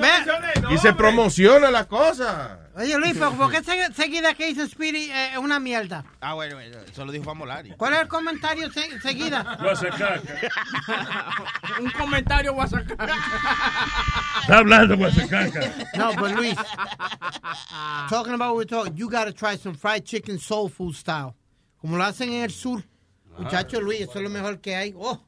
[0.71, 2.61] Y se promociona la cosa.
[2.77, 6.05] Oye, Luis, ¿por por qué se- seguida que dice Speedy eh, es una mierda?
[6.21, 7.71] Ah, bueno, eso lo dijo Famolari.
[7.77, 9.57] ¿Cuál es el comentario se- seguida?
[9.61, 10.21] Guasacaca.
[11.81, 13.15] Un comentario guasacaca.
[14.41, 15.61] Está hablando Guasacaca.
[15.97, 16.57] No, but Luis,
[18.09, 21.35] talking about what we're talking, you gotta try some fried chicken soul food style.
[21.81, 22.83] Como lo hacen en el sur.
[23.39, 24.93] Muchacho Luis, eso es lo mejor que hay.
[24.97, 25.21] Oh.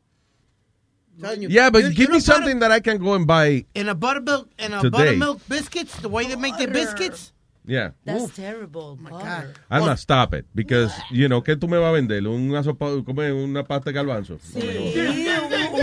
[1.19, 1.49] You.
[1.49, 3.65] Yeah, but You- you give me know butter- something that I can go and buy.
[3.75, 4.91] In a buttermilk, in a Today.
[4.91, 7.33] buttermilk biscuits, the way they make the biscuits.
[7.67, 7.91] Yeah.
[8.05, 8.97] That's terrible.
[8.97, 9.53] butter.
[9.69, 10.47] Alma, stop it.
[10.55, 12.27] Because, you know, ¿qué tú me vas a vender?
[12.27, 14.39] ¿Una sopa, come una pasta de garbanzo?
[14.41, 14.95] Sí,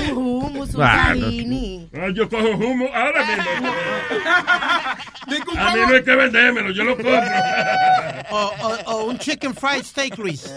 [0.09, 0.32] un, un
[0.73, 1.13] un Ah.
[1.95, 3.71] Ah, yo cojo humo ahora mismo.
[5.57, 7.13] A mí no hay que vendérmelo, yo lo compro.
[8.31, 10.53] o, o- o un chicken fried steak, Luis.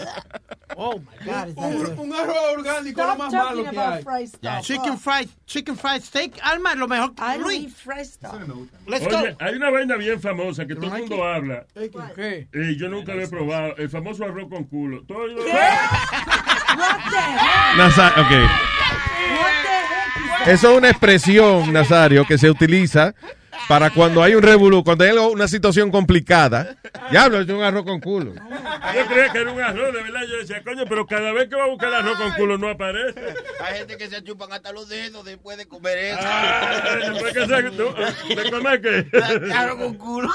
[0.75, 1.97] Oh my God.
[1.97, 4.61] Un, arroz orgánico lo más malo que hay.
[4.61, 6.33] Chicken fried, chicken fried steak.
[6.43, 7.11] Alma, lo mejor.
[7.17, 7.63] I don't Luis.
[7.63, 8.35] eat fresh stuff.
[8.87, 9.17] Let's go.
[9.19, 11.65] Oye, hay una vaina bien famosa que todo el mundo habla.
[12.15, 12.47] ¿Qué?
[12.53, 13.75] Y yo nunca lo he probado.
[13.77, 15.03] El famoso arroz con culo.
[15.07, 15.25] Todo
[17.77, 18.33] Nasa- ok.
[20.45, 23.13] Eso es una expresión, Nazario, que se utiliza
[23.67, 26.77] para cuando hay un revolú, cuando hay una situación complicada.
[27.11, 28.33] Ya hablo de un arroz con culo.
[28.33, 30.21] Yo creía que era un arroz, de verdad.
[30.29, 33.19] Yo decía, coño, pero cada vez que va a buscar arroz con culo no aparece.
[33.61, 36.19] Hay gente que se chupan hasta los dedos después de comer eso.
[36.21, 39.07] Ah, después que se- ¿tú- ¿De comer qué?
[39.09, 40.29] Claro, con culo.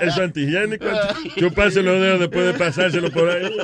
[0.00, 0.86] Eso antihigiénico.
[1.36, 3.56] Chuparse los dedos después de pasárselo por ahí.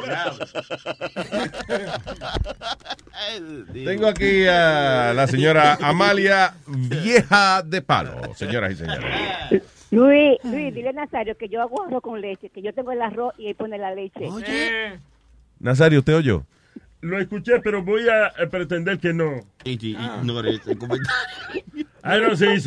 [3.84, 9.62] Tengo aquí a la señora Amalia Vieja de Palo, señoras y señores.
[9.90, 13.02] Luis, Luis, dile a Nazario que yo hago arroz con leche, que yo tengo el
[13.02, 14.28] arroz y él pone la leche.
[15.58, 16.46] Nazario, ¿usted oyó?
[17.00, 19.40] Lo escuché, pero voy a pretender que no.
[19.64, 21.10] Ignore ese comentario.
[22.04, 22.60] I don't say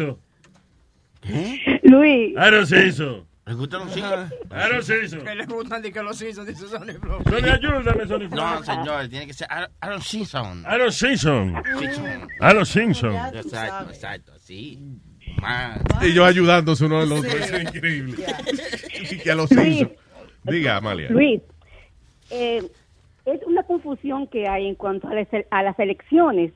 [1.24, 1.80] so.
[1.84, 2.36] Luis.
[2.38, 3.26] I don't say so.
[3.46, 4.30] ¿Le gustan los hijos?
[4.50, 5.18] Don't say so.
[5.22, 7.22] Que le gustan de que los hizo, dice Sonny Flow.
[7.24, 8.38] Sonny, ayúdame, Sonny Flow.
[8.42, 9.48] No, señor, tiene que ser
[9.82, 10.64] Aaron- Simpson.
[10.66, 11.62] Aaron Simpson.
[11.78, 12.28] Simpson.
[12.40, 13.16] Aaron Simpson.
[13.36, 14.80] Exacto, exacto, sí.
[15.42, 15.82] Más.
[16.02, 18.16] Ellos ayudándose uno al otro, es increíble.
[19.12, 19.92] Y que a los Simpsons.
[20.44, 21.10] Diga, Amalia.
[21.10, 21.42] Luis,
[22.30, 22.64] eh,
[23.26, 26.52] es una confusión que hay en cuanto a las, a las elecciones.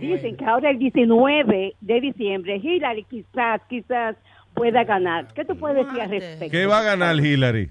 [0.00, 4.16] Dicen que ahora el 19 de diciembre Hillary quizás, quizás
[4.54, 5.28] pueda ganar.
[5.34, 6.50] ¿Qué tú puedes decir al respecto?
[6.50, 7.70] ¿Qué va a ganar Hillary?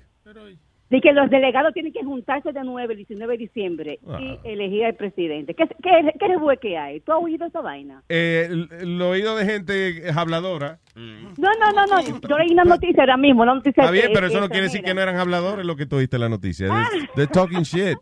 [0.90, 4.20] De que los delegados tienen que juntarse de nuevo el 19 de diciembre Ah.
[4.22, 5.54] y elegir al presidente.
[5.54, 7.02] ¿Qué, qué, qué revuelo que hay?
[7.02, 8.04] ¿Tú has oído esa vaina?
[8.08, 10.80] Eh, el- lo oído de gente habladora.
[10.96, 12.02] No, no, no, no.
[12.30, 14.64] Yo leí una noticia ahora mismo, una noticia Está bien, que- pero eso no quiere
[14.68, 16.68] decir que no eran habladores lo que tú oíste en la noticia.
[16.70, 17.98] They're, they're talking shit.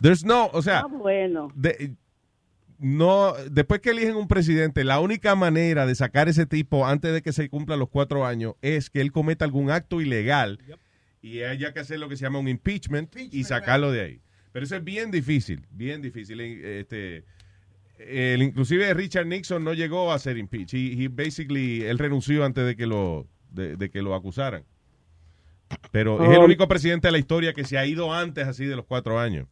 [0.00, 1.48] There's no, o sea, Ah, bueno.
[1.54, 1.94] de-
[2.78, 7.20] no, después que eligen un presidente, la única manera de sacar ese tipo antes de
[7.20, 10.58] que se cumplan los cuatro años es que él cometa algún acto ilegal
[11.20, 14.20] y haya que hacer lo que se llama un impeachment, y sacarlo de ahí.
[14.52, 16.40] Pero eso es bien difícil, bien difícil.
[16.40, 17.24] Este,
[17.98, 20.74] el, inclusive Richard Nixon no llegó a ser impeached.
[20.78, 24.64] He, he basically, él renunció antes de que lo, de, de que lo acusaran.
[25.92, 26.44] Pero es el Oh.
[26.46, 29.46] único presidente de la historia que se ha ido antes así de los cuatro años.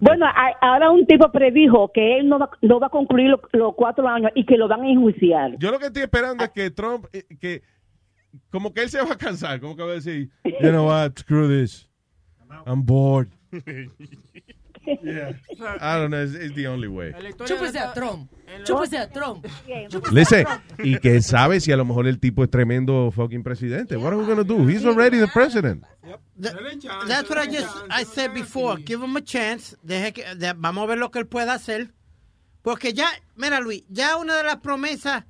[0.00, 3.40] Bueno, a- ahora un tipo predijo que él no va, no va a concluir lo-
[3.52, 5.56] los cuatro años y que lo van a enjuiciar.
[5.58, 7.62] Yo lo que estoy esperando es que Trump, eh, que
[8.50, 10.30] como que él se va a cansar, como que va a decir,
[10.62, 11.88] you know what, screw this,
[12.66, 13.28] I'm bored.
[15.02, 15.32] Yeah.
[15.80, 17.12] I don't know, it's, it's the only way.
[17.44, 18.30] Chúpese a Trump.
[18.64, 19.46] Chúpese a Trump.
[20.12, 20.46] Listen,
[20.78, 23.96] y quién sabe si a lo mejor el tipo es tremendo fucking presidente.
[23.96, 24.66] What are we gonna do?
[24.68, 25.84] He's already the president.
[26.40, 26.54] Th-
[27.06, 28.76] That's what I just I said before.
[28.78, 29.76] Give him a chance.
[29.82, 31.90] Deje que, de- vamos a ver lo que él pueda hacer.
[32.62, 35.24] Porque ya, mira Luis, ya una de las promesas,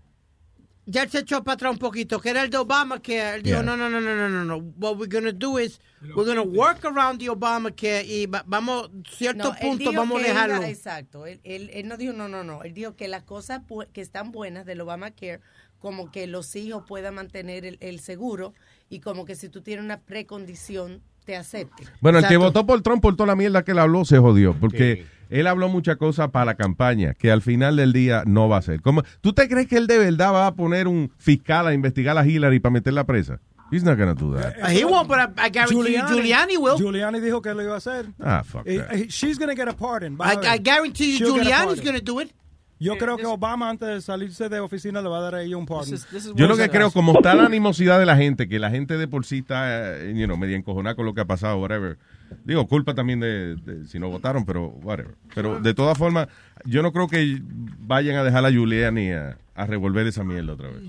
[0.91, 3.43] ya él se echó para atrás un poquito, que era el de Obama, que él
[3.43, 3.63] dijo, Yeah.
[3.63, 4.57] no, no, no, no, no, no, no.
[4.79, 5.81] What we're going to do is,
[6.17, 10.27] we're going to work around the Obamacare y va- vamos, ciertos No, puntos vamos a
[10.27, 10.63] dejarlo.
[10.65, 11.27] exacto.
[11.27, 12.63] Él, él- él no dijo no, no, no.
[12.65, 13.63] Él dijo que las cosas
[13.93, 15.41] que están buenas del Obamacare,
[15.79, 18.53] como que los hijos puedan mantener el, el seguro
[18.89, 21.87] y como que si tú tienes una precondición, te acepten.
[22.01, 24.55] Bueno, el que votó por Trump por toda la mierda que él habló se jodió,
[24.59, 28.57] porque él habló muchas cosas para la campaña que al final del día no va
[28.57, 28.83] a hacer.
[28.83, 32.19] ¿Cómo- ¿Tú te crees que él de verdad va a poner un fiscal a investigar
[32.19, 33.41] a Hillary para meterla presa?
[33.73, 34.57] He's not gonna do that.
[34.61, 36.77] Uh, he won't, but I, I guarantee you, Giuliani will.
[36.77, 38.07] Giuliani dijo que lo iba a hacer.
[38.19, 38.93] Ah, fuck Eh, that.
[38.97, 40.17] eh, She's going to get a pardon.
[40.21, 42.33] I, I guarantee you, Giuliani's to do it.
[42.81, 45.57] Yo creo que Obama antes de salirse de oficina le va a dar a ella
[45.59, 45.99] un pardon.
[46.35, 49.07] Yo lo que creo, como está la animosidad de la gente, que la gente de
[49.07, 51.99] por sí está, eh, you know, media encojonada con lo que ha pasado, whatever.
[52.45, 55.15] Digo, culpa también de, de si no votaron, pero whatever.
[55.35, 56.29] Pero de todas formas,
[56.65, 57.43] yo no creo que
[57.81, 60.83] vayan a dejar a Giuliani a, a revolver esa mierda otra vez.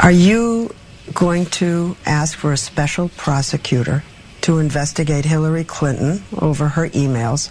[0.00, 0.70] Are you
[1.12, 4.04] going to ask for a special prosecutor
[4.42, 7.50] to investigate Hillary Clinton over her emails?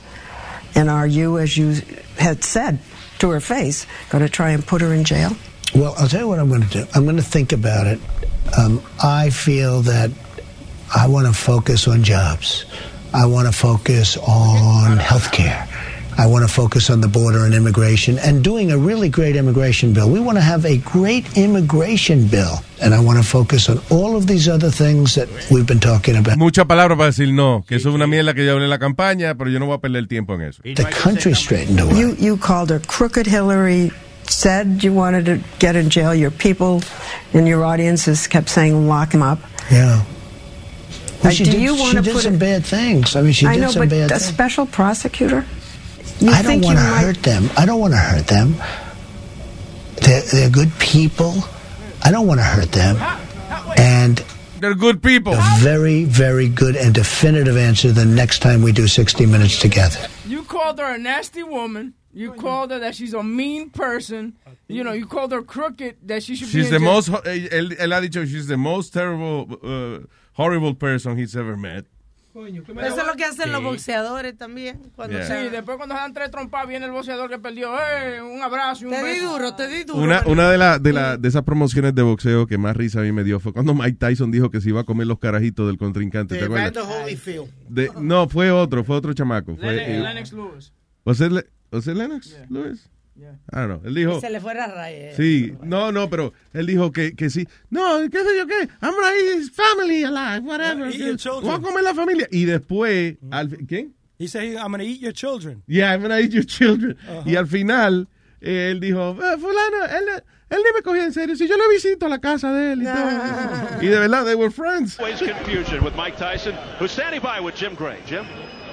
[0.75, 1.81] And are you, as you
[2.23, 2.79] had said
[3.19, 5.35] to her face, going to try and put her in jail?
[5.75, 6.85] Well, I'll tell you what I'm going to do.
[6.95, 7.99] I'm going to think about it.
[8.57, 10.09] Um, I feel that
[10.95, 12.65] I want to focus on jobs.
[13.13, 15.67] I want to focus on health care.
[16.17, 19.93] I want to focus on the border and immigration and doing a really great immigration
[19.93, 20.09] bill.
[20.09, 22.59] We want to have a great immigration bill.
[22.81, 26.15] And I want to focus on all of these other things that we've been talking
[26.17, 26.37] about.
[26.37, 28.77] Muchas palabras para decir no, que eso es una mierda que yo hablé en la
[28.79, 30.61] campaña, pero yo no voy a perder el tiempo en eso.
[30.63, 31.97] The country straightened away.
[31.99, 33.91] You, you called her crooked Hillary,
[34.27, 36.13] said you wanted to get in jail.
[36.13, 36.81] Your people
[37.33, 39.39] in your audiences kept saying lock him up.
[39.71, 40.03] Yeah.
[41.23, 43.15] Well, she do did, you she wanna did put some it- bad things.
[43.15, 44.25] I mean, she I did know, some but bad a things.
[44.25, 45.45] special prosecutor?
[46.23, 47.49] You I don't want to might- hurt them.
[47.57, 48.55] I don't want to hurt them.
[50.01, 51.33] They're, they're good people.
[52.03, 52.97] I don't want to hurt them.
[53.77, 54.23] And
[54.59, 55.33] they're good people.
[55.33, 59.99] A very, very good and definitive answer the next time we do 60 Minutes together.
[60.25, 61.93] You called her a nasty woman.
[62.13, 64.37] You called her that she's a mean person.
[64.67, 66.93] You know, you called her crooked, that she should She's be the jail.
[66.93, 71.85] most, él, él ha dicho, she's the most terrible, uh, horrible person he's ever met.
[72.33, 74.79] Eso es lo que hacen los boxeadores también.
[74.95, 75.27] Cuando Yeah.
[75.27, 77.73] se- Sí, después cuando se dan tres trompas viene el boxeador que perdió.
[77.77, 78.21] ¡Eh!
[78.21, 79.99] Un abrazo y un Te di duro, te di duro.
[79.99, 83.03] Una, una de, la, de, la, de esas promociones de boxeo que más risa a
[83.03, 85.67] mí me dio fue cuando Mike Tyson dijo que se iba a comer los carajitos
[85.67, 86.37] del contrincante.
[86.37, 86.73] ¿Te acuerdas?
[87.69, 89.55] De- no, fue otro, fue otro chamaco.
[89.55, 90.73] Fue, Lennox, eh, Lennox Lewis.
[91.05, 93.37] ¿Was it, Le- was it Lewis?
[93.51, 93.81] I don't know.
[93.87, 94.19] Él dijo.
[94.21, 95.15] Se le fue la raya.
[95.15, 97.47] Sí, no, no, pero él dijo que, que sí.
[97.69, 98.67] No, qué sé yo qué.
[98.81, 100.87] I'm gonna eat his family alive, whatever.
[100.87, 101.43] Eat your children.
[101.45, 102.27] Voy a comer la familia.
[102.31, 103.93] Y después, al fi- ¿quién?
[104.19, 105.63] He said, I'm going to eat your children.
[105.67, 106.95] Yeah, I'm gonna eat your children.
[107.25, 108.07] Y al final,
[108.39, 111.35] eh, él dijo, "Eh, fulano, él, él ni me cogía en serio.
[111.35, 113.81] Si yo lo visito a la casa de él y todo.
[113.81, 114.97] y de verdad, they were friends.
[114.99, 117.97] Always confusion with Mike Tyson, who's standing by with Jim Gray.
[118.07, 118.23] Jim?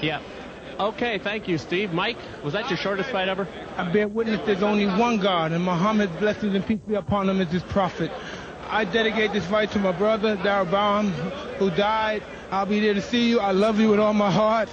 [0.03, 0.21] Yeah.
[0.81, 1.93] Okay, thank you, Steve.
[1.93, 3.47] Mike, was that your shortest fight ever?
[3.77, 7.39] I bear witness there's only one God, and Muhammad's blessings and peace be upon him
[7.39, 8.11] as his prophet.
[8.67, 11.11] I dedicate this fight to my brother, Darabam,
[11.59, 12.23] who died.
[12.51, 13.41] I'll be there to see you.
[13.41, 14.71] I love you with all my heart.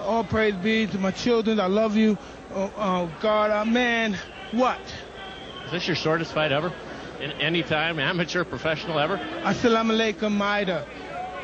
[0.00, 1.58] All praise be to my children.
[1.58, 2.18] I love you.
[2.52, 4.18] Oh, oh God, uh, man,
[4.50, 4.80] what?
[5.64, 6.70] Is this your shortest fight ever?
[7.18, 9.16] In any time, amateur, professional ever?
[9.16, 10.86] Assalamu alaikum, Maida.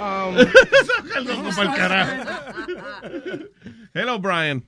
[0.00, 0.34] Um,
[3.94, 4.62] Hello, Brian.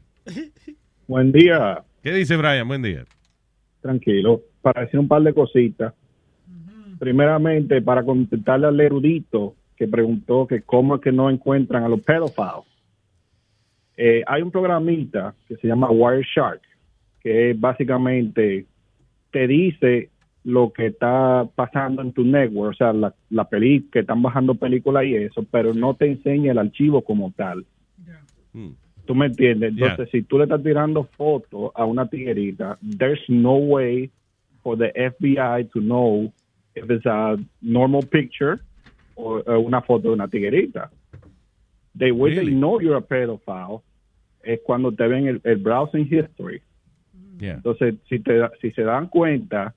[1.09, 1.83] Buen día.
[2.03, 2.69] ¿Qué dice Brian?
[2.69, 3.05] Buen día.
[3.81, 4.43] Tranquilo.
[4.63, 5.93] Para decir un par de cositas.
[6.99, 12.01] Primeramente, para contestarle al erudito que preguntó que cómo es que no encuentran a los
[12.01, 12.65] pedophiles.
[13.97, 16.61] Eh, hay un programita que se llama Wireshark,
[17.21, 18.67] que básicamente
[19.31, 20.11] te dice
[20.47, 24.55] lo que está pasando en tu network, o sea, la, la peli que están bajando
[24.55, 27.67] películas y eso, pero no te enseña el archivo como tal.
[29.07, 29.75] ¿Tú me entiendes?
[29.75, 29.91] Yeah.
[29.91, 34.09] Entonces, si tú le estás tirando fotos a una tiguerita, there's no way
[34.63, 36.33] for the FBI to know
[36.77, 38.61] if it's a normal picture
[39.17, 40.91] o una foto de una tiguerita.
[41.99, 43.83] The way they know you're a pedophile
[44.45, 46.63] es cuando te ven el, el browsing history.
[47.41, 47.55] Yeah.
[47.55, 49.75] Entonces, si, te, da- si se dan cuenta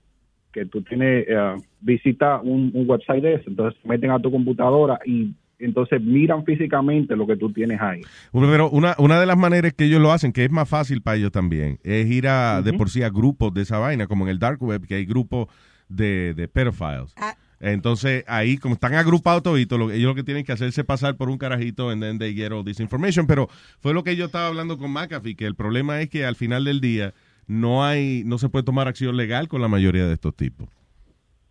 [0.52, 5.00] que tú tienes, eh, visita un, un website de eso, entonces meten a tu computadora
[5.06, 8.02] y entonces miran físicamente lo que tú tienes ahí.
[8.32, 11.18] Pero una, una de las maneras que ellos lo hacen, que es más fácil para
[11.18, 14.32] ellos también, es ir a, de por sí a grupos de esa vaina, como en
[14.32, 15.48] el Dark Web, que hay grupos
[15.90, 17.14] de, de pedophiles.
[17.62, 21.30] Entonces, ahí, como están agrupados toditos, lo- ellos lo que tienen que hacerse pasar por
[21.30, 23.28] un carajito and then they get all this information.
[23.28, 23.50] Pero
[23.82, 26.64] fue lo que yo estaba hablando con McAfee, que el problema es que al final
[26.64, 27.14] del día
[27.50, 30.70] no hay, no se puede tomar acción legal con la mayoría de estos tipos.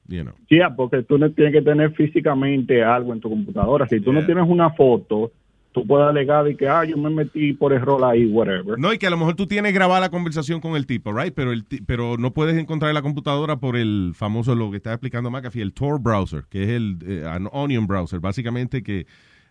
[0.06, 0.34] You know.
[0.48, 3.86] Ya, porque tú no tienes que tener físicamente algo en tu computadora.
[3.88, 5.32] Si tú no tienes una foto,
[5.72, 8.78] tú puedes alegar de que, ah, yo me metí por error ahí, whatever.
[8.78, 11.34] No, y que a lo mejor tú tienes grabada la conversación con el tipo, right?
[11.34, 14.92] Pero el pero no puedes encontrar en la computadora por el famoso, lo que está
[14.92, 19.06] explicando McAfee, el Tor browser, que es el eh, an Onion browser, básicamente que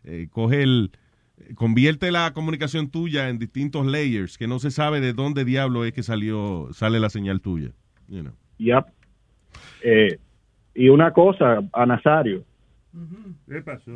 [0.06, 0.91] eh, coge el
[1.55, 5.93] convierte la comunicación tuya en distintos layers que no se sabe de dónde diablo es
[5.93, 7.72] que salió sale la señal tuya.
[8.07, 8.34] You know.
[8.57, 8.85] Yep.
[9.84, 10.19] Eh,
[10.76, 12.43] y una cosa, a Nazario.
[13.47, 13.91] ¿Qué pasó?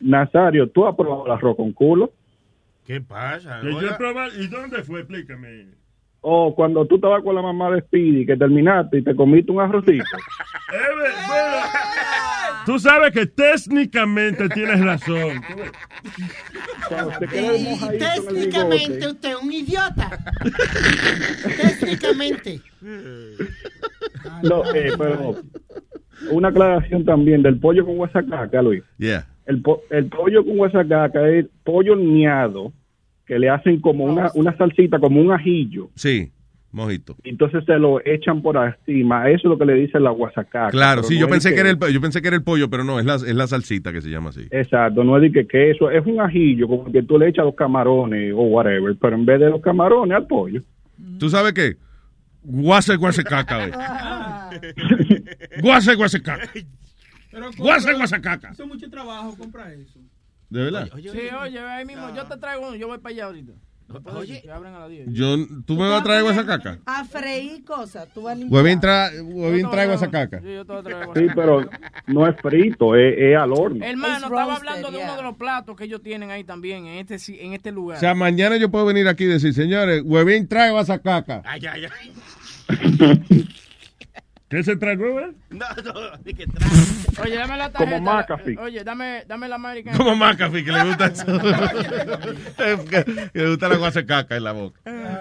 [0.00, 2.12] Nazario, ¿tú has probado el arroz con culo?
[2.86, 3.60] ¿Qué pasa?
[3.60, 3.92] Que yo Oiga.
[3.92, 5.00] he probado- ¿Y dónde fue?
[5.00, 5.66] Explícame.
[6.20, 9.60] O cuando tú estabas con la mamá de Speedy, que terminaste y te comiste un
[9.60, 10.04] arrocito.
[12.66, 15.42] Tú sabes que técnicamente tienes razón.
[17.22, 20.10] Y técnicamente usted es un idiota.
[21.78, 22.60] técnicamente.
[24.42, 25.36] No, eh, pero
[26.30, 28.82] una aclaración también del pollo con guasacaca, Luis.
[28.98, 29.26] Yeah.
[29.46, 32.72] El, po- el pollo con guasacaca es pollo horneado
[33.26, 35.90] que le hacen como una, una salsita, como un ajillo.
[35.94, 36.32] Sí,
[36.72, 37.16] mojito.
[37.22, 39.28] Entonces se lo echan por encima.
[39.28, 40.70] Eso es lo que le dice la guasacaca.
[40.70, 42.84] Claro, sí, no yo pensé que era el yo pensé que era el pollo, pero
[42.84, 44.46] no, es la, es la salsita que se llama así.
[44.50, 47.54] Exacto, no es de que queso, es un ajillo, como que tú le echas los
[47.54, 50.62] camarones o whatever, pero en vez de los camarones al pollo.
[51.18, 51.76] ¿Tú sabes qué?
[52.42, 53.72] Guase, guase, caca, güey.
[55.62, 56.50] Guase, guase, caca.
[57.56, 58.50] Guase, guase, caca.
[58.50, 60.00] Eso es mucho trabajo, compra eso.
[60.50, 60.90] ¿De verdad?
[60.96, 63.52] Sí, oye, ahí mismo, yo te traigo uno, yo voy para allá ahorita.
[64.04, 65.08] Oye, que abren a las 10.
[65.12, 65.36] Yo,
[65.66, 66.78] ¿Tú me vas a traer guasacaca?
[66.86, 68.08] A freír cosas.
[68.14, 68.62] Tú vas a limpiar.
[68.62, 70.40] Huevín, tra huevín trae guasacaca.
[70.40, 71.68] Sí, yo te pero
[72.06, 73.84] no es frito, es, es al horno.
[73.84, 77.18] Hermano, estaba hablando de uno de los platos que ellos tienen ahí también, en este,
[77.18, 77.98] si- en este lugar.
[77.98, 81.42] O sea, mañana yo puedo venir aquí y decir, señores, Huevín trae guasacaca.
[81.44, 82.12] Ay, ay, ay.
[84.52, 85.18] ¿Qué se trae nuevo?
[85.20, 85.32] eh?
[85.48, 85.94] No, no,
[86.26, 86.44] ni que
[87.22, 88.12] Oye, dame la Como tarjeta.
[88.36, 88.58] McAfee.
[88.58, 89.96] Oye, dame, dame la americana.
[89.96, 91.24] Como McAfee, que le gusta eso.
[91.26, 94.78] que, que le gusta la guasacaca en la boca.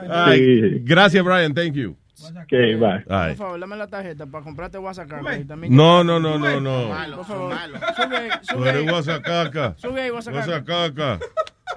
[0.10, 0.80] Ay, Sí.
[0.84, 1.54] Gracias, Brian.
[1.54, 1.96] Thank you.
[2.24, 3.00] Ok, bye.
[3.06, 3.36] Por Ay.
[3.36, 5.40] favor, dame la tarjeta para comprarte guasacaca.
[5.70, 6.90] No, no, no, no, no.
[7.16, 7.56] Por favor,
[7.96, 8.88] sube, Tú sube eres ahí.
[8.90, 9.76] guasacaca.
[9.78, 10.46] Sube ahí, guasacaca.
[10.46, 11.20] Guasacaca.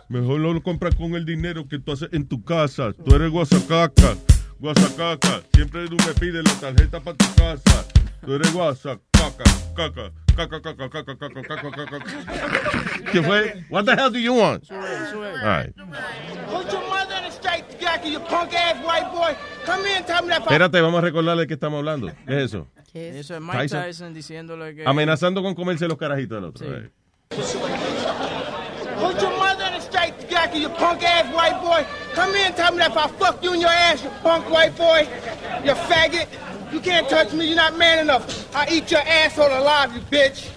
[0.09, 2.93] Mejor lo compras con el dinero que tú haces en tu casa.
[2.93, 4.16] Tú eres guasacaca.
[4.65, 5.43] Guasacaca.
[5.53, 7.85] Siempre tú me pides la tarjeta para tu casa.
[8.24, 9.45] Tú eres guasacaca.
[9.77, 10.11] Caca.
[10.35, 13.12] Caca, caca, caca, caca, caca, caca, caca.
[13.12, 13.62] ¿Qué fue?
[13.69, 14.65] What the hell do you want?
[14.65, 14.81] Sube,
[15.11, 15.27] sube.
[15.27, 15.74] All right.
[16.49, 19.36] Put your mother in a straight jacket, you punk ass white boy.
[19.66, 20.41] Come here and tell me that.
[20.41, 22.11] Espérate, vamos a recordarle de qué estamos hablando.
[22.27, 22.66] ¿Qué es eso?
[22.95, 23.82] Eso es Mike Tyson.
[23.82, 24.86] Tyson, diciéndole que...
[24.86, 26.74] Amenazando con comerse los carajitos del otro.
[26.74, 26.91] Eh.
[28.99, 29.44] Put your
[30.55, 31.86] mother in a straight jacket, you punk ass white boy.
[32.14, 34.48] Come here and tell me that if I fuck you in your ass, you punk
[34.51, 35.09] white boy,
[35.64, 36.72] you faggot.
[36.72, 38.55] You can't touch me, you're not man enough.
[38.55, 40.48] I eat your asshole alive, you bitch.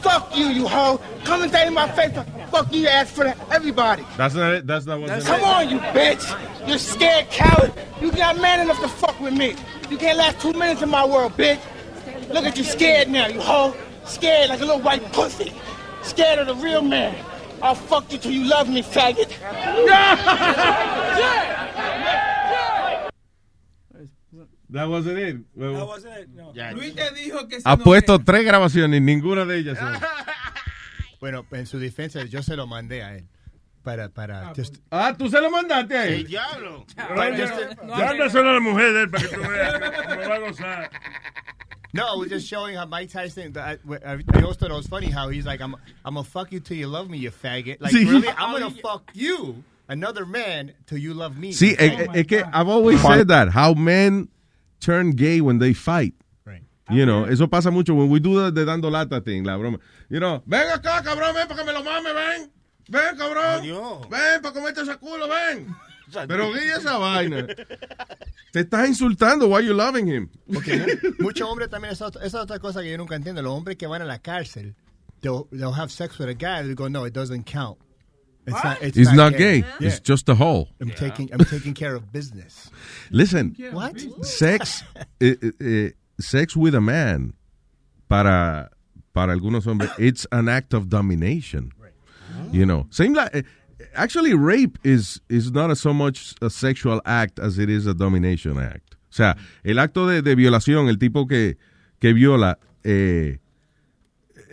[0.00, 0.98] Fuck you, you hoe.
[1.24, 2.16] Come and say in my face,
[2.50, 3.36] fuck you, your ass for that.
[3.50, 4.04] everybody.
[4.16, 4.66] That's not it.
[4.66, 5.46] That's not what's in Come it.
[5.46, 6.68] on, you bitch.
[6.68, 7.72] You scared coward.
[8.00, 9.54] You not man enough to fuck with me.
[9.90, 11.60] You can't last two minutes in my world, bitch.
[12.30, 13.74] Look at you scared now, you hoe.
[14.06, 15.52] Scared like a little white pussy.
[16.02, 17.14] Scared of the real man.
[17.62, 19.30] I'll fuck you till you love me, faggot.
[24.70, 25.36] That wasn't it.
[25.54, 25.88] Well,
[26.74, 29.78] Luis te dijo que Ha puesto tres grabaciones y ninguna de ellas.
[31.18, 33.26] Bueno, en su defensa, yo se lo mandé a él.
[33.82, 36.26] Para, para, just, Ah, tú se lo mandaste a El él.
[36.26, 36.84] diablo.
[36.94, 40.38] But just- Dándaselo a la mujer de él para que tú veas me va a
[40.38, 40.90] gozar.
[41.96, 43.56] No, I was just showing how Mike Tyson.
[43.56, 45.74] I, I, I always thought it was funny how he's like, "I'm,
[46.04, 48.08] I'm gonna fuck you till you love me, you faggot." Like, Sí.
[48.08, 51.52] really, I'm gonna fuck you, another man, till you love me.
[51.52, 53.48] Sí, es, es- es que I've always said that.
[53.48, 54.28] How men
[54.80, 56.14] turn gay when they fight.
[56.44, 56.62] Right.
[56.90, 59.78] You know, eso pasa mucho when we do the, the dando lata thing, la broma.
[60.08, 62.50] You know, ven acá, cabrón, ven para que me lo mame, ven.
[62.88, 63.60] Ven, cabrón.
[63.62, 64.08] Adiós.
[64.10, 65.74] Ven para comerte ese culo, ven.
[66.28, 67.46] Pero guía esa vaina.
[68.52, 69.48] Te estás insultando.
[69.48, 70.28] Why you loving him?
[70.52, 70.76] Porque
[71.18, 73.42] mu- muchos hombres también, esa, esa es otra cosa que yo nunca entiendo.
[73.42, 74.74] Los hombres que van a la cárcel,
[75.20, 77.78] they'll, they'll have sex with a guy, they go, no, it doesn't count.
[78.46, 79.58] It's not, it's It's not gay.
[79.80, 79.88] Yeah.
[79.88, 80.68] It's just a hole.
[80.80, 82.70] I'm taking, I'm taking care of business.
[83.10, 84.00] Listen, What?
[84.22, 84.84] sex,
[85.20, 87.34] eh, eh, eh, sex with a man,
[88.08, 88.70] para,
[89.12, 91.72] para algunos hombres, it's an act of domination.
[92.52, 93.42] You know, same like, eh,
[93.94, 97.94] actually, rape is is not a, so much a sexual act as it is a
[97.94, 98.94] domination act.
[99.10, 101.56] O sea, el acto de, de violación, el tipo que,
[102.00, 103.38] que viola, eh,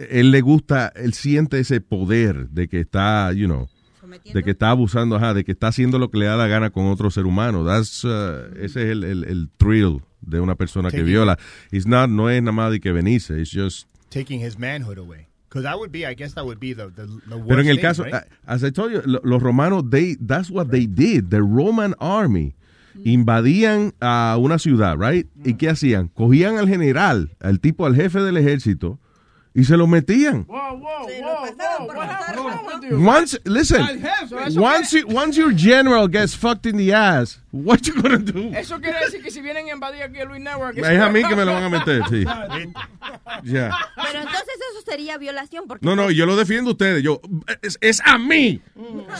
[0.09, 3.67] él le gusta, él siente ese poder de que está, you know,
[4.33, 6.69] de que está abusando, ajá, de que está haciendo lo que le da la gana
[6.69, 7.65] con otro ser humano.
[7.65, 11.37] That's, uh, ese es el, el, el thrill de una persona que Taking- viola.
[11.71, 13.87] It's not, no es nada más de que venirse, it's just...
[14.09, 15.27] Taking his manhood away.
[15.53, 17.67] Because that would be, I guess that would be the, the, the worst Pero en
[17.67, 18.23] el thing, caso, right?
[18.47, 21.29] as I told you, lo- los romanos, they, that's what they did.
[21.29, 22.55] The Roman army
[23.05, 25.27] invadían a una ciudad, right?
[25.45, 26.07] ¿Y qué hacían?
[26.15, 28.97] Cogían al general, al tipo, al jefe del ejército,
[29.55, 30.45] y se lo metían.
[30.47, 33.07] With you?
[33.07, 33.81] Once, listen,
[34.57, 38.49] once, you, once your general gets fucked in the ass, what you gonna do?
[38.57, 40.77] Eso quiere decir que si vienen a invadir aquí el Luis Network...
[40.77, 42.23] Es a mí que me lo van a meter, sí.
[43.43, 43.71] Ya.
[43.95, 47.03] Pero entonces eso sería violación porque No, no, yo lo defiendo a ustedes.
[47.03, 47.21] Yo,
[47.61, 48.61] es, es a mí.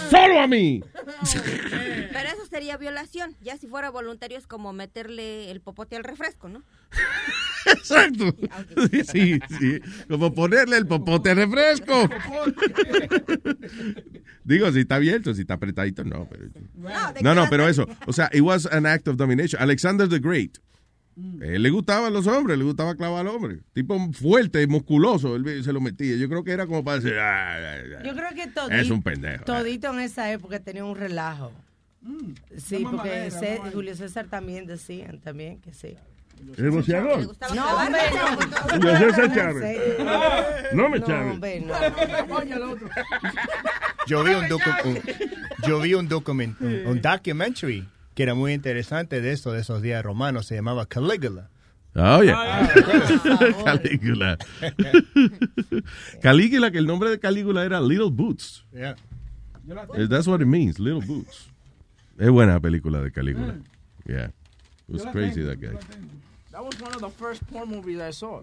[0.09, 0.83] Solo a mí.
[2.11, 3.35] pero eso sería violación.
[3.41, 6.63] Ya si fuera voluntario es como meterle el popote al refresco, ¿no?
[7.65, 8.35] Exacto.
[9.11, 9.79] Sí, sí.
[10.09, 12.09] Como ponerle el popote refresco.
[14.43, 16.27] Digo, si está abierto, si está apretadito, no.
[16.29, 16.49] Pero,
[17.21, 17.87] no, no, pero eso.
[18.05, 19.61] O sea, it was an act of domination.
[19.61, 20.57] Alexander the Great.
[21.41, 23.59] Él le gustaban los hombres, le gustaba clavar al hombre.
[23.73, 26.15] Tipo fuerte, musculoso, él se lo metía.
[26.15, 28.03] Yo creo que era como para decir, "Ah, ah, ah".
[28.03, 29.45] Yo creo que todito, Es un pendejo.
[29.45, 31.51] todito en esa época tenía un relajo.
[32.57, 33.31] Sí, Una porque.
[33.71, 35.95] Julio César también decían también que sí.
[36.57, 37.19] ¿El boxeador?
[37.55, 38.69] No, hombre, no.
[38.75, 39.97] Julio César Chávez.
[40.73, 41.33] No me No, Chávez.
[41.33, 41.73] hombre, no.
[44.05, 45.01] Yo vi un, un-
[45.67, 49.81] yo vi un, document, un, un documentary que era muy interesante de eso, de esos
[49.81, 51.49] días romanos, se llamaba Caligula.
[51.95, 52.69] Oh, yeah.
[53.65, 54.37] Calígula.
[56.21, 58.65] Calígula, que el nombre de Calígula era Little Boots.
[58.73, 58.95] Yeah.
[60.09, 61.49] That's what it means, Little Boots.
[62.17, 63.53] Es buena película de Calígula.
[63.53, 63.63] Mm.
[64.05, 64.25] Yeah.
[64.25, 64.33] It
[64.95, 65.77] was Yo crazy that guy.
[66.53, 68.41] That was one of the first porn movies I saw,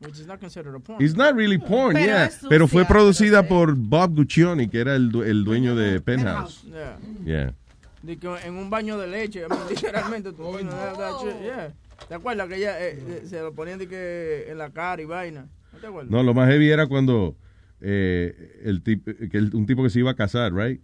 [0.00, 1.02] which is not considered a porn.
[1.02, 2.28] It's not really porn, Pero yeah.
[2.30, 6.00] sucia, Pero fue pero producida por Bob Guccione, que era el, du- el dueño de
[6.00, 6.62] Penthouse.
[6.64, 6.96] Yeah.
[7.24, 7.54] Yeah.
[8.02, 10.32] De que en un baño de leche, literalmente.
[10.32, 11.72] Tú, that shit, yeah.
[12.08, 15.04] ¿Te acuerdas que ella eh, eh, se lo ponían de que en la cara y
[15.04, 15.46] vaina?
[15.72, 16.10] ¿No te acuerdas?
[16.10, 17.36] No, lo más heavy era cuando
[17.80, 20.80] eh, el tipo, que el- un tipo que se iba a casar, right?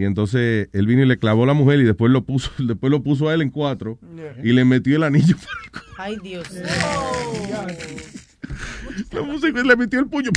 [0.00, 2.90] Y entonces él vino y le clavó a la mujer y después lo puso, después
[2.90, 4.34] lo puso a él en cuatro Yeah.
[4.42, 5.36] y le metió el anillo.
[5.98, 6.62] Ay, Dios mío.
[9.42, 10.30] Y le metió el puño.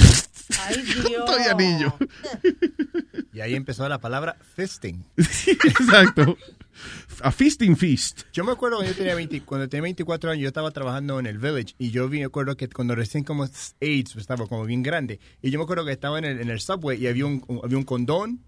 [0.68, 1.26] Ay, Dios.
[1.26, 1.94] Todo anillo.
[3.34, 5.04] Y ahí empezó la palabra fisting.
[5.18, 6.38] Exacto.
[7.22, 8.24] A feasting feast.
[8.34, 11.28] Yo me acuerdo cuando yo tenía 20 cuando tenía 24 años, yo estaba trabajando en
[11.28, 14.82] el Village y yo vi, me acuerdo que cuando recién como AIDS estaba como bien
[14.84, 17.44] grande y yo me acuerdo que estaba en el, en el subway y había un,
[17.48, 18.42] un- había un condón,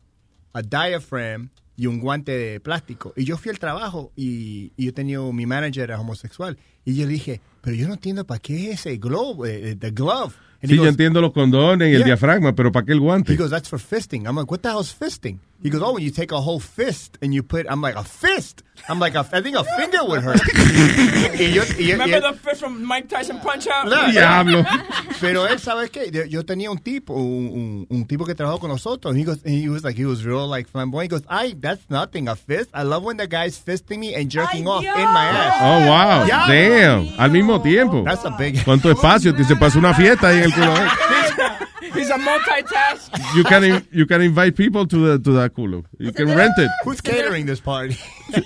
[0.55, 3.13] a diaphragm y un guante de plástico.
[3.17, 7.41] Y yo fui al trabajo y, yo tenía mi manager homosexual y yo le dije,
[7.61, 10.33] pero yo no entiendo para qué es ese glove, eh, eh, the glove.
[10.61, 12.99] And Sí, he yo goes, entiendo los condones y el diafragma, pero ¿para qué el
[12.99, 13.33] guante?
[13.33, 14.25] He goes, that's for fisting.
[14.25, 15.39] I'm like, what the hell's fisting?
[15.63, 18.03] He goes, oh, when you take a whole fist and you put, I'm like, a
[18.03, 18.61] fist?
[18.89, 20.39] I'm like, a, I think a finger would hurt.
[21.39, 23.87] y yo, y Remember the fish from Mike Tyson Punch Out?
[23.87, 24.63] No.
[25.21, 26.11] Pero él, ¿sabes qué?
[26.29, 29.11] Yo- tenía un tipo, un, un, un tipo que trabajó con nosotros.
[29.11, 31.11] And he goes, and he was like, he was real like flamboyant.
[31.11, 32.69] He goes, I, that's nothing, a fist.
[32.73, 35.55] I love when the guy's fisting me and jerking off in my ass.
[35.61, 36.25] Oh, wow.
[36.25, 36.47] Yeah.
[36.47, 36.74] Damn.
[37.17, 38.03] Al mismo tiempo.
[38.05, 39.33] That's a big- ¿Cuánto espacio?
[39.33, 40.73] Te se pasó una fiesta ahí en el culo.
[40.75, 40.87] ¿eh?
[41.95, 43.13] He's a multitask.
[43.35, 45.83] You can, you can invite people to, the, to that culo.
[45.99, 46.69] You can rent it.
[46.85, 47.95] Who's catering this party?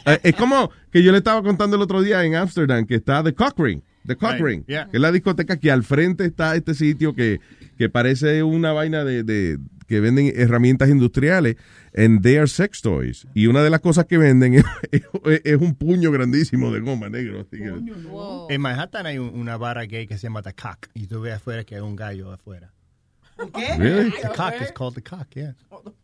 [0.06, 3.24] Eh, Es como que yo le estaba contando el otro día en Amsterdam que está
[3.24, 3.82] The Cock Ring.
[4.06, 4.64] The Cock Right, Ring.
[4.68, 4.86] yeah.
[4.90, 7.40] Que es la discoteca que al frente está este sitio que,
[7.78, 9.58] que parece una vaina de, de-
[9.90, 11.58] que venden herramientas industriales.
[11.94, 13.28] And they are sex toys.
[13.34, 17.10] Y una de las cosas que venden es, es- es un puño grandísimo de goma
[17.10, 17.42] negro.
[17.42, 20.88] así que- En Manhattan hay un- una barra gay que se llama The Cock.
[20.94, 22.72] Y tú ves afuera que hay un gallo afuera.
[23.54, 23.76] ¿Qué?
[23.78, 24.12] Really?
[24.22, 25.56] The Cock is called The Cock, yeah.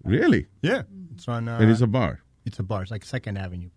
[0.03, 0.47] Really?
[0.61, 0.85] Yeah.
[1.13, 2.19] It's on, uh, And it's a bar.
[2.45, 2.81] It's a bar.
[2.83, 3.69] It's like Second Avenue.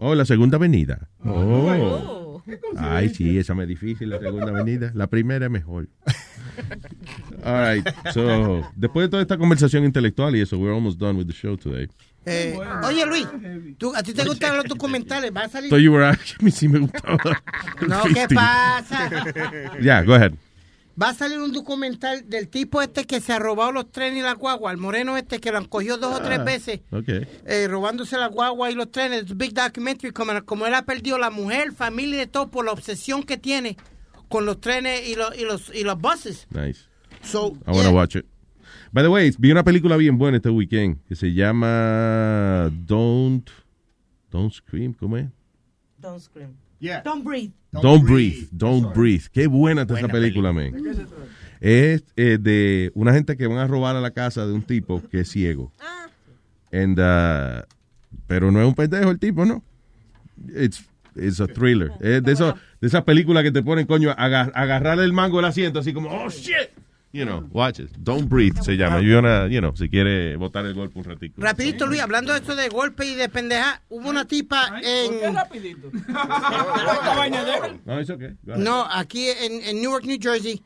[0.00, 1.08] Oh, la segunda avenida.
[1.24, 2.40] Oh.
[2.76, 4.92] Ay, sí, esa me es difícil, la segunda avenida.
[4.94, 5.88] La primera es mejor.
[7.44, 7.86] All right.
[8.12, 11.56] So, después de toda esta conversación intelectual y eso, we're almost done with the show
[11.56, 11.88] today.
[12.26, 13.26] Eh, oye, Luis,
[13.78, 15.30] ¿tú, ¿a ti te gustan los documentales?
[15.34, 15.70] ¿Va a salir?
[15.70, 17.18] So you were asking me si me gustaba.
[17.88, 19.08] No, ¿qué pasa?
[19.80, 20.32] Yeah, go ahead.
[21.00, 24.22] Va a salir un documental del tipo este que se ha robado los trenes y
[24.22, 27.24] la guagua, el moreno este que lo han cogido dos o tres Ah, veces, Okay.
[27.46, 29.36] eh, robándose la guagua y los trenes.
[29.36, 32.72] Big documentary, como, como él ha perdido la mujer, familia y de todo por la
[32.72, 33.76] obsesión que tiene
[34.28, 36.46] con los trenes y los, y los, y los buses.
[36.50, 36.88] Nice.
[37.22, 38.26] So, I want to watch it.
[38.92, 43.50] By the way, vi una película bien buena este weekend que se llama Don't
[44.30, 45.26] Don't Scream, ¿cómo es?
[45.98, 46.56] Don't scream.
[46.80, 47.02] Yeah.
[47.02, 47.52] Don't breathe.
[47.72, 48.48] Don't, breathe.
[48.52, 49.28] Don't breathe.
[49.32, 50.72] Qué buena está esa película, man.
[51.60, 55.02] Es eh, de una gente que van a robar a la casa de un tipo
[55.08, 55.72] que es ciego.
[56.72, 57.66] And, uh,
[58.26, 59.64] pero no es un pendejo el tipo, ¿no?
[60.54, 60.84] It's,
[61.16, 61.90] it's a thriller.
[62.00, 65.46] Es de, eso, de esas películas que te ponen, coño, agar, agarrar el mango del
[65.46, 66.70] asiento, así como, oh, shit.
[67.10, 67.90] You know, watch it.
[67.96, 69.00] Don't breathe se llama.
[69.00, 71.40] You, wanna, you know, si quiere botar el golpe un ratito.
[71.40, 75.34] rapidito, Luis, hablando de esto de golpe y de pendeja, hubo una tipa en...
[75.34, 75.90] rapidito?
[77.16, 78.36] Vaina de- No, it's okay.
[78.44, 80.62] No, aquí en, en Newark, New Jersey,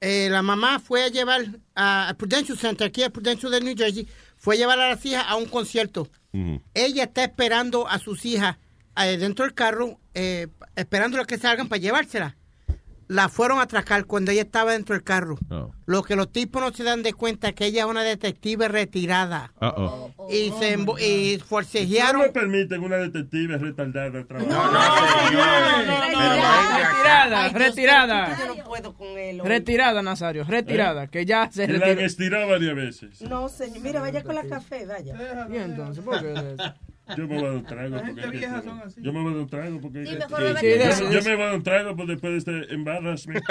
[0.00, 1.42] eh, la mamá fue a llevar
[1.76, 4.08] a, Prudential Center, aquí a Prudential de New Jersey,
[4.38, 6.08] fue a llevar a las hijas a un concierto.
[6.32, 6.58] Ujú.
[6.72, 8.56] Ella está esperando a sus hijas
[8.96, 12.34] dentro del carro, eh, esperando a que salgan para llevárselas.
[13.08, 15.36] La fueron a atracar cuando ella estaba dentro del carro.
[15.50, 15.70] Oh.
[15.84, 18.68] Lo que los tipos no se dan de cuenta es que ella es una detective
[18.68, 19.52] retirada.
[19.60, 20.14] Uh-oh.
[20.30, 22.22] Y se embo- y No forcejearon.
[22.22, 24.48] me permiten una detective retardada trabajar.
[26.78, 28.38] Retirada, retirada.
[28.56, 29.40] No puedo con él.
[29.42, 29.48] hoy.
[29.48, 32.48] Retirada, Nazario, retirada, que ya se la retiró.
[32.48, 33.20] varias veces.
[33.22, 33.80] No, señor.
[33.80, 35.46] Mira, vaya con la café, vaya.
[35.50, 36.56] Y entonces, ¿por qué?
[37.16, 37.96] Yo me voy a dar un trago.
[38.02, 38.48] Porque
[39.02, 41.54] yo me voy a dar un trago porque Sí, mejor yo- me voy a dar
[41.54, 43.44] un trago por después de este embarrassment.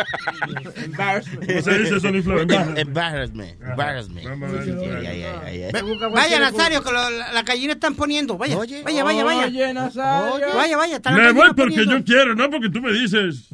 [0.84, 1.46] Embarrassment.
[1.48, 2.40] ¿Cómo se dice, Sony Flow?
[2.40, 3.62] Embarrassment.
[3.62, 4.26] Embarrassment.
[4.26, 6.12] Embarrassment.
[6.14, 8.38] Vaya, Nazario, que lo- la, la gallina están poniendo.
[8.38, 9.46] Vaya, vaya, vaya, vaya.
[9.48, 10.54] Oye, Nazario.
[10.56, 11.98] Vaya, vaya, Me voy porque poniendo.
[11.98, 13.50] yo quiero, no porque tú me dices.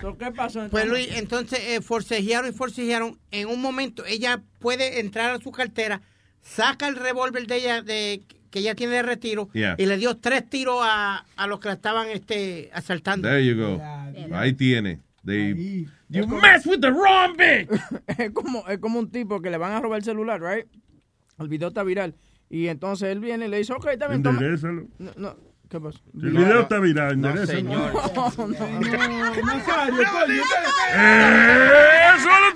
[0.00, 0.88] So, ¿Qué pasó Pues entonces?
[0.88, 3.18] Luis, entonces eh, forcejearon y forcejearon.
[3.30, 6.00] En un momento ella puede entrar a su cartera,
[6.42, 9.76] saca el revólver de ella de que ella tiene de retiro Yeah.
[9.78, 13.28] y le dio tres tiros a, a los que la estaban este, asaltando.
[13.28, 13.80] There you go.
[14.34, 15.00] Ahí tiene.
[15.24, 17.68] They, You mess with the wrong bitch.
[18.18, 20.66] es como, es como un tipo que le van a robar el celular, right?
[21.38, 22.16] El video está viral.
[22.48, 24.40] Y entonces él viene y le dice, ok, está bien, toma.
[24.98, 25.36] No, no,
[25.70, 25.98] ¿qué pasa?
[26.12, 27.62] Si el video está viral, enderezalo.
[27.62, 29.42] No, no, no.
[29.42, 30.42] Nazario, coño,
[32.16, 32.50] ¡Eso lo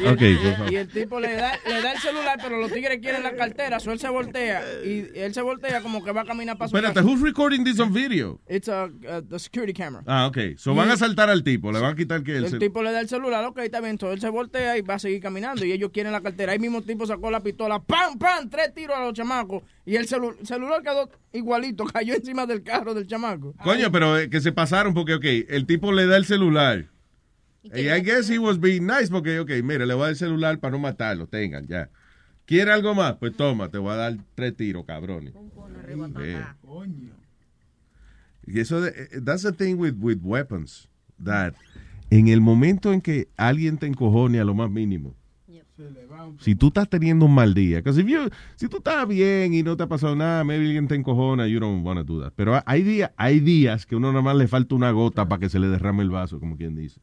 [0.00, 0.72] Y el, Ok, y- por favor.
[0.72, 3.80] y el tipo le da, le da el celular, pero los tigres quieren la cartera,
[3.80, 6.76] so él se voltea y él se voltea como que va a caminar para su
[6.76, 7.06] Espérate, casa.
[7.08, 8.40] who's recording this on video?
[8.48, 10.02] It's a, uh, the security camera.
[10.06, 10.38] Ah, ok.
[10.56, 12.58] So Y- van a saltar al tipo, le van a quitar que El, el...
[12.58, 14.98] tipo le da el celular, ok, está bien, entonces él se voltea y va a
[14.98, 16.52] seguir caminando y ellos quieren la cartera.
[16.52, 18.48] Ahí mismo el tipo sacó la pistola, ¡pam, pam!
[18.48, 22.92] Tres tiros a los chamacos y el celu- celular quedó igualito, cayó encima del carro
[22.94, 23.54] del chamaco.
[23.64, 26.86] Coño, pero eh, que se pasaron porque, ok, el tipo le da el celular.
[27.62, 30.16] Y I guess he was being nice porque, ok, mire, le voy a dar el
[30.16, 31.90] celular para no matarlo, tengan, ya.
[32.46, 33.16] ¿Quiere algo más?
[33.16, 35.34] Pues toma, te voy a dar tres tiros, cabrones.
[35.34, 36.36] Sí.
[38.46, 40.88] Y eso, de, eh, that's the thing with, with weapons,
[41.22, 41.54] that
[42.10, 45.14] en el momento en que alguien te encojone a lo más mínimo,
[46.40, 49.62] si tú estás teniendo un mal día, because if you- si tú estás bien y
[49.62, 52.32] no te ha pasado nada, maybe alguien te encojona, you don't want to do that.
[52.36, 55.48] Pero hay días, hay días que uno nada más le falta una gota para que
[55.48, 57.00] se le derrame el vaso, como quien dice.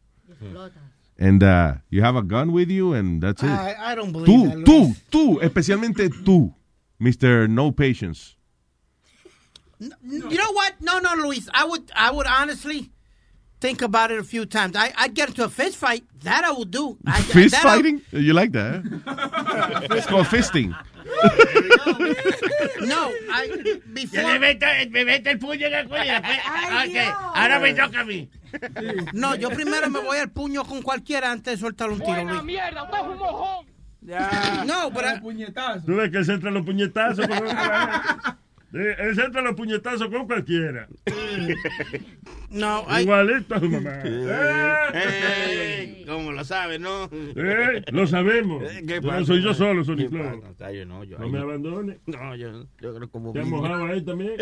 [1.17, 3.49] And uh, you have a gun with you and that's it.
[3.49, 6.53] I, I don't believe tú, that, tú, tú, especialmente tú,
[6.99, 7.47] Mr.
[7.49, 8.35] No Patience.
[9.79, 9.89] You
[10.37, 10.73] know what?
[10.81, 11.47] No, no, Luis.
[11.53, 12.91] I would, I would honestly
[13.65, 14.75] think about it a few times.
[14.75, 16.03] I, I'd get into a fist fight.
[16.23, 16.97] That I would do.
[17.07, 18.01] I, Fist that I- fighting?
[18.11, 18.75] You like that?
[18.75, 19.95] eh?
[19.97, 20.69] It's called fisting.
[22.93, 24.23] no, I, before.
[24.23, 26.13] me meto, me meto el puño en el cuello.
[26.13, 26.39] después-
[26.87, 26.97] ok,
[27.35, 28.29] ahora me toca a mí.
[29.13, 32.43] No, yo primero me voy al puño con cualquiera antes de soltar un tiro, Luis.
[32.43, 32.83] mierda!
[32.83, 33.65] ¡Usted es un mojón!
[34.67, 35.19] No, pero...
[35.21, 35.85] puñetazo.
[35.85, 37.27] Tú ves que él se entra los puñetazos
[38.73, 40.87] entra los puñetazos con cualquiera.
[42.47, 43.91] No, Igualito a su mamá.
[44.93, 47.09] Ey, ¿Cómo lo sabe, no?
[47.11, 48.63] Eh, lo sabemos.
[48.87, 49.25] ¿Qué No, pasa?
[49.25, 50.41] soy yo solo, ¿Qué Sonic Flow.
[50.73, 51.99] yo no, yo- No ay, me abandone.
[52.05, 54.37] No, yo, yo creo como ¿Te has mojado ahí también?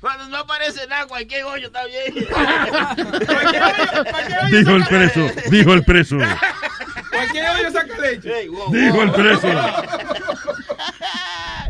[0.00, 2.14] Cuando no aparece nada, cualquier hoyo está bien.
[4.52, 6.16] Dijo el preso, dijo el preso.
[7.10, 8.48] Cualquier hoyo saca leche.
[8.72, 9.48] Dijo el preso.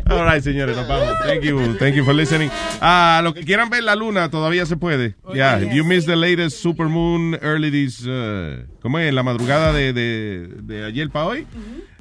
[0.09, 1.13] All right, señores, nos vamos.
[1.25, 2.49] Thank you, thank you for listening.
[2.81, 5.15] Ah, lo que quieran ver la luna todavía se puede.
[5.33, 9.13] Yeah, if you missed the latest supermoon early this, uh, ¿cómo es?
[9.13, 11.47] La madrugada de, de, de ayer para hoy.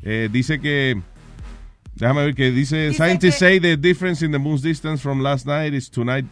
[0.03, 1.01] Eh, dice que,
[1.97, 5.75] déjame ver que dice, scientists say the difference in the moon's distance from last night
[5.75, 6.27] is tonight.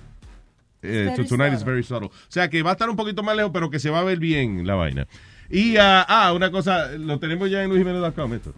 [0.85, 2.09] eh, to tonight is very subtle.
[2.09, 4.05] O sea que va a estar un poquito más lejos, pero que se va a
[4.05, 5.07] ver bien la vaina.
[5.51, 8.55] Y, ah, ah, una cosa, lo tenemos ya en luisjimenez.com esto.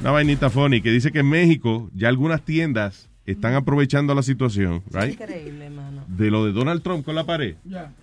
[0.00, 4.82] Una vainita funny que dice que en México ya algunas tiendas están aprovechando la situación,
[4.92, 5.12] right?
[5.20, 6.04] Increíble, mano.
[6.06, 7.56] De lo de Donald Trump con la pared.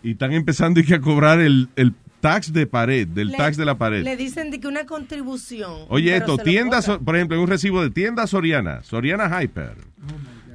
[0.04, 3.58] Y están empezando y que a cobrar el, el tax de pared, del Le- tax
[3.58, 4.04] de la pared.
[4.04, 5.72] Le dicen de que una contribución.
[5.90, 7.00] Oye, esto, se lo tienda, cobran.
[7.00, 9.76] so- por ejemplo, en un recibo de tienda Soriana, Soriana Hyper,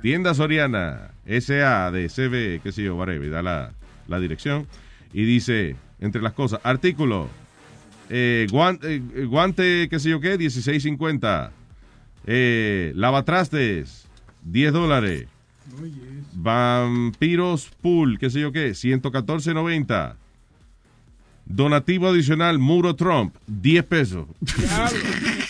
[0.03, 3.73] tienda Soriana, SA de CB, qué sé yo, whatever, da la,
[4.09, 4.67] la dirección,
[5.13, 7.29] y dice, entre las cosas, artículo,
[8.13, 11.51] eh, guante, eh, guante, qué sé yo qué, 16.50,
[12.27, 14.09] eh, lavatrastes,
[14.43, 15.29] 10 dólares,
[16.33, 20.17] vampiros pool, qué sé yo qué, 114.90,
[21.45, 24.27] donativo adicional, muro Trump, 10 pesos.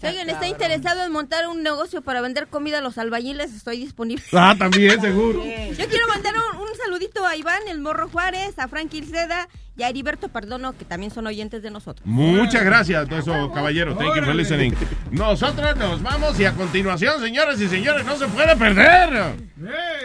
[0.00, 3.80] Si alguien está interesado en montar un negocio para vender comida a los albañiles, estoy
[3.80, 4.24] disponible.
[4.32, 5.44] Ah, también, seguro.
[5.44, 9.46] Yo quiero mandar un, un saludito a Iván, el Morro Juárez, a Frankie Ilceda
[9.80, 12.06] y a Heriberto Perdono, que también son oyentes de nosotros.
[12.06, 13.96] Muchas gracias a todos esos caballeros.
[13.96, 14.74] Thank you for listening.
[15.10, 19.36] Nosotros nos vamos y a continuación, señores y señores, no se puede perder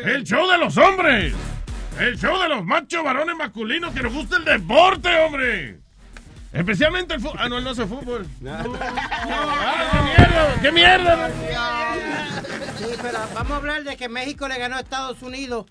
[0.06, 1.34] el show de los hombres.
[2.00, 5.80] El show de los machos varones masculinos que nos gusta el deporte, hombre.
[6.54, 7.38] Especialmente el fútbol.
[7.38, 8.26] Ah, no, él no hace fútbol.
[8.48, 10.62] Ah, ¡Qué mierda!
[10.62, 11.30] ¡Qué mierda!
[12.78, 15.66] Sí, pero vamos a hablar de que México le ganó a Estados Unidos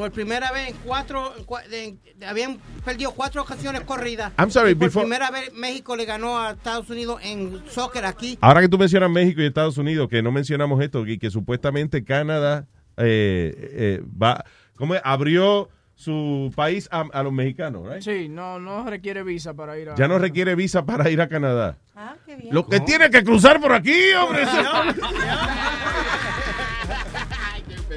[0.00, 1.34] por primera vez en cuatro.
[1.36, 2.56] en cua- en- habían
[2.86, 4.32] perdido cuatro ocasiones corridas.
[4.38, 8.38] I'm sorry, por before- primera vez México le ganó a Estados Unidos en soccer aquí.
[8.40, 12.02] Ahora que tú mencionas México y Estados Unidos, que no mencionamos esto, y que supuestamente
[12.02, 14.42] Canadá eh, eh, va,
[14.74, 15.02] ¿cómo es?
[15.04, 18.00] abrió su país a, a los mexicanos, right?
[18.00, 19.96] Sí, no, no requiere visa para ir a...
[19.96, 21.76] Ya no requiere visa para ir a Canadá.
[21.94, 22.54] Ah, qué bien.
[22.54, 24.44] Lo que tiene que cruzar por aquí, hombre.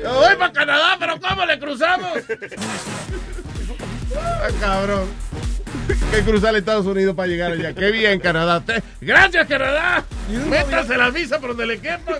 [0.03, 2.11] Voy para Canadá, pero ¿cómo le cruzamos?
[4.15, 5.07] Ah, cabrón.
[6.11, 7.73] Que cruzar a Estados Unidos para llegar allá.
[7.73, 8.61] Qué bien, Canadá.
[8.61, 10.03] Te- Gracias, Canadá.
[10.49, 12.19] Métase la visa por donde le quepan.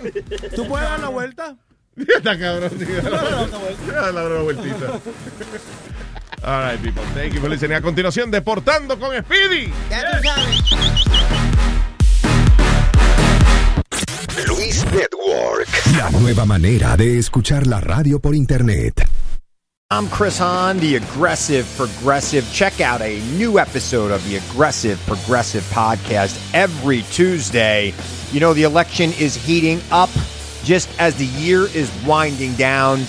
[0.54, 1.54] ¿Tú puedes dar la vuelta?
[1.96, 2.70] Está cabrón.
[3.86, 4.86] dale una vueltita.
[6.42, 7.02] All right, people.
[7.14, 7.76] Thank you for listening.
[7.76, 9.72] A continuación, Deportando con Speedy.
[9.88, 11.43] Ya tú sabes.
[14.48, 15.68] Luis Network.
[15.96, 19.08] La nueva manera de escuchar la radio por internet.
[19.90, 22.44] I'm Chris Hahn, the Aggressive Progressive.
[22.52, 27.94] Check out a new episode of the Aggressive Progressive podcast every Tuesday.
[28.32, 30.10] You know, the election is heating up
[30.64, 33.00] just as the year is winding down.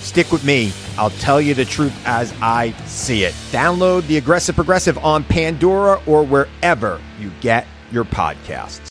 [0.00, 0.72] Stick with me.
[0.98, 3.34] I'll tell you the truth as I see it.
[3.52, 8.88] Download the Aggressive Progressive on Pandora or wherever you get your podcasts.